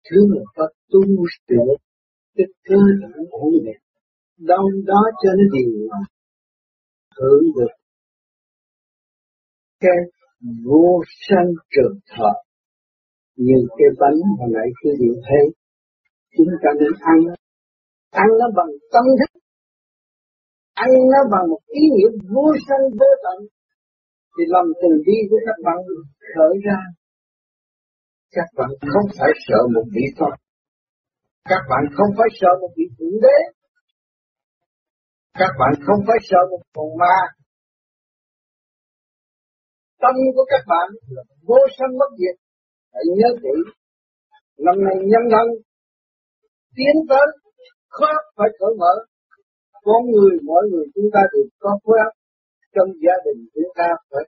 thương 0.09 0.27
là 0.35 0.43
có 0.55 0.67
tu 0.91 1.01
sửa 1.47 1.69
cái 2.35 2.47
cơ 2.63 2.75
thể 3.01 3.23
ổn 3.29 3.53
định 3.65 3.81
đâu 4.37 4.69
đó 4.85 5.01
cho 5.23 5.29
nó 5.37 5.43
điều 5.53 5.89
hưởng 7.17 7.43
được. 7.55 7.73
Cái 9.79 9.97
vô 10.65 11.01
sanh 11.27 11.49
trường 11.69 11.99
thọ, 12.11 12.31
như 13.35 13.55
cái 13.77 13.87
bánh 13.99 14.19
hồi 14.39 14.49
nãy 14.53 14.67
khi 14.83 14.89
điện 14.99 15.21
thấy, 15.27 15.45
chúng 16.37 16.47
ta 16.63 16.69
nên 16.79 16.91
ăn. 16.99 17.19
Ăn 18.11 18.27
nó 18.39 18.47
bằng 18.55 18.71
tâm 18.93 19.03
thức. 19.19 19.39
Ăn 20.73 20.89
nó 21.11 21.19
bằng 21.31 21.49
một 21.49 21.59
ý 21.67 21.81
nghĩa 21.95 22.09
vô 22.33 22.45
sanh 22.67 22.83
vô 22.99 23.09
tận 23.23 23.47
thì 24.35 24.43
lòng 24.53 24.67
từ 24.81 24.89
bi 25.05 25.17
của 25.29 25.39
các 25.47 25.57
bạn 25.65 25.77
khởi 26.35 26.55
ra 26.65 26.79
các 28.35 28.49
bạn 28.57 28.69
không 28.93 29.07
phải 29.19 29.31
sợ 29.47 29.59
một 29.75 29.85
vị 29.95 30.05
Phật. 30.19 30.35
Các 31.51 31.61
bạn 31.69 31.83
không 31.97 32.11
phải 32.17 32.29
sợ 32.39 32.51
một 32.61 32.71
vị 32.77 32.85
Thượng 32.97 33.17
Đế. 33.23 33.37
Các 35.41 35.51
bạn 35.59 35.73
không 35.85 36.01
phải 36.07 36.19
sợ 36.29 36.41
một 36.51 36.61
con 36.75 36.89
ma. 37.01 37.17
Tâm 40.01 40.15
của 40.35 40.45
các 40.51 40.63
bạn 40.71 40.87
là 41.15 41.23
vô 41.47 41.61
sanh 41.77 41.93
bất 41.99 42.11
diệt. 42.19 42.35
Hãy 42.93 43.03
nhớ 43.17 43.29
kỹ. 43.43 43.55
Năm 44.65 44.75
nay 44.85 44.95
nhân 45.11 45.23
thân 45.31 45.47
tiến 46.75 46.95
tới 47.09 47.25
khó 47.89 48.11
phải 48.37 48.49
cởi 48.59 48.73
mở. 48.79 48.93
Con 49.83 50.01
người, 50.11 50.33
mỗi 50.43 50.63
người 50.71 50.85
chúng 50.95 51.09
ta 51.13 51.21
đều 51.33 51.43
có 51.59 51.79
khối 51.83 51.97
óc. 52.05 52.13
Trong 52.75 52.89
gia 53.03 53.15
đình 53.25 53.39
chúng 53.53 53.71
ta 53.79 53.87
phải 54.09 54.25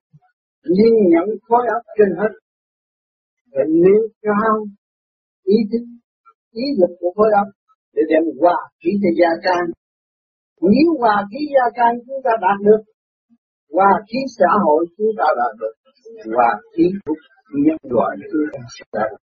nhìn 0.77 0.93
nhận 1.13 1.27
khối 1.47 1.63
óc 1.75 1.83
trên 1.97 2.09
hết. 2.19 2.31
Phải 3.53 3.65
nêu 3.83 4.01
cao 4.25 4.53
ý 5.55 5.57
thức, 5.71 5.85
ý 6.63 6.65
lực 6.79 6.93
của 6.99 7.11
khối 7.15 7.29
óc 7.41 7.47
để 7.93 8.01
đem 8.11 8.23
hòa 8.41 8.57
khí 8.79 8.91
cho 9.01 9.09
gia 9.19 9.31
can. 9.45 9.63
Nếu 10.61 10.87
hòa 10.99 11.17
khí 11.29 11.41
gia 11.55 11.65
can 11.79 11.93
chúng 12.05 12.21
ta 12.25 12.33
đạt 12.45 12.57
được, 12.67 12.81
hòa 13.75 13.91
khí 14.07 14.19
xã 14.37 14.51
hội 14.65 14.81
chúng 14.97 15.13
ta 15.19 15.27
đạt 15.39 15.53
được, 15.61 15.75
hòa 16.35 16.51
khí 16.73 16.85
của 17.05 17.15
nhân 17.65 17.79
loại 17.95 18.11
chúng 18.31 18.47
ta 18.53 18.61
sẽ 18.75 18.83
đạt 18.93 19.09
được. 19.11 19.23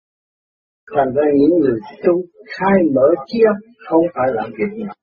Thành 0.95 1.11
ra 1.15 1.26
những 1.39 1.53
người 1.61 1.78
tu 2.03 2.13
khai 2.53 2.78
mở 2.95 3.07
trí 3.28 3.39
không 3.88 4.05
phải 4.15 4.28
làm 4.38 4.49
việc 4.57 4.72
nào. 4.86 4.95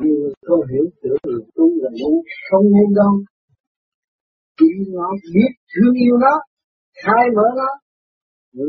Nhiều 0.00 0.16
người 0.20 0.34
không 0.46 0.62
hiểu 0.70 0.84
tưởng 1.02 1.20
người 1.26 1.42
tu 1.54 1.66
là 1.82 1.90
ngu, 1.98 2.12
không 2.50 2.66
ngu 2.72 2.86
đâu. 3.00 3.12
Chỉ 4.58 4.66
nó 4.94 5.08
biết 5.34 5.50
thương 5.72 5.94
yêu 6.04 6.16
nó, 6.24 6.34
khai 7.02 7.24
mở 7.36 7.46
nó, 7.60 7.70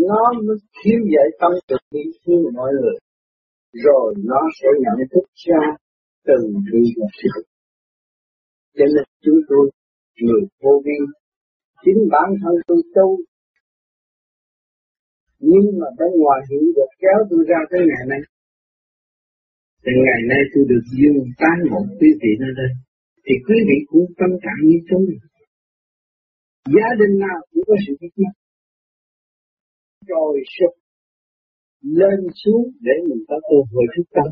nó 0.07 0.21
mới 0.45 0.57
khiêu 0.77 0.99
dậy 1.13 1.27
tâm 1.39 1.51
tự 1.67 1.77
bi 1.91 2.03
thương 2.25 2.43
mọi 2.53 2.71
người. 2.81 2.97
Rồi 3.85 4.13
nó 4.17 4.41
sẽ 4.57 4.67
nhận 4.83 5.07
thức 5.11 5.25
ra 5.47 5.61
từng 6.27 6.45
vị 6.71 6.83
và 6.97 7.07
sự. 7.19 7.43
Cho 8.77 8.85
nên 8.95 9.05
chúng 9.23 9.39
tôi, 9.49 9.65
người 10.21 10.41
vô 10.61 10.81
vi, 10.85 10.97
chính 11.83 11.99
bản 12.11 12.29
thân 12.41 12.55
tôi 12.67 12.81
tu 12.95 13.17
nhưng 15.39 15.79
mà 15.79 15.87
bên 15.97 16.11
ngoài 16.21 16.39
hiểu 16.49 16.65
được 16.75 16.89
kéo 17.01 17.19
tôi 17.29 17.41
ra 17.49 17.59
tới 17.71 17.81
ngày 17.89 18.05
nay 18.11 18.21
thì 19.87 19.91
ngày 20.05 20.21
nay 20.31 20.41
tôi 20.51 20.63
được 20.71 20.83
dương 20.97 21.19
tán 21.41 21.55
một 21.71 21.85
quý 21.99 22.09
vị 22.21 22.31
nơi 22.43 22.53
đây. 22.61 22.71
Thì 23.25 23.33
quý 23.47 23.57
vị 23.67 23.77
cũng 23.91 24.05
tâm 24.19 24.31
trạng 24.43 24.61
như 24.69 24.77
tôi 24.89 25.05
gia 26.75 26.89
đình 26.99 27.13
nào 27.25 27.37
cũng 27.49 27.63
có 27.67 27.75
sự 27.87 27.93
thích 28.01 28.15
mắc. 28.23 28.35
rồi 30.07 30.33
sụp 30.55 30.73
lên 31.81 32.19
xuống 32.41 32.63
để 32.85 32.95
mình 33.09 33.23
có 33.27 33.37
cơ 33.49 33.57
hội 33.71 33.85
thức 33.93 34.07
tâm. 34.15 34.27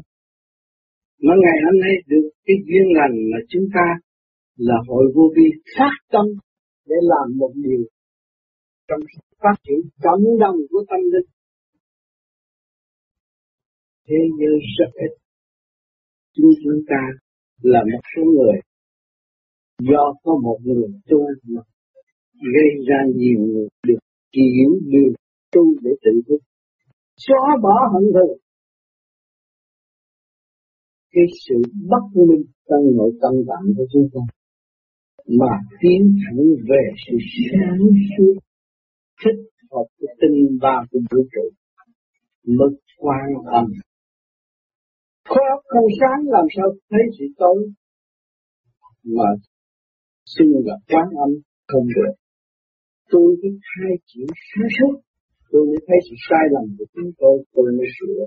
Mà 1.26 1.34
ngày 1.43 1.58
hôm 1.66 1.76
nay 1.86 1.93
được 2.08 2.30
cái 2.45 2.56
duyên 2.68 2.88
lành 2.97 3.16
là 3.32 3.39
chúng 3.49 3.68
ta 3.76 3.88
là 4.58 4.76
hội 4.88 5.06
vô 5.16 5.26
vi 5.36 5.47
phát 5.78 5.95
tâm 6.14 6.26
để 6.86 6.95
làm 7.12 7.38
một 7.38 7.51
điều 7.56 7.84
trong 8.88 8.99
phát 9.41 9.56
triển 9.64 9.80
cộng 10.04 10.39
đồng 10.39 10.56
của 10.70 10.84
tâm 10.89 10.99
linh. 11.14 11.30
Thế 14.08 14.20
giới 14.39 14.56
rất 14.78 14.91
ít 15.06 15.14
chúng 16.36 16.52
chúng 16.64 16.80
ta 16.90 17.02
là 17.62 17.80
một 17.92 18.02
số 18.16 18.24
người 18.24 18.60
do 19.80 20.14
có 20.24 20.40
một 20.44 20.58
người 20.64 20.88
tu 21.10 21.20
mà 21.44 21.62
gây 22.56 22.86
ra 22.88 22.98
nhiều 23.16 23.40
người 23.40 23.68
được 23.88 24.00
hiểu 24.36 24.72
được 24.94 25.14
tu 25.52 25.64
để 25.82 25.92
tự 26.04 26.22
thức 26.28 26.38
xóa 27.18 27.58
bỏ 27.62 27.76
hận 27.94 28.04
thù. 28.14 28.38
Cái 31.12 31.24
sự 31.48 31.56
bất 31.90 32.04
minh 32.14 32.44
trong 32.70 32.98
nội 32.98 33.12
tâm 33.22 33.34
bạn 33.48 33.64
của 33.78 33.86
chúng 33.94 34.10
ta 34.14 34.22
mà 35.28 35.54
tiến 35.82 36.18
thẳng 36.22 36.46
về 36.70 36.84
sự 37.08 37.18
sáng 37.52 37.80
suốt, 38.18 38.40
thích 39.26 39.40
hợp 39.72 39.86
với 40.00 40.16
tinh 40.22 40.58
ba 40.62 40.76
của 40.92 41.00
vũ 41.12 41.24
trụ 41.34 41.50
mới 42.46 42.70
quan 42.98 43.28
âm 43.46 43.66
khối 45.30 45.49
không 45.65 45.88
sáng 45.99 46.19
làm 46.36 46.45
sao 46.55 46.67
thấy 46.89 47.03
sự 47.19 47.26
tối 47.38 47.71
mà 49.03 49.30
xin 50.26 50.47
gặp 50.65 50.80
quán 50.91 51.07
âm 51.26 51.32
không 51.67 51.88
được. 51.95 52.13
Tôi 53.09 53.36
cứ 53.41 53.49
hai 53.61 53.93
chữ 54.05 54.21
sáng 54.49 54.67
suốt. 54.78 54.99
Tôi 55.51 55.65
mới 55.65 55.78
thấy 55.88 55.97
sự 56.09 56.15
sai 56.30 56.45
lầm 56.51 56.76
của 56.78 56.86
chúng 56.93 57.11
tôi. 57.17 57.43
Tôi 57.53 57.65
mới 57.78 57.88
sửa 57.99 58.19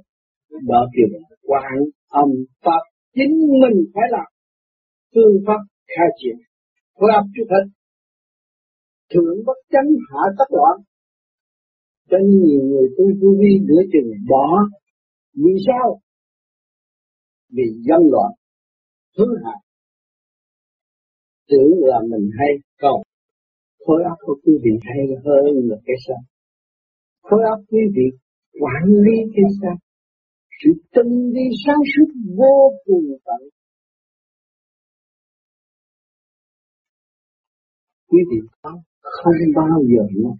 đó 0.68 0.80
kêu 0.94 1.06
là 1.12 1.36
quán 1.42 1.76
âm 2.08 2.28
pháp. 2.64 2.82
Chính 3.14 3.34
mình 3.62 3.78
phải 3.94 4.04
làm 4.10 4.28
phương 5.14 5.36
pháp 5.46 5.60
khai 5.96 6.08
triển 6.18 6.36
làm 6.96 7.24
óc 7.36 7.46
thật. 7.50 7.64
thượng 9.10 9.44
bất 9.46 9.58
chánh 9.72 9.90
hạ 10.08 10.22
tất 10.38 10.48
loạn. 10.50 10.76
Cho 12.10 12.18
nên 12.18 12.42
nhiều 12.44 12.62
người 12.62 12.88
tu 12.98 13.04
vô 13.20 13.30
vi 13.40 13.52
nửa 13.68 13.82
chừng 13.92 14.10
bỏ. 14.28 14.46
Vì 15.34 15.52
sao? 15.66 16.00
Vì 17.48 17.64
dân 17.86 18.00
loạn, 18.12 18.32
thứ 19.16 19.24
hại 19.44 19.60
tưởng 21.48 21.72
là 21.90 21.98
mình 22.10 22.30
hay 22.38 22.52
còn 22.80 23.02
khối 23.86 24.02
óc 24.10 24.18
của 24.20 24.36
quý 24.44 24.52
vị 24.64 24.70
hay 24.82 25.06
hơn 25.24 25.68
là 25.68 25.76
cái 25.86 25.96
sao 26.06 26.20
khối 27.22 27.40
óc 27.54 27.60
quý 27.70 27.80
vị 27.96 28.08
quản 28.60 28.84
lý 29.04 29.16
cái 29.34 29.44
sao 29.62 29.76
sự 30.58 30.70
tinh 30.94 31.32
vi 31.34 31.46
sáng 31.66 31.82
suốt 31.92 32.10
vô 32.38 32.72
cùng 32.84 33.04
tận. 33.24 33.48
Quý 38.08 38.18
vị 38.30 38.38
không 39.00 39.40
bao 39.56 39.78
giờ 39.92 40.02
mất 40.22 40.36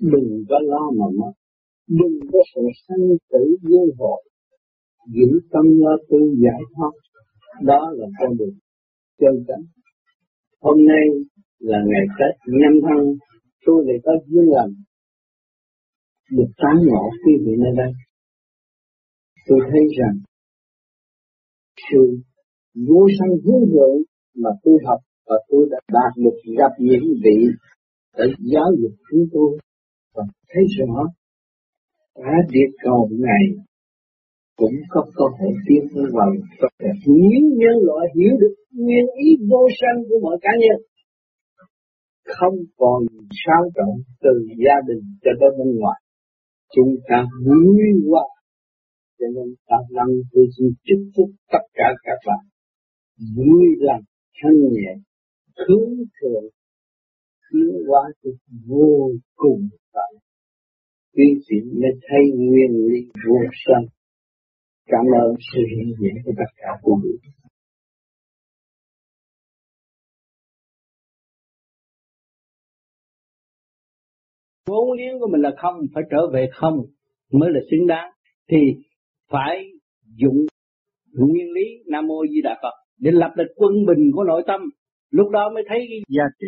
đừng 0.00 0.44
có 0.48 0.56
lo 0.62 0.90
mà 0.98 1.06
mất 1.20 1.32
đừng 1.86 2.30
có 2.32 2.38
sợ 2.54 2.62
sanh 2.88 3.08
tử 3.30 3.56
vô 3.62 3.86
hội 3.98 4.22
giữ 5.06 5.40
tâm 5.52 5.64
lo 5.80 5.96
tu 6.08 6.18
giải 6.44 6.62
thoát. 6.76 6.92
Đó 7.62 7.90
là 7.94 8.06
con 8.18 8.36
đường 8.38 8.56
chân 9.20 9.44
chánh. 9.48 9.64
Hôm 10.60 10.76
nay 10.86 11.04
là 11.58 11.78
ngày 11.90 12.06
Tết 12.18 12.34
nhâm 12.46 12.74
thân 12.82 13.14
tôi 13.66 13.84
lại 13.86 13.96
có 14.04 14.12
duyên 14.26 14.44
lành 14.44 14.72
được 16.30 16.50
tán 16.56 16.76
ngộ 16.86 17.10
quý 17.26 17.32
vị 17.44 17.52
nơi 17.58 17.72
đây. 17.76 17.92
Tôi 19.46 19.58
thấy 19.70 19.80
rằng 19.98 20.16
sự 21.90 22.18
vô 22.88 23.06
sanh 23.18 23.30
hướng 23.44 23.64
thượng 23.72 23.96
mà 24.34 24.50
tôi 24.62 24.74
học 24.86 25.00
và 25.26 25.36
tôi 25.48 25.66
đã 25.70 25.78
đạt 25.92 26.12
được 26.16 26.36
gặp 26.58 26.72
những 26.78 27.04
vị 27.24 27.38
để 28.18 28.24
giáo 28.52 28.68
dục 28.80 28.92
chúng 29.10 29.24
tôi 29.32 29.58
và 30.14 30.22
thấy 30.48 30.64
rõ. 30.78 31.04
Cả 32.14 32.32
địa 32.52 32.70
cầu 32.82 33.08
này 33.10 33.64
cũng 34.56 34.76
có 34.90 35.00
cơ 35.16 35.24
hội 35.38 35.54
tiến 35.66 35.82
tới 35.94 36.04
vào 36.12 36.30
những 37.06 37.46
nhân 37.60 37.76
loại 37.86 38.04
hiểu 38.16 38.32
được 38.40 38.54
nguyên 38.72 39.06
ý 39.24 39.28
vô 39.50 39.62
sanh 39.80 39.98
của 40.08 40.18
mọi 40.22 40.38
cá 40.42 40.50
nhân 40.62 40.80
không 42.24 42.54
còn 42.76 43.02
sao 43.46 43.62
trọng 43.74 43.96
từ 44.20 44.30
gia 44.64 44.76
đình 44.88 45.02
cho 45.22 45.30
tới 45.40 45.50
bên 45.58 45.76
ngoài. 45.78 46.00
Chúng 46.74 46.96
ta 47.08 47.24
vui 47.46 47.86
qua, 48.08 48.24
cho 49.18 49.26
nên 49.34 49.54
ta 49.68 49.76
năng 49.90 50.12
tôi 50.32 50.46
xin 50.58 50.68
chúc 50.84 51.00
phúc 51.16 51.30
tất 51.52 51.64
cả 51.74 51.88
các 52.02 52.18
bạn. 52.26 52.44
Vui 53.36 53.66
lòng 53.78 54.02
thanh 54.42 54.60
nhẹ, 54.72 54.92
hướng 55.66 55.94
thượng, 56.20 56.44
tiến 57.52 57.70
hóa 57.88 58.02
được 58.22 58.36
vô 58.66 59.10
cùng 59.36 59.68
tận 59.92 60.12
tiến 61.14 61.34
sĩ 61.48 61.56
mới 61.80 61.90
thấy 62.08 62.20
nguyên 62.34 62.70
lý 62.86 63.00
vô 63.28 63.38
sanh 63.66 63.86
cảm 64.86 65.04
ơn 65.22 65.34
sự 65.52 65.60
hiện 65.76 65.94
diện 66.00 66.14
của 66.24 66.32
tất 66.36 66.50
cả 66.56 66.68
quý 66.82 66.92
vị 67.02 67.30
vốn 74.72 74.92
liếng 74.92 75.20
của 75.20 75.28
mình 75.32 75.40
là 75.40 75.50
không 75.56 75.74
phải 75.94 76.04
trở 76.10 76.30
về 76.32 76.48
không 76.52 76.76
mới 77.32 77.50
là 77.50 77.60
xứng 77.70 77.86
đáng. 77.86 78.10
Thì 78.50 78.56
phải 79.30 79.70
dụng 80.04 80.46
nguyên 81.12 81.52
lý 81.52 81.66
nam 81.86 82.06
mô 82.06 82.26
di 82.26 82.40
đà 82.42 82.58
phật 82.62 82.74
để 82.98 83.10
lập 83.10 83.32
được 83.36 83.52
quân 83.56 83.72
bình 83.86 84.10
của 84.14 84.24
nội 84.24 84.42
tâm. 84.46 84.60
Lúc 85.10 85.30
đó 85.30 85.50
mới 85.54 85.62
thấy 85.68 85.78
cái 85.90 85.98
giá 86.08 86.24
trị 86.40 86.46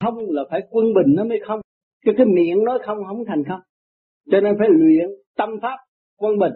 không 0.00 0.14
là 0.30 0.42
phải 0.50 0.60
quân 0.70 0.86
bình 0.94 1.14
nó 1.16 1.24
mới 1.24 1.38
không. 1.46 1.60
Chứ 2.04 2.12
cái 2.16 2.26
miệng 2.26 2.64
nói 2.64 2.78
không 2.86 2.98
không 3.06 3.24
thành 3.26 3.42
không. 3.48 3.60
Cho 4.30 4.40
nên 4.40 4.54
phải 4.58 4.68
luyện 4.70 5.08
tâm 5.36 5.48
pháp 5.62 5.76
quân 6.16 6.38
bình 6.38 6.52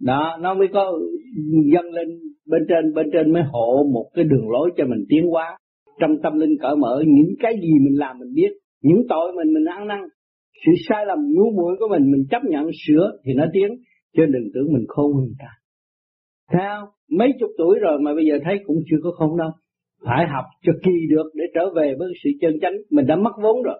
đó, 0.00 0.36
nó 0.40 0.54
mới 0.54 0.68
có 0.72 0.92
dâng 1.72 1.92
lên 1.92 2.08
bên 2.46 2.62
trên 2.68 2.94
bên 2.94 3.06
trên 3.12 3.32
mới 3.32 3.42
hộ 3.52 3.86
một 3.92 4.10
cái 4.14 4.24
đường 4.24 4.50
lối 4.50 4.70
cho 4.76 4.84
mình 4.84 5.04
tiến 5.08 5.26
hóa. 5.26 5.58
Trong 6.00 6.10
tâm 6.22 6.38
linh 6.38 6.56
cởi 6.60 6.76
mở, 6.76 7.02
những 7.06 7.34
cái 7.38 7.52
gì 7.62 7.72
mình 7.84 7.98
làm 7.98 8.18
mình 8.18 8.34
biết, 8.34 8.50
những 8.82 9.02
tội 9.08 9.32
mình 9.36 9.54
mình 9.54 9.64
ăn 9.64 9.86
năn, 9.86 10.00
sự 10.66 10.72
sai 10.88 11.06
lầm, 11.06 11.18
ngu 11.34 11.50
muội 11.56 11.76
của 11.78 11.88
mình 11.90 12.10
mình 12.10 12.24
chấp 12.30 12.42
nhận, 12.44 12.70
sửa 12.86 13.12
thì 13.24 13.32
nó 13.34 13.44
tiến. 13.52 13.68
Chứ 14.16 14.22
đừng 14.26 14.44
tưởng 14.54 14.72
mình 14.72 14.84
khôn 14.88 15.12
hơn 15.14 15.24
người 15.24 15.36
ta. 15.38 15.48
Sao 16.52 16.92
mấy 17.10 17.28
chục 17.40 17.50
tuổi 17.58 17.78
rồi 17.80 17.98
mà 18.00 18.14
bây 18.14 18.24
giờ 18.26 18.38
thấy 18.44 18.54
cũng 18.66 18.76
chưa 18.90 18.96
có 19.02 19.10
khôn 19.10 19.38
đâu. 19.38 19.50
Phải 20.06 20.26
học 20.34 20.44
cho 20.62 20.72
kỳ 20.82 20.92
được 21.10 21.30
để 21.34 21.44
trở 21.54 21.70
về 21.76 21.94
với 21.98 22.12
sự 22.24 22.30
chân 22.40 22.52
chánh. 22.60 22.74
Mình 22.90 23.06
đã 23.06 23.16
mất 23.16 23.32
vốn 23.42 23.62
rồi. 23.62 23.78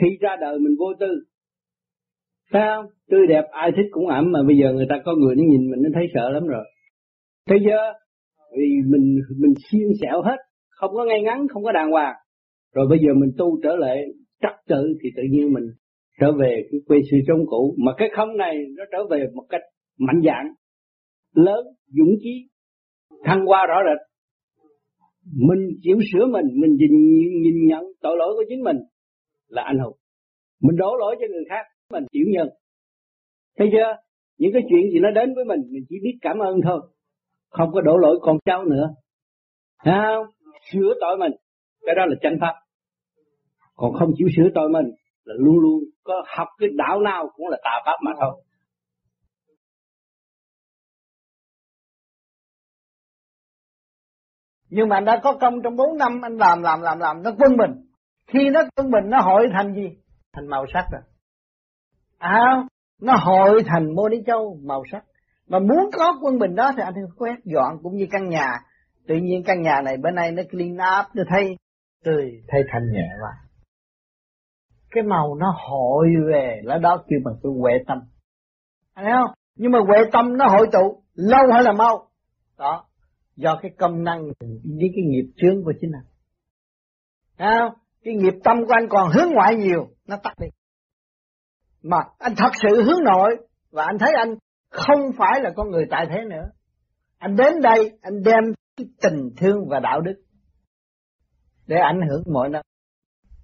Khi 0.00 0.06
ra 0.20 0.36
đời 0.40 0.58
mình 0.58 0.76
vô 0.78 0.86
tư 1.00 1.06
sao 2.52 2.90
tươi 3.10 3.26
đẹp 3.28 3.44
ai 3.50 3.70
thích 3.76 3.88
cũng 3.90 4.06
ẩm 4.06 4.32
mà 4.32 4.42
bây 4.46 4.56
giờ 4.56 4.72
người 4.72 4.86
ta 4.88 4.96
có 5.04 5.14
người 5.14 5.34
nó 5.36 5.42
nhìn 5.50 5.70
mình 5.70 5.82
nó 5.82 5.88
thấy 5.94 6.06
sợ 6.14 6.30
lắm 6.30 6.46
rồi. 6.46 6.64
Thấy 7.46 7.58
chưa? 7.64 7.92
Vì 8.58 8.68
mình 8.86 9.16
mình 9.38 9.54
xiên 9.70 9.88
xẻo 10.00 10.22
hết 10.22 10.36
không 10.68 10.90
có 10.94 11.04
ngay 11.04 11.22
ngắn 11.22 11.48
không 11.48 11.64
có 11.64 11.72
đàng 11.72 11.90
hoàng. 11.90 12.14
Rồi 12.74 12.86
bây 12.90 12.98
giờ 12.98 13.14
mình 13.16 13.30
tu 13.38 13.60
trở 13.62 13.76
lại 13.76 13.96
trật 14.42 14.52
tự 14.68 14.94
thì 15.02 15.10
tự 15.16 15.22
nhiên 15.30 15.52
mình 15.52 15.64
trở 16.20 16.32
về 16.32 16.62
cái 16.70 16.80
quê 16.86 16.98
sư 17.10 17.16
trong 17.28 17.46
cũ. 17.46 17.74
Mà 17.78 17.92
cái 17.96 18.08
không 18.16 18.36
này 18.36 18.56
nó 18.76 18.84
trở 18.92 18.98
về 19.10 19.26
một 19.34 19.46
cách 19.48 19.62
mạnh 19.98 20.20
dạng 20.24 20.54
lớn 21.34 21.66
dũng 21.86 22.14
chí 22.20 22.48
thăng 23.24 23.48
qua 23.48 23.66
rõ 23.66 23.76
rệt. 23.86 24.08
Mình 25.48 25.68
chịu 25.82 25.96
sửa 26.12 26.26
mình 26.26 26.46
mình 26.60 26.76
nhìn, 26.76 26.90
nhìn 27.42 27.66
nhận 27.66 27.84
tội 28.02 28.16
lỗi 28.18 28.34
của 28.36 28.44
chính 28.48 28.62
mình 28.62 28.76
là 29.48 29.62
anh 29.62 29.78
hùng. 29.78 29.96
Mình 30.62 30.76
đổ 30.76 30.96
lỗi 30.98 31.16
cho 31.20 31.26
người 31.30 31.44
khác 31.48 31.66
mình 31.92 32.04
chịu 32.12 32.26
nhân. 32.28 32.48
Thấy 33.58 33.68
chưa? 33.72 33.96
Những 34.38 34.50
cái 34.52 34.62
chuyện 34.68 34.90
gì 34.92 34.98
nó 35.00 35.10
đến 35.10 35.34
với 35.34 35.44
mình 35.44 35.60
mình 35.70 35.84
chỉ 35.88 35.96
biết 36.02 36.18
cảm 36.20 36.38
ơn 36.38 36.60
thôi. 36.64 36.80
Không 37.50 37.70
có 37.72 37.80
đổ 37.80 37.96
lỗi 37.96 38.18
con 38.22 38.38
cháu 38.44 38.64
nữa. 38.64 38.90
Thấy 39.84 39.94
không? 39.94 40.26
Sửa 40.72 40.94
tội 41.00 41.16
mình. 41.18 41.32
Cái 41.86 41.94
đó 41.94 42.06
là 42.06 42.14
chân 42.22 42.38
pháp. 42.40 42.54
Còn 43.76 43.92
không 43.98 44.10
chịu 44.16 44.28
sửa 44.36 44.48
tội 44.54 44.68
mình 44.68 44.86
là 45.24 45.34
luôn 45.38 45.58
luôn 45.58 45.84
có 46.04 46.24
học 46.36 46.48
cái 46.58 46.68
đạo 46.76 47.00
nào 47.00 47.30
cũng 47.34 47.48
là 47.48 47.58
tà 47.64 47.82
pháp 47.86 47.96
mà 48.04 48.12
thôi. 48.20 48.44
Nhưng 54.70 54.88
mà 54.88 54.96
anh 54.96 55.04
đã 55.04 55.20
có 55.22 55.38
công 55.40 55.62
trong 55.62 55.76
4 55.76 55.98
năm, 55.98 56.20
anh 56.22 56.36
làm 56.36 56.62
làm 56.62 56.80
làm 56.80 56.98
làm, 56.98 57.22
nó 57.22 57.30
quân 57.38 57.56
bình. 57.56 57.70
Khi 58.26 58.50
nó 58.50 58.60
quân 58.76 58.90
bình, 58.90 59.10
nó 59.10 59.20
hội 59.20 59.48
thành 59.52 59.74
gì? 59.74 59.88
Thành 60.32 60.46
màu 60.48 60.66
sắc 60.74 60.84
rồi 60.92 61.02
à 62.18 62.64
nó 63.00 63.16
hội 63.16 63.62
thành 63.66 63.94
mô 63.94 64.08
đi 64.08 64.16
châu 64.26 64.58
màu 64.62 64.82
sắc. 64.92 65.04
Mà 65.48 65.58
muốn 65.58 65.90
có 65.92 66.18
quân 66.22 66.38
bình 66.38 66.54
đó 66.54 66.72
thì 66.76 66.82
anh 66.82 66.94
phải 66.94 67.02
quét 67.16 67.36
dọn 67.44 67.78
cũng 67.82 67.96
như 67.96 68.06
căn 68.10 68.28
nhà. 68.28 68.58
Tự 69.06 69.16
nhiên 69.16 69.42
căn 69.46 69.62
nhà 69.62 69.80
này 69.84 69.96
bữa 69.96 70.10
nay 70.10 70.32
nó 70.32 70.42
clean 70.50 70.74
up, 70.74 71.06
nó 71.14 71.22
thấy 71.28 71.56
tươi 72.04 72.42
thấy 72.48 72.60
thanh 72.72 72.92
nhẹ 72.92 73.08
mà. 73.22 73.48
Cái 74.90 75.04
màu 75.04 75.34
nó 75.34 75.54
hội 75.68 76.06
về 76.32 76.60
là 76.64 76.78
đó 76.78 77.04
kêu 77.08 77.20
bằng 77.24 77.34
tôi 77.42 77.52
huệ 77.60 77.72
tâm. 77.86 77.98
Thấy 78.96 79.04
không? 79.12 79.34
Nhưng 79.56 79.72
mà 79.72 79.78
huệ 79.86 79.98
tâm 80.12 80.36
nó 80.36 80.46
hội 80.46 80.66
tụ, 80.72 81.02
lâu 81.14 81.52
hay 81.52 81.62
là 81.62 81.72
mau? 81.72 82.08
Đó, 82.58 82.84
do 83.36 83.58
cái 83.62 83.70
công 83.78 84.04
năng 84.04 84.22
với 84.78 84.90
cái 84.96 85.04
nghiệp 85.06 85.30
chướng 85.36 85.64
của 85.64 85.72
chính 85.80 85.90
anh. 85.94 86.06
Thấy 87.38 87.56
không? 87.58 87.78
Cái 88.04 88.14
nghiệp 88.14 88.34
tâm 88.44 88.56
của 88.66 88.72
anh 88.72 88.88
còn 88.88 89.10
hướng 89.10 89.32
ngoại 89.32 89.56
nhiều, 89.56 89.88
nó 90.06 90.16
tắt 90.22 90.34
đi 90.40 90.46
mà 91.88 91.96
anh 92.18 92.34
thật 92.36 92.50
sự 92.62 92.82
hướng 92.82 93.04
nội 93.04 93.36
và 93.70 93.84
anh 93.84 93.98
thấy 93.98 94.12
anh 94.16 94.34
không 94.70 95.00
phải 95.18 95.40
là 95.40 95.50
con 95.56 95.70
người 95.70 95.84
tại 95.90 96.06
thế 96.10 96.24
nữa. 96.30 96.44
Anh 97.18 97.36
đến 97.36 97.60
đây 97.62 97.98
anh 98.02 98.22
đem 98.24 98.44
cái 98.76 98.86
tình 99.02 99.30
thương 99.36 99.68
và 99.68 99.80
đạo 99.80 100.00
đức 100.00 100.14
để 101.66 101.76
ảnh 101.76 102.00
hưởng 102.10 102.22
mọi 102.32 102.48
nơi. 102.48 102.62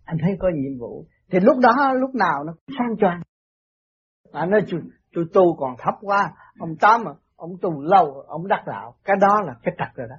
Anh 0.04 0.16
thấy 0.20 0.36
có 0.38 0.48
nhiệm 0.54 0.78
vụ. 0.78 1.06
Thì 1.30 1.40
lúc 1.40 1.58
đó 1.58 1.92
lúc 2.00 2.14
nào 2.14 2.44
nó 2.44 2.52
sang 2.78 2.96
choang. 3.00 3.20
Anh 4.32 4.50
nói 4.50 4.60
tôi, 4.70 4.80
tôi 5.12 5.24
tu 5.34 5.56
còn 5.56 5.74
thấp 5.78 5.94
quá 6.00 6.32
ông 6.58 6.76
tám 6.80 7.04
mà 7.04 7.10
ông 7.36 7.50
tu 7.62 7.82
lâu 7.82 8.24
ông 8.26 8.48
đắc 8.48 8.62
đạo. 8.66 8.94
Cái 9.04 9.16
đó 9.20 9.40
là 9.46 9.54
cái 9.62 9.74
trật 9.78 9.96
rồi 9.96 10.06
đó. 10.10 10.16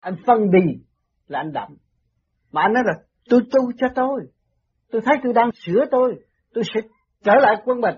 Anh 0.00 0.16
phân 0.26 0.50
bì 0.50 0.84
là 1.26 1.38
anh 1.38 1.52
đậm. 1.52 1.76
Mà 2.52 2.62
anh 2.62 2.72
nói 2.72 2.82
là 2.86 2.92
tôi 3.30 3.40
tu 3.52 3.72
cho 3.78 3.86
tôi. 3.94 4.20
Tôi 4.90 5.02
thấy 5.04 5.16
tôi 5.22 5.32
đang 5.32 5.50
sửa 5.52 5.84
tôi. 5.90 6.14
Tôi 6.54 6.64
sẽ 6.74 6.80
trở 7.26 7.32
lại 7.42 7.56
quân 7.64 7.80
bình 7.80 7.96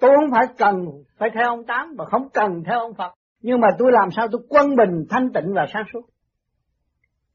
tôi 0.00 0.10
không 0.16 0.30
phải 0.30 0.54
cần 0.58 0.74
phải 1.18 1.28
theo 1.34 1.48
ông 1.48 1.64
tám 1.66 1.94
và 1.98 2.04
không 2.10 2.28
cần 2.34 2.62
theo 2.66 2.80
ông 2.80 2.94
phật. 2.94 3.12
Nhưng 3.40 3.60
mà 3.60 3.68
tôi 3.78 3.92
làm 3.92 4.08
sao 4.16 4.28
tôi 4.32 4.40
quân 4.48 4.76
bình, 4.76 5.04
thanh 5.10 5.28
tịnh 5.34 5.52
và 5.54 5.66
sáng 5.72 5.84
suốt. 5.92 6.02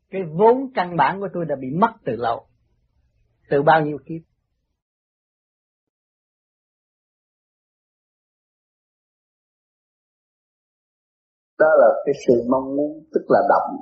Cái 0.09 0.22
vốn 0.38 0.72
căn 0.76 0.97
bản 0.97 1.20
của 1.20 1.28
tôi 1.34 1.45
đã 1.45 1.55
bị 1.61 1.68
mất 1.80 1.91
từ 2.05 2.16
lâu. 2.16 2.47
Từ 3.49 3.61
bao 3.61 3.82
nhiêu 3.82 3.97
kiếp? 4.05 4.22
Đó 11.59 11.68
là 11.78 11.88
cái 12.05 12.14
sự 12.28 12.34
mong 12.49 12.76
muốn, 12.76 13.03
tức 13.14 13.22
là 13.28 13.39
động. 13.49 13.80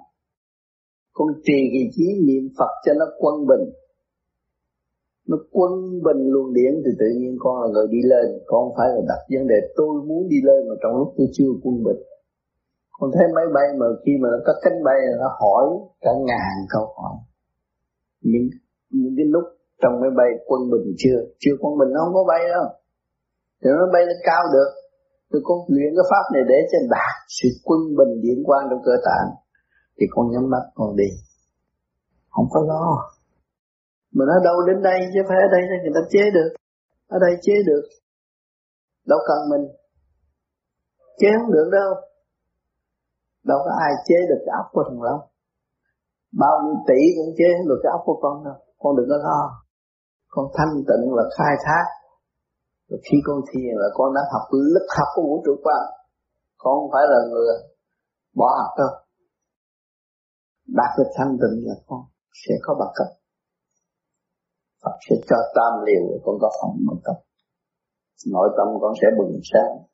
Con 1.13 1.27
trì 1.43 1.53
kỳ 1.71 1.89
chí 1.91 2.03
niệm 2.27 2.49
Phật 2.57 2.71
cho 2.85 2.93
nó 2.99 3.05
quân 3.17 3.47
bình 3.47 3.73
nó 5.29 5.37
quân 5.51 5.71
bình 6.05 6.21
luồng 6.33 6.53
điển 6.53 6.73
thì 6.83 6.91
tự 6.99 7.07
nhiên 7.17 7.33
con 7.39 7.61
là 7.61 7.67
người 7.73 7.87
đi 7.95 8.01
lên. 8.11 8.27
Con 8.45 8.63
phải 8.77 8.87
là 8.93 9.01
đặt 9.09 9.21
vấn 9.31 9.47
đề, 9.47 9.59
tôi 9.77 9.91
muốn 10.07 10.21
đi 10.31 10.39
lên 10.47 10.59
mà 10.69 10.75
trong 10.81 10.93
lúc 10.99 11.09
tôi 11.17 11.27
chưa 11.35 11.51
quân 11.63 11.75
bình. 11.85 12.01
Con 12.97 13.11
thấy 13.13 13.25
máy 13.35 13.45
bay 13.55 13.67
mà 13.79 13.85
khi 14.05 14.11
mà 14.21 14.27
nó 14.33 14.39
có 14.45 14.53
cánh 14.63 14.83
bay 14.87 14.97
nó 15.19 15.27
hỏi 15.41 15.65
cả 16.01 16.11
ngàn 16.27 16.53
câu 16.73 16.85
hỏi. 16.97 17.15
Những 18.21 18.47
những 18.89 19.13
cái 19.17 19.25
lúc 19.33 19.43
trong 19.81 19.93
máy 20.01 20.11
bay 20.17 20.29
quân 20.47 20.61
bình 20.71 20.85
chưa 21.01 21.19
chưa 21.39 21.55
quân 21.61 21.73
bình 21.79 21.89
nó 21.93 21.99
không 22.03 22.13
có 22.13 22.23
bay 22.31 22.41
đâu. 22.55 22.65
Thì 23.61 23.67
nó 23.79 23.85
bay 23.93 24.03
lên 24.05 24.19
cao 24.29 24.43
được. 24.53 24.69
Tôi 25.31 25.41
con 25.45 25.57
luyện 25.67 25.91
cái 25.97 26.05
pháp 26.11 26.25
này 26.33 26.43
để 26.51 26.59
cho 26.71 26.77
đạt 26.89 27.15
sự 27.37 27.49
quân 27.67 27.79
bình 27.97 28.21
điển 28.23 28.39
quan 28.47 28.61
trong 28.69 28.81
cơ 28.85 28.95
tạng. 29.07 29.29
Thì 29.97 30.05
con 30.13 30.25
nhắm 30.31 30.49
mắt, 30.49 30.63
con 30.75 30.95
đi. 30.95 31.09
Không 32.29 32.47
có 32.53 32.59
lo 32.67 32.85
mà 34.15 34.23
nó 34.29 34.35
đâu 34.47 34.57
đến 34.67 34.81
đây 34.89 34.99
chứ 35.13 35.19
phải 35.27 35.37
ở 35.45 35.47
đây 35.55 35.61
người 35.81 35.95
ta 35.97 36.03
chế 36.13 36.23
được. 36.37 36.49
Ở 37.07 37.17
đây 37.25 37.33
chế 37.41 37.53
được. 37.69 37.83
Đâu 39.05 39.19
cần 39.27 39.39
mình 39.51 39.63
chế 41.19 41.29
không 41.39 41.51
được 41.51 41.69
đâu. 41.71 41.91
Đâu 43.49 43.59
có 43.65 43.71
ai 43.85 43.91
chế 44.07 44.17
được 44.29 44.41
cái 44.45 44.53
óc 44.61 44.67
của 44.71 44.83
thằng 44.89 45.03
đâu 45.03 45.19
bao 46.43 46.55
nhiêu 46.63 46.77
tỷ 46.87 47.01
cũng 47.17 47.31
chế 47.37 47.47
không 47.55 47.67
được 47.69 47.79
cái 47.83 47.91
óc 47.97 48.01
của 48.05 48.17
con 48.23 48.35
đâu. 48.45 48.57
Con 48.81 48.91
đừng 48.97 49.09
có 49.11 49.17
lo. 49.27 49.41
Con 50.33 50.45
thanh 50.55 50.73
tịnh 50.87 51.03
và 51.17 51.23
khai 51.37 51.53
thác. 51.65 51.85
Rồi 52.89 52.99
khi 53.05 53.17
con 53.27 53.39
thiền 53.49 53.73
là 53.81 53.87
con 53.97 54.13
đã 54.15 54.21
học 54.33 54.45
lực 54.73 54.87
học 54.97 55.07
của 55.15 55.21
vũ 55.21 55.41
trụ 55.45 55.53
quan 55.63 55.83
con 56.61 56.73
không 56.79 56.89
phải 56.93 57.03
là 57.11 57.19
người 57.29 57.53
bỏ 58.35 58.49
học 58.59 58.73
đâu. 58.77 58.93
Đạt 60.77 60.91
được 60.97 61.09
thanh 61.17 61.31
tịnh 61.41 61.57
là 61.67 61.75
con 61.87 62.01
sẽ 62.41 62.53
có 62.61 62.75
bậc 62.79 62.91
cấp. 62.95 63.07
Phật 64.91 64.97
sẽ 65.09 65.15
cho 65.29 65.35
tam 65.55 65.85
liều 65.85 66.19
con 66.23 66.35
có 66.41 66.51
phòng 66.61 66.77
một 66.85 66.97
tâm 67.03 67.15
nội 68.27 68.49
tâm 68.57 68.67
con 68.81 68.93
sẽ 69.01 69.07
bừng 69.17 69.39
sáng. 69.43 69.87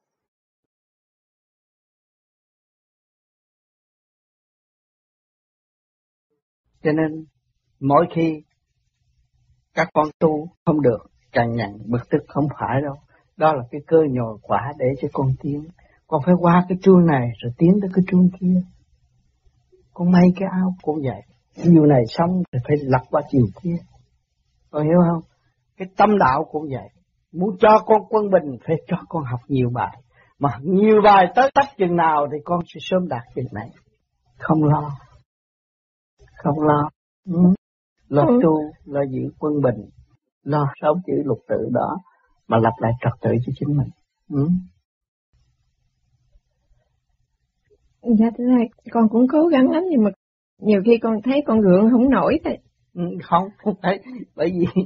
Cho 6.83 6.91
nên, 6.91 7.25
mỗi 7.79 8.05
khi 8.15 8.43
các 9.73 9.87
con 9.93 10.07
tu 10.19 10.47
không 10.65 10.81
được 10.81 10.97
càng 11.31 11.55
nhằn, 11.55 11.71
bực 11.85 12.09
tức 12.09 12.17
không 12.27 12.47
phải 12.59 12.81
đâu. 12.81 12.95
Đó 13.37 13.53
là 13.53 13.63
cái 13.71 13.81
cơ 13.87 13.97
nhồi 14.09 14.37
quả 14.41 14.73
để 14.77 14.85
cho 15.01 15.07
con 15.13 15.27
tiến. 15.41 15.67
Con 16.07 16.21
phải 16.25 16.35
qua 16.39 16.65
cái 16.69 16.77
chuông 16.81 17.05
này 17.05 17.29
rồi 17.43 17.53
tiến 17.57 17.71
tới 17.81 17.89
cái 17.93 18.03
chuông 18.07 18.29
kia. 18.39 18.61
Con 19.93 20.11
may 20.11 20.27
cái 20.35 20.49
áo 20.51 20.75
cũng 20.81 20.97
vậy. 21.03 21.21
Chiều 21.63 21.85
này 21.85 22.03
xong 22.07 22.43
thì 22.51 22.59
phải 22.67 22.77
lặp 22.81 23.01
qua 23.09 23.21
chiều 23.31 23.45
kia 23.63 23.75
con 24.71 24.83
hiểu 24.83 24.97
không? 25.09 25.21
Cái 25.77 25.87
tâm 25.97 26.17
đạo 26.17 26.45
cũng 26.51 26.63
vậy. 26.71 26.89
Muốn 27.31 27.55
cho 27.59 27.79
con 27.85 28.01
quân 28.09 28.29
bình 28.31 28.57
phải 28.67 28.75
cho 28.87 28.97
con 29.09 29.23
học 29.23 29.39
nhiều 29.47 29.69
bài. 29.73 29.97
Mà 30.39 30.49
nhiều 30.61 31.01
bài 31.03 31.25
tới 31.35 31.51
tắt 31.55 31.65
chừng 31.77 31.95
nào 31.95 32.27
thì 32.31 32.37
con 32.45 32.59
sẽ 32.67 32.77
sớm 32.81 33.07
đạt 33.07 33.23
chừng 33.35 33.53
này. 33.53 33.69
Không 34.37 34.63
lo. 34.63 34.91
Không 36.43 36.59
lo. 36.59 36.89
Ừ. 37.25 37.39
lo 38.09 38.25
ừ. 38.25 38.39
tu 38.43 38.71
lo 38.85 39.01
giữ 39.09 39.29
quân 39.39 39.53
bình. 39.61 39.89
Lo 40.43 40.67
sống 40.81 40.97
chữ 41.07 41.13
lục 41.25 41.39
tự 41.47 41.69
đó 41.73 41.97
mà 42.47 42.57
lập 42.57 42.73
lại 42.77 42.91
trật 43.01 43.13
tự 43.21 43.31
cho 43.45 43.51
chính 43.59 43.77
mình. 43.77 43.89
Ừ. 44.29 44.47
dạ 48.19 48.25
thưa 48.37 48.45
thầy 48.57 48.69
con 48.91 49.09
cũng 49.09 49.27
cố 49.31 49.47
gắng 49.47 49.71
lắm 49.71 49.83
nhưng 49.89 50.03
mà 50.03 50.09
nhiều 50.59 50.81
khi 50.85 50.97
con 51.01 51.21
thấy 51.23 51.43
con 51.45 51.61
gượng 51.61 51.89
không 51.91 52.09
nổi 52.09 52.39
thôi 52.43 52.57
không 53.23 53.49
không 53.57 53.73
phải. 53.81 53.99
Bởi 54.35 54.51
vì 54.51 54.81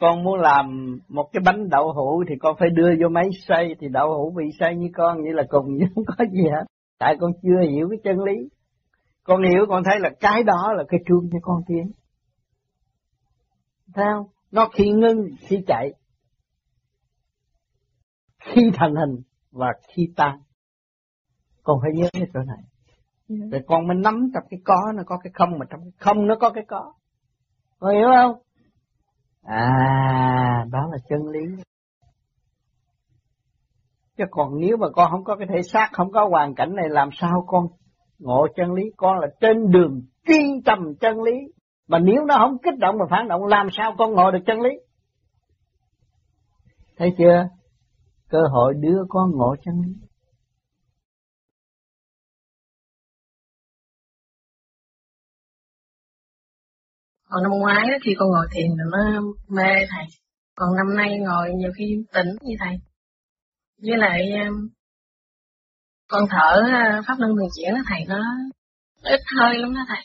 con 0.00 0.24
muốn 0.24 0.40
làm 0.40 0.98
một 1.08 1.28
cái 1.32 1.40
bánh 1.44 1.68
đậu 1.68 1.92
hũ 1.92 2.24
thì 2.28 2.34
con 2.40 2.56
phải 2.58 2.68
đưa 2.70 2.90
vô 3.02 3.08
máy 3.08 3.28
xay, 3.48 3.74
thì 3.80 3.86
đậu 3.88 4.08
hũ 4.08 4.34
bị 4.36 4.44
xay 4.60 4.76
như 4.76 4.88
con, 4.94 5.16
vậy 5.22 5.32
là 5.32 5.42
cùng 5.48 5.66
chứ 5.80 5.86
không 5.94 6.04
có 6.06 6.24
gì 6.32 6.42
hết. 6.42 6.64
Tại 6.98 7.16
con 7.20 7.32
chưa 7.42 7.70
hiểu 7.70 7.88
cái 7.90 7.98
chân 8.04 8.24
lý. 8.24 8.48
Con 9.24 9.42
hiểu, 9.42 9.66
con 9.68 9.82
thấy 9.84 10.00
là 10.00 10.10
cái 10.20 10.42
đó 10.42 10.72
là 10.76 10.84
cái 10.88 11.00
chuông 11.06 11.28
cho 11.32 11.38
con 11.42 11.62
tiến 11.68 11.92
theo 13.94 14.30
nó 14.50 14.68
khi 14.74 14.90
ngưng, 14.90 15.28
khi 15.40 15.58
chạy. 15.66 15.92
Khi 18.38 18.70
thành 18.74 18.94
hình 18.94 19.22
và 19.50 19.66
khi 19.88 20.12
tan. 20.16 20.38
Con 21.62 21.78
phải 21.82 21.90
nhớ 21.94 22.08
cái 22.12 22.26
chỗ 22.34 22.40
này. 22.40 22.62
Ừ. 23.28 23.36
yeah. 23.40 23.52
Dạ. 23.52 23.58
con 23.66 23.86
mới 23.86 23.96
nắm 23.96 24.30
trong 24.34 24.42
cái 24.50 24.60
có 24.64 24.92
nó 24.94 25.02
có 25.06 25.18
cái 25.24 25.30
không 25.34 25.58
mà 25.58 25.66
trong 25.70 25.80
cái 25.80 25.92
không 25.98 26.26
nó 26.26 26.34
có 26.40 26.50
cái 26.50 26.64
có. 26.68 26.92
Con 27.78 27.94
hiểu 27.94 28.08
không? 28.16 28.42
À 29.42 30.66
đó 30.70 30.88
là 30.92 30.98
chân 31.08 31.28
lý. 31.28 31.62
Chứ 34.18 34.24
còn 34.30 34.58
nếu 34.58 34.76
mà 34.76 34.86
con 34.94 35.10
không 35.10 35.24
có 35.24 35.36
cái 35.36 35.46
thể 35.54 35.62
xác, 35.62 35.88
không 35.92 36.12
có 36.12 36.28
hoàn 36.30 36.54
cảnh 36.54 36.74
này, 36.74 36.88
làm 36.88 37.08
sao 37.12 37.44
con 37.46 37.66
ngộ 38.18 38.46
chân 38.56 38.72
lý? 38.72 38.82
Con 38.96 39.18
là 39.18 39.26
trên 39.40 39.70
đường 39.70 40.02
chuyên 40.26 40.62
tầm 40.64 40.78
chân 41.00 41.22
lý. 41.22 41.32
Mà 41.88 41.98
nếu 41.98 42.24
nó 42.24 42.36
không 42.38 42.58
kích 42.62 42.78
động 42.78 42.94
và 42.98 43.06
phản 43.10 43.28
động, 43.28 43.44
làm 43.44 43.68
sao 43.72 43.94
con 43.98 44.12
ngộ 44.12 44.30
được 44.30 44.38
chân 44.46 44.60
lý? 44.60 44.70
Thấy 46.96 47.14
chưa? 47.18 47.48
Cơ 48.28 48.38
hội 48.52 48.74
đưa 48.74 48.98
con 49.08 49.30
ngộ 49.30 49.56
chân 49.64 49.74
lý. 49.86 49.92
Còn 57.28 57.42
năm 57.42 57.52
ngoái 57.58 57.86
khi 58.04 58.10
con 58.18 58.28
ngồi 58.28 58.46
thiền 58.52 58.66
nó 58.76 59.20
mê 59.48 59.86
thầy. 59.90 60.04
Còn 60.54 60.68
năm 60.76 60.96
nay 60.96 61.18
ngồi 61.18 61.50
nhiều 61.56 61.70
khi 61.78 61.84
tỉnh 62.12 62.28
như 62.40 62.54
thầy. 62.60 62.76
Với 63.82 63.96
lại 63.96 64.20
um, 64.46 64.68
con 66.08 66.24
thở 66.30 66.60
uh, 66.60 67.04
pháp 67.06 67.14
luân 67.18 67.32
thường 67.36 67.48
chuyển 67.56 67.74
đó 67.74 67.80
thầy 67.88 68.04
nó 68.08 68.20
ít 69.02 69.20
hơi 69.36 69.58
lắm 69.58 69.74
đó 69.74 69.80
thầy. 69.88 70.04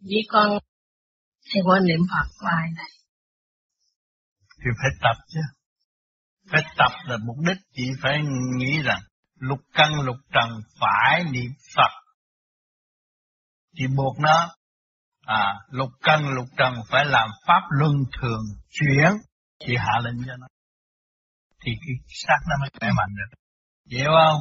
Với 0.00 0.22
con 0.28 0.58
thầy 1.52 1.62
quên 1.66 1.84
niệm 1.84 2.00
phật 2.10 2.28
hoài 2.40 2.68
thầy. 2.76 2.90
Thì 4.58 4.70
phải 4.82 4.90
tập 5.02 5.24
chứ. 5.28 5.40
Phải 6.50 6.62
tập 6.76 6.92
là 7.04 7.16
mục 7.26 7.36
đích 7.48 7.58
chỉ 7.72 7.82
phải 8.02 8.18
nghĩ 8.58 8.82
rằng 8.84 9.00
lục 9.34 9.58
căn 9.72 10.00
lục 10.00 10.16
trần 10.32 10.48
phải 10.80 11.24
niệm 11.24 11.50
phật. 11.76 11.92
Thì 13.78 13.86
buộc 13.96 14.18
nó 14.18 14.48
à 15.30 15.54
lục 15.70 15.90
căn 16.02 16.28
lục 16.28 16.46
trần 16.56 16.74
phải 16.90 17.04
làm 17.04 17.28
pháp 17.46 17.62
luân 17.70 17.92
thường 18.20 18.42
chuyển. 18.70 19.10
Chỉ 19.58 19.76
hạ 19.76 19.92
lệnh 20.02 20.26
cho 20.26 20.36
nó. 20.36 20.46
Thì 21.64 21.72
cái 21.80 21.94
xác 22.08 22.38
nó 22.48 22.56
mới 22.60 22.70
khỏe 22.80 22.90
mạnh 22.96 23.14
được. 23.16 23.36
Hiểu 23.96 24.10
không? 24.24 24.40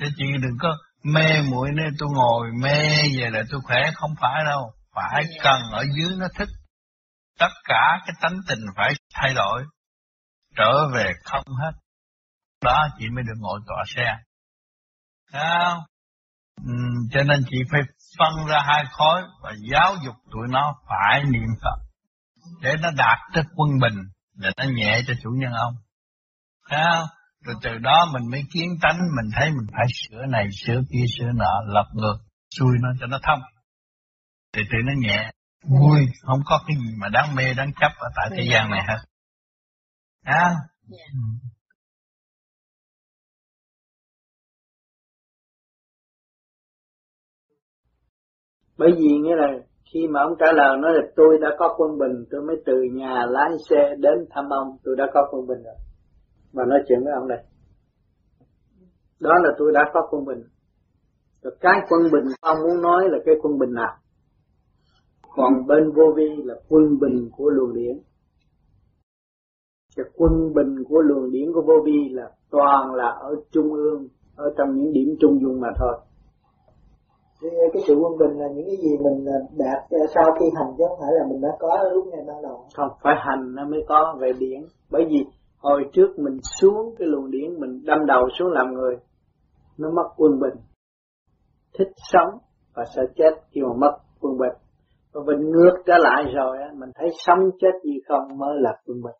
Thế 0.00 0.06
chị 0.16 0.24
đừng 0.42 0.56
có 0.60 0.76
mê 1.02 1.42
muội 1.50 1.68
nên 1.72 1.94
tôi 1.98 2.08
ngồi 2.12 2.48
mê 2.62 2.78
về 3.18 3.30
là 3.30 3.42
tôi 3.50 3.60
khỏe. 3.64 3.90
Không 3.94 4.14
phải 4.20 4.44
đâu. 4.44 4.72
Phải 4.94 5.24
cần 5.42 5.60
ở 5.72 5.84
dưới 5.96 6.16
nó 6.18 6.26
thích 6.38 6.48
tất 7.38 7.52
cả 7.64 7.98
cái 8.06 8.16
tánh 8.20 8.38
tình 8.48 8.64
phải 8.76 8.92
thay 9.14 9.34
đổi. 9.34 9.64
Trở 10.56 10.88
về 10.94 11.12
không 11.24 11.44
hết. 11.62 11.72
Đó 12.62 12.88
chị 12.98 13.04
mới 13.14 13.24
được 13.26 13.38
ngồi 13.38 13.60
tọa 13.66 13.84
xe. 13.86 14.16
Không? 15.32 15.78
Ừ, 16.64 16.72
cho 17.12 17.22
nên 17.22 17.44
chị 17.50 17.56
phải 17.70 17.80
phân 18.18 18.46
ra 18.46 18.58
hai 18.66 18.84
khối 18.92 19.22
và 19.42 19.52
giáo 19.70 19.94
dục 20.04 20.14
tụi 20.32 20.48
nó 20.50 20.74
phải 20.88 21.24
niệm 21.24 21.48
Phật 21.62 21.86
để 22.62 22.74
nó 22.82 22.90
đạt 22.96 23.18
tới 23.34 23.44
quân 23.56 23.70
bình 23.80 24.02
để 24.34 24.50
nó 24.56 24.64
nhẹ 24.64 25.00
cho 25.06 25.14
chủ 25.22 25.30
nhân 25.38 25.52
ông 25.52 25.74
Thấy 26.68 26.80
không? 26.84 27.06
Rồi 27.44 27.56
từ 27.62 27.78
đó 27.78 28.06
mình 28.12 28.30
mới 28.30 28.42
kiến 28.52 28.68
tánh, 28.82 28.98
mình 28.98 29.30
thấy 29.38 29.50
mình 29.50 29.66
phải 29.72 29.86
sửa 29.94 30.26
này, 30.28 30.48
sửa 30.52 30.80
kia, 30.90 31.04
sửa 31.18 31.32
nọ, 31.34 31.60
lật 31.66 31.86
ngược, 31.94 32.18
xui 32.58 32.72
nó 32.80 32.88
cho 33.00 33.06
nó 33.06 33.18
thông. 33.22 33.40
Thì 34.52 34.62
tự 34.70 34.78
nó 34.84 34.92
nhẹ, 34.98 35.30
vui, 35.64 36.06
không 36.22 36.40
có 36.44 36.60
cái 36.66 36.76
gì 36.76 36.94
mà 36.98 37.08
đáng 37.08 37.34
mê, 37.34 37.54
đáng 37.54 37.72
chấp 37.80 37.92
ở 37.98 38.08
tại 38.16 38.28
thế 38.36 38.46
gian 38.50 38.70
này 38.70 38.80
hết. 38.88 38.98
À? 40.24 40.50
Bởi 48.78 48.90
vì 48.98 49.08
nghĩa 49.22 49.36
là 49.36 49.58
khi 49.92 50.08
mà 50.08 50.20
ông 50.22 50.32
trả 50.38 50.52
lời 50.52 50.76
nói 50.78 50.92
là 50.94 51.02
tôi 51.16 51.38
đã 51.40 51.48
có 51.58 51.74
quân 51.78 51.98
bình, 51.98 52.24
tôi 52.30 52.42
mới 52.42 52.56
từ 52.66 52.82
nhà 52.92 53.26
lái 53.28 53.50
xe 53.70 53.94
đến 53.98 54.26
thăm 54.30 54.44
ông, 54.50 54.76
tôi 54.84 54.96
đã 54.96 55.04
có 55.14 55.28
quân 55.30 55.46
bình 55.46 55.62
rồi. 55.64 55.74
Và 56.52 56.64
nói 56.64 56.78
chuyện 56.88 56.98
với 57.04 57.12
ông 57.12 57.28
đây. 57.28 57.38
Đó 59.20 59.32
là 59.42 59.50
tôi 59.58 59.72
đã 59.74 59.80
có 59.94 60.08
quân 60.10 60.24
bình. 60.24 60.42
Rồi 61.42 61.56
cái 61.60 61.80
quân 61.88 62.02
bình 62.12 62.32
ông 62.40 62.56
muốn 62.62 62.82
nói 62.82 63.04
là 63.08 63.18
cái 63.26 63.34
quân 63.42 63.58
bình 63.58 63.72
nào? 63.72 63.94
Còn 65.36 65.66
bên 65.66 65.92
vô 65.92 66.12
vi 66.16 66.42
là 66.44 66.54
quân 66.68 66.98
bình 67.00 67.30
của 67.36 67.50
luồng 67.50 67.74
điển. 67.74 67.98
Cái 69.96 70.06
quân 70.16 70.54
bình 70.54 70.84
của 70.88 71.00
luồng 71.00 71.30
điển 71.30 71.52
của 71.52 71.62
vô 71.62 71.74
vi 71.84 72.08
là 72.10 72.30
toàn 72.50 72.94
là 72.94 73.08
ở 73.08 73.34
trung 73.50 73.72
ương 73.72 74.08
ở 74.36 74.54
trong 74.58 74.76
những 74.76 74.92
điểm 74.92 75.16
trung 75.20 75.40
dung 75.42 75.60
mà 75.60 75.68
thôi. 75.78 75.98
Ờ, 77.42 77.48
cái 77.72 77.82
sự 77.86 77.94
quân 77.94 78.18
bình 78.18 78.38
là 78.38 78.46
những 78.54 78.66
cái 78.66 78.76
gì 78.76 78.90
mình 79.04 79.24
ờ, 79.26 79.38
đạt 79.58 79.82
ờ, 79.90 79.98
sau 80.14 80.24
khi 80.40 80.46
hành 80.56 80.74
chứ 80.78 80.84
không 80.88 80.98
phải 81.00 81.10
là 81.18 81.24
mình 81.30 81.40
đã 81.40 81.48
có 81.58 81.84
lúc 81.92 82.06
ngày 82.06 82.24
ban 82.26 82.42
đầu. 82.42 82.64
Không, 82.74 82.88
phải 83.02 83.14
hành 83.18 83.54
nó 83.54 83.64
mới 83.64 83.80
có 83.88 84.16
về 84.20 84.32
điển 84.38 84.60
bởi 84.90 85.04
vì 85.10 85.24
hồi 85.58 85.82
trước 85.92 86.18
mình 86.18 86.38
xuống 86.60 86.94
cái 86.98 87.08
luồng 87.08 87.30
điển, 87.30 87.60
mình 87.60 87.82
đâm 87.84 87.98
đầu 88.06 88.22
xuống 88.38 88.48
làm 88.48 88.72
người, 88.72 88.96
nó 89.78 89.90
mất 89.90 90.08
quân 90.16 90.40
bình. 90.40 90.62
Thích 91.78 91.92
sống 91.96 92.38
và 92.74 92.84
sợ 92.94 93.02
chết 93.16 93.32
khi 93.50 93.60
mà 93.60 93.74
mất 93.80 93.98
quân 94.20 94.38
bình. 94.38 94.56
Và 95.12 95.20
mình 95.26 95.50
ngược 95.50 95.76
trở 95.86 95.94
lại 95.98 96.24
rồi 96.34 96.56
mình 96.74 96.90
thấy 96.94 97.08
sống 97.26 97.38
chết 97.60 97.72
gì 97.84 98.00
không 98.08 98.38
mới 98.38 98.54
là 98.60 98.72
quân 98.86 99.02
bình. 99.02 99.16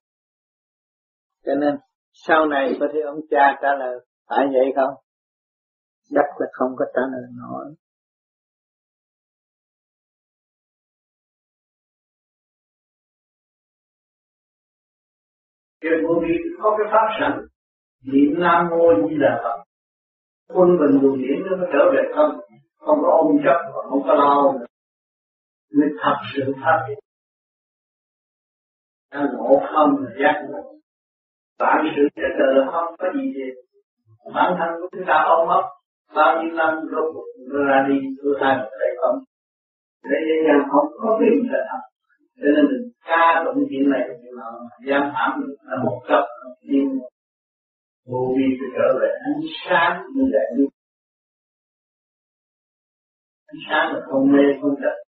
Cho 1.47 1.55
nên, 1.55 1.77
sau 2.12 2.47
này 2.47 2.77
có 2.81 2.87
thể 2.93 3.01
ông 3.07 3.21
cha 3.31 3.59
trả 3.62 3.69
lời, 3.79 3.99
phải 4.29 4.47
vậy 4.53 4.73
không? 4.77 4.95
Chắc 6.11 6.25
là 6.39 6.47
không 6.53 6.71
có 6.79 6.85
trả 6.95 7.01
lời 7.12 7.23
nổi. 7.43 7.75
Trên 15.91 16.07
vô 16.07 16.14
vi 16.22 16.34
có 16.62 16.76
cái 16.78 16.87
pháp 16.93 17.09
sẵn. 17.20 17.32
Niệm 18.12 18.34
Nam 18.39 18.66
Mô 18.70 19.09
Di 19.09 19.16
Đà 19.18 19.41
Phật. 19.43 19.64
Quân 20.55 20.68
bình 20.80 21.01
luồng 21.03 21.18
điển 21.18 21.39
nó 21.47 21.66
trở 21.72 21.84
về 21.93 22.03
thân. 22.14 22.30
Không 22.78 22.99
có 23.03 23.11
ôm 23.11 23.37
chấp 23.45 23.59
và 23.74 23.82
không 23.89 24.03
có 24.07 24.14
lo. 24.14 24.53
Nên 25.72 25.89
thật 26.03 26.16
sự 26.34 26.55
phát 26.62 26.84
hiện 26.89 26.99
Ta 29.11 29.28
ngộ 29.32 29.62
không 29.74 29.91
là 30.05 30.11
giác 30.20 30.47
ngộ. 30.49 30.62
Bản 31.59 31.87
sự 31.97 32.03
trở 32.16 32.28
tự 32.39 32.70
không 32.72 32.95
có 32.99 33.07
gì 33.14 33.32
gì 33.34 33.49
Bản 34.34 34.57
thân 34.59 34.80
của 34.80 34.89
chúng 34.93 35.05
ta 35.07 35.24
ôm 35.26 35.49
mất 35.49 35.62
Bao 36.14 36.43
nhiêu 36.43 36.53
năm 36.53 36.74
rốt 36.91 37.14
cuộc 37.14 37.26
ra 37.68 37.87
đi 37.89 37.99
Tôi 38.22 38.34
hai 38.41 38.57
một 38.57 38.70
thể 38.80 38.89
không? 39.01 39.18
Để 40.05 40.18
nhân 40.47 40.61
không 40.70 40.87
có 41.03 41.18
biết 41.20 41.34
là 41.51 41.59
thật 41.70 41.95
cho 42.41 42.49
nên 42.55 42.64
mình 42.70 42.91
ca 43.05 43.43
tụng 43.45 43.64
chuyện 43.70 43.91
này 43.91 44.03
chuyện 44.22 44.34
nọ 44.37 44.49
giam 44.89 45.03
hãm 45.14 45.32
là 45.62 45.76
một 45.84 46.01
cấp 46.09 46.24
nhưng 46.62 46.89
vô 48.07 48.34
vi 48.37 48.45
sẽ 48.59 48.66
trở 48.76 48.99
về 49.01 49.09
ánh 49.26 49.41
sáng 49.64 50.03
như 50.14 50.24
vậy. 50.32 50.47
Đi 50.57 50.64
ánh 53.47 53.61
sáng 53.70 53.95
là 53.95 54.01
không 54.11 54.32
mê 54.32 54.43
không 54.61 54.74
chấp 54.82 55.05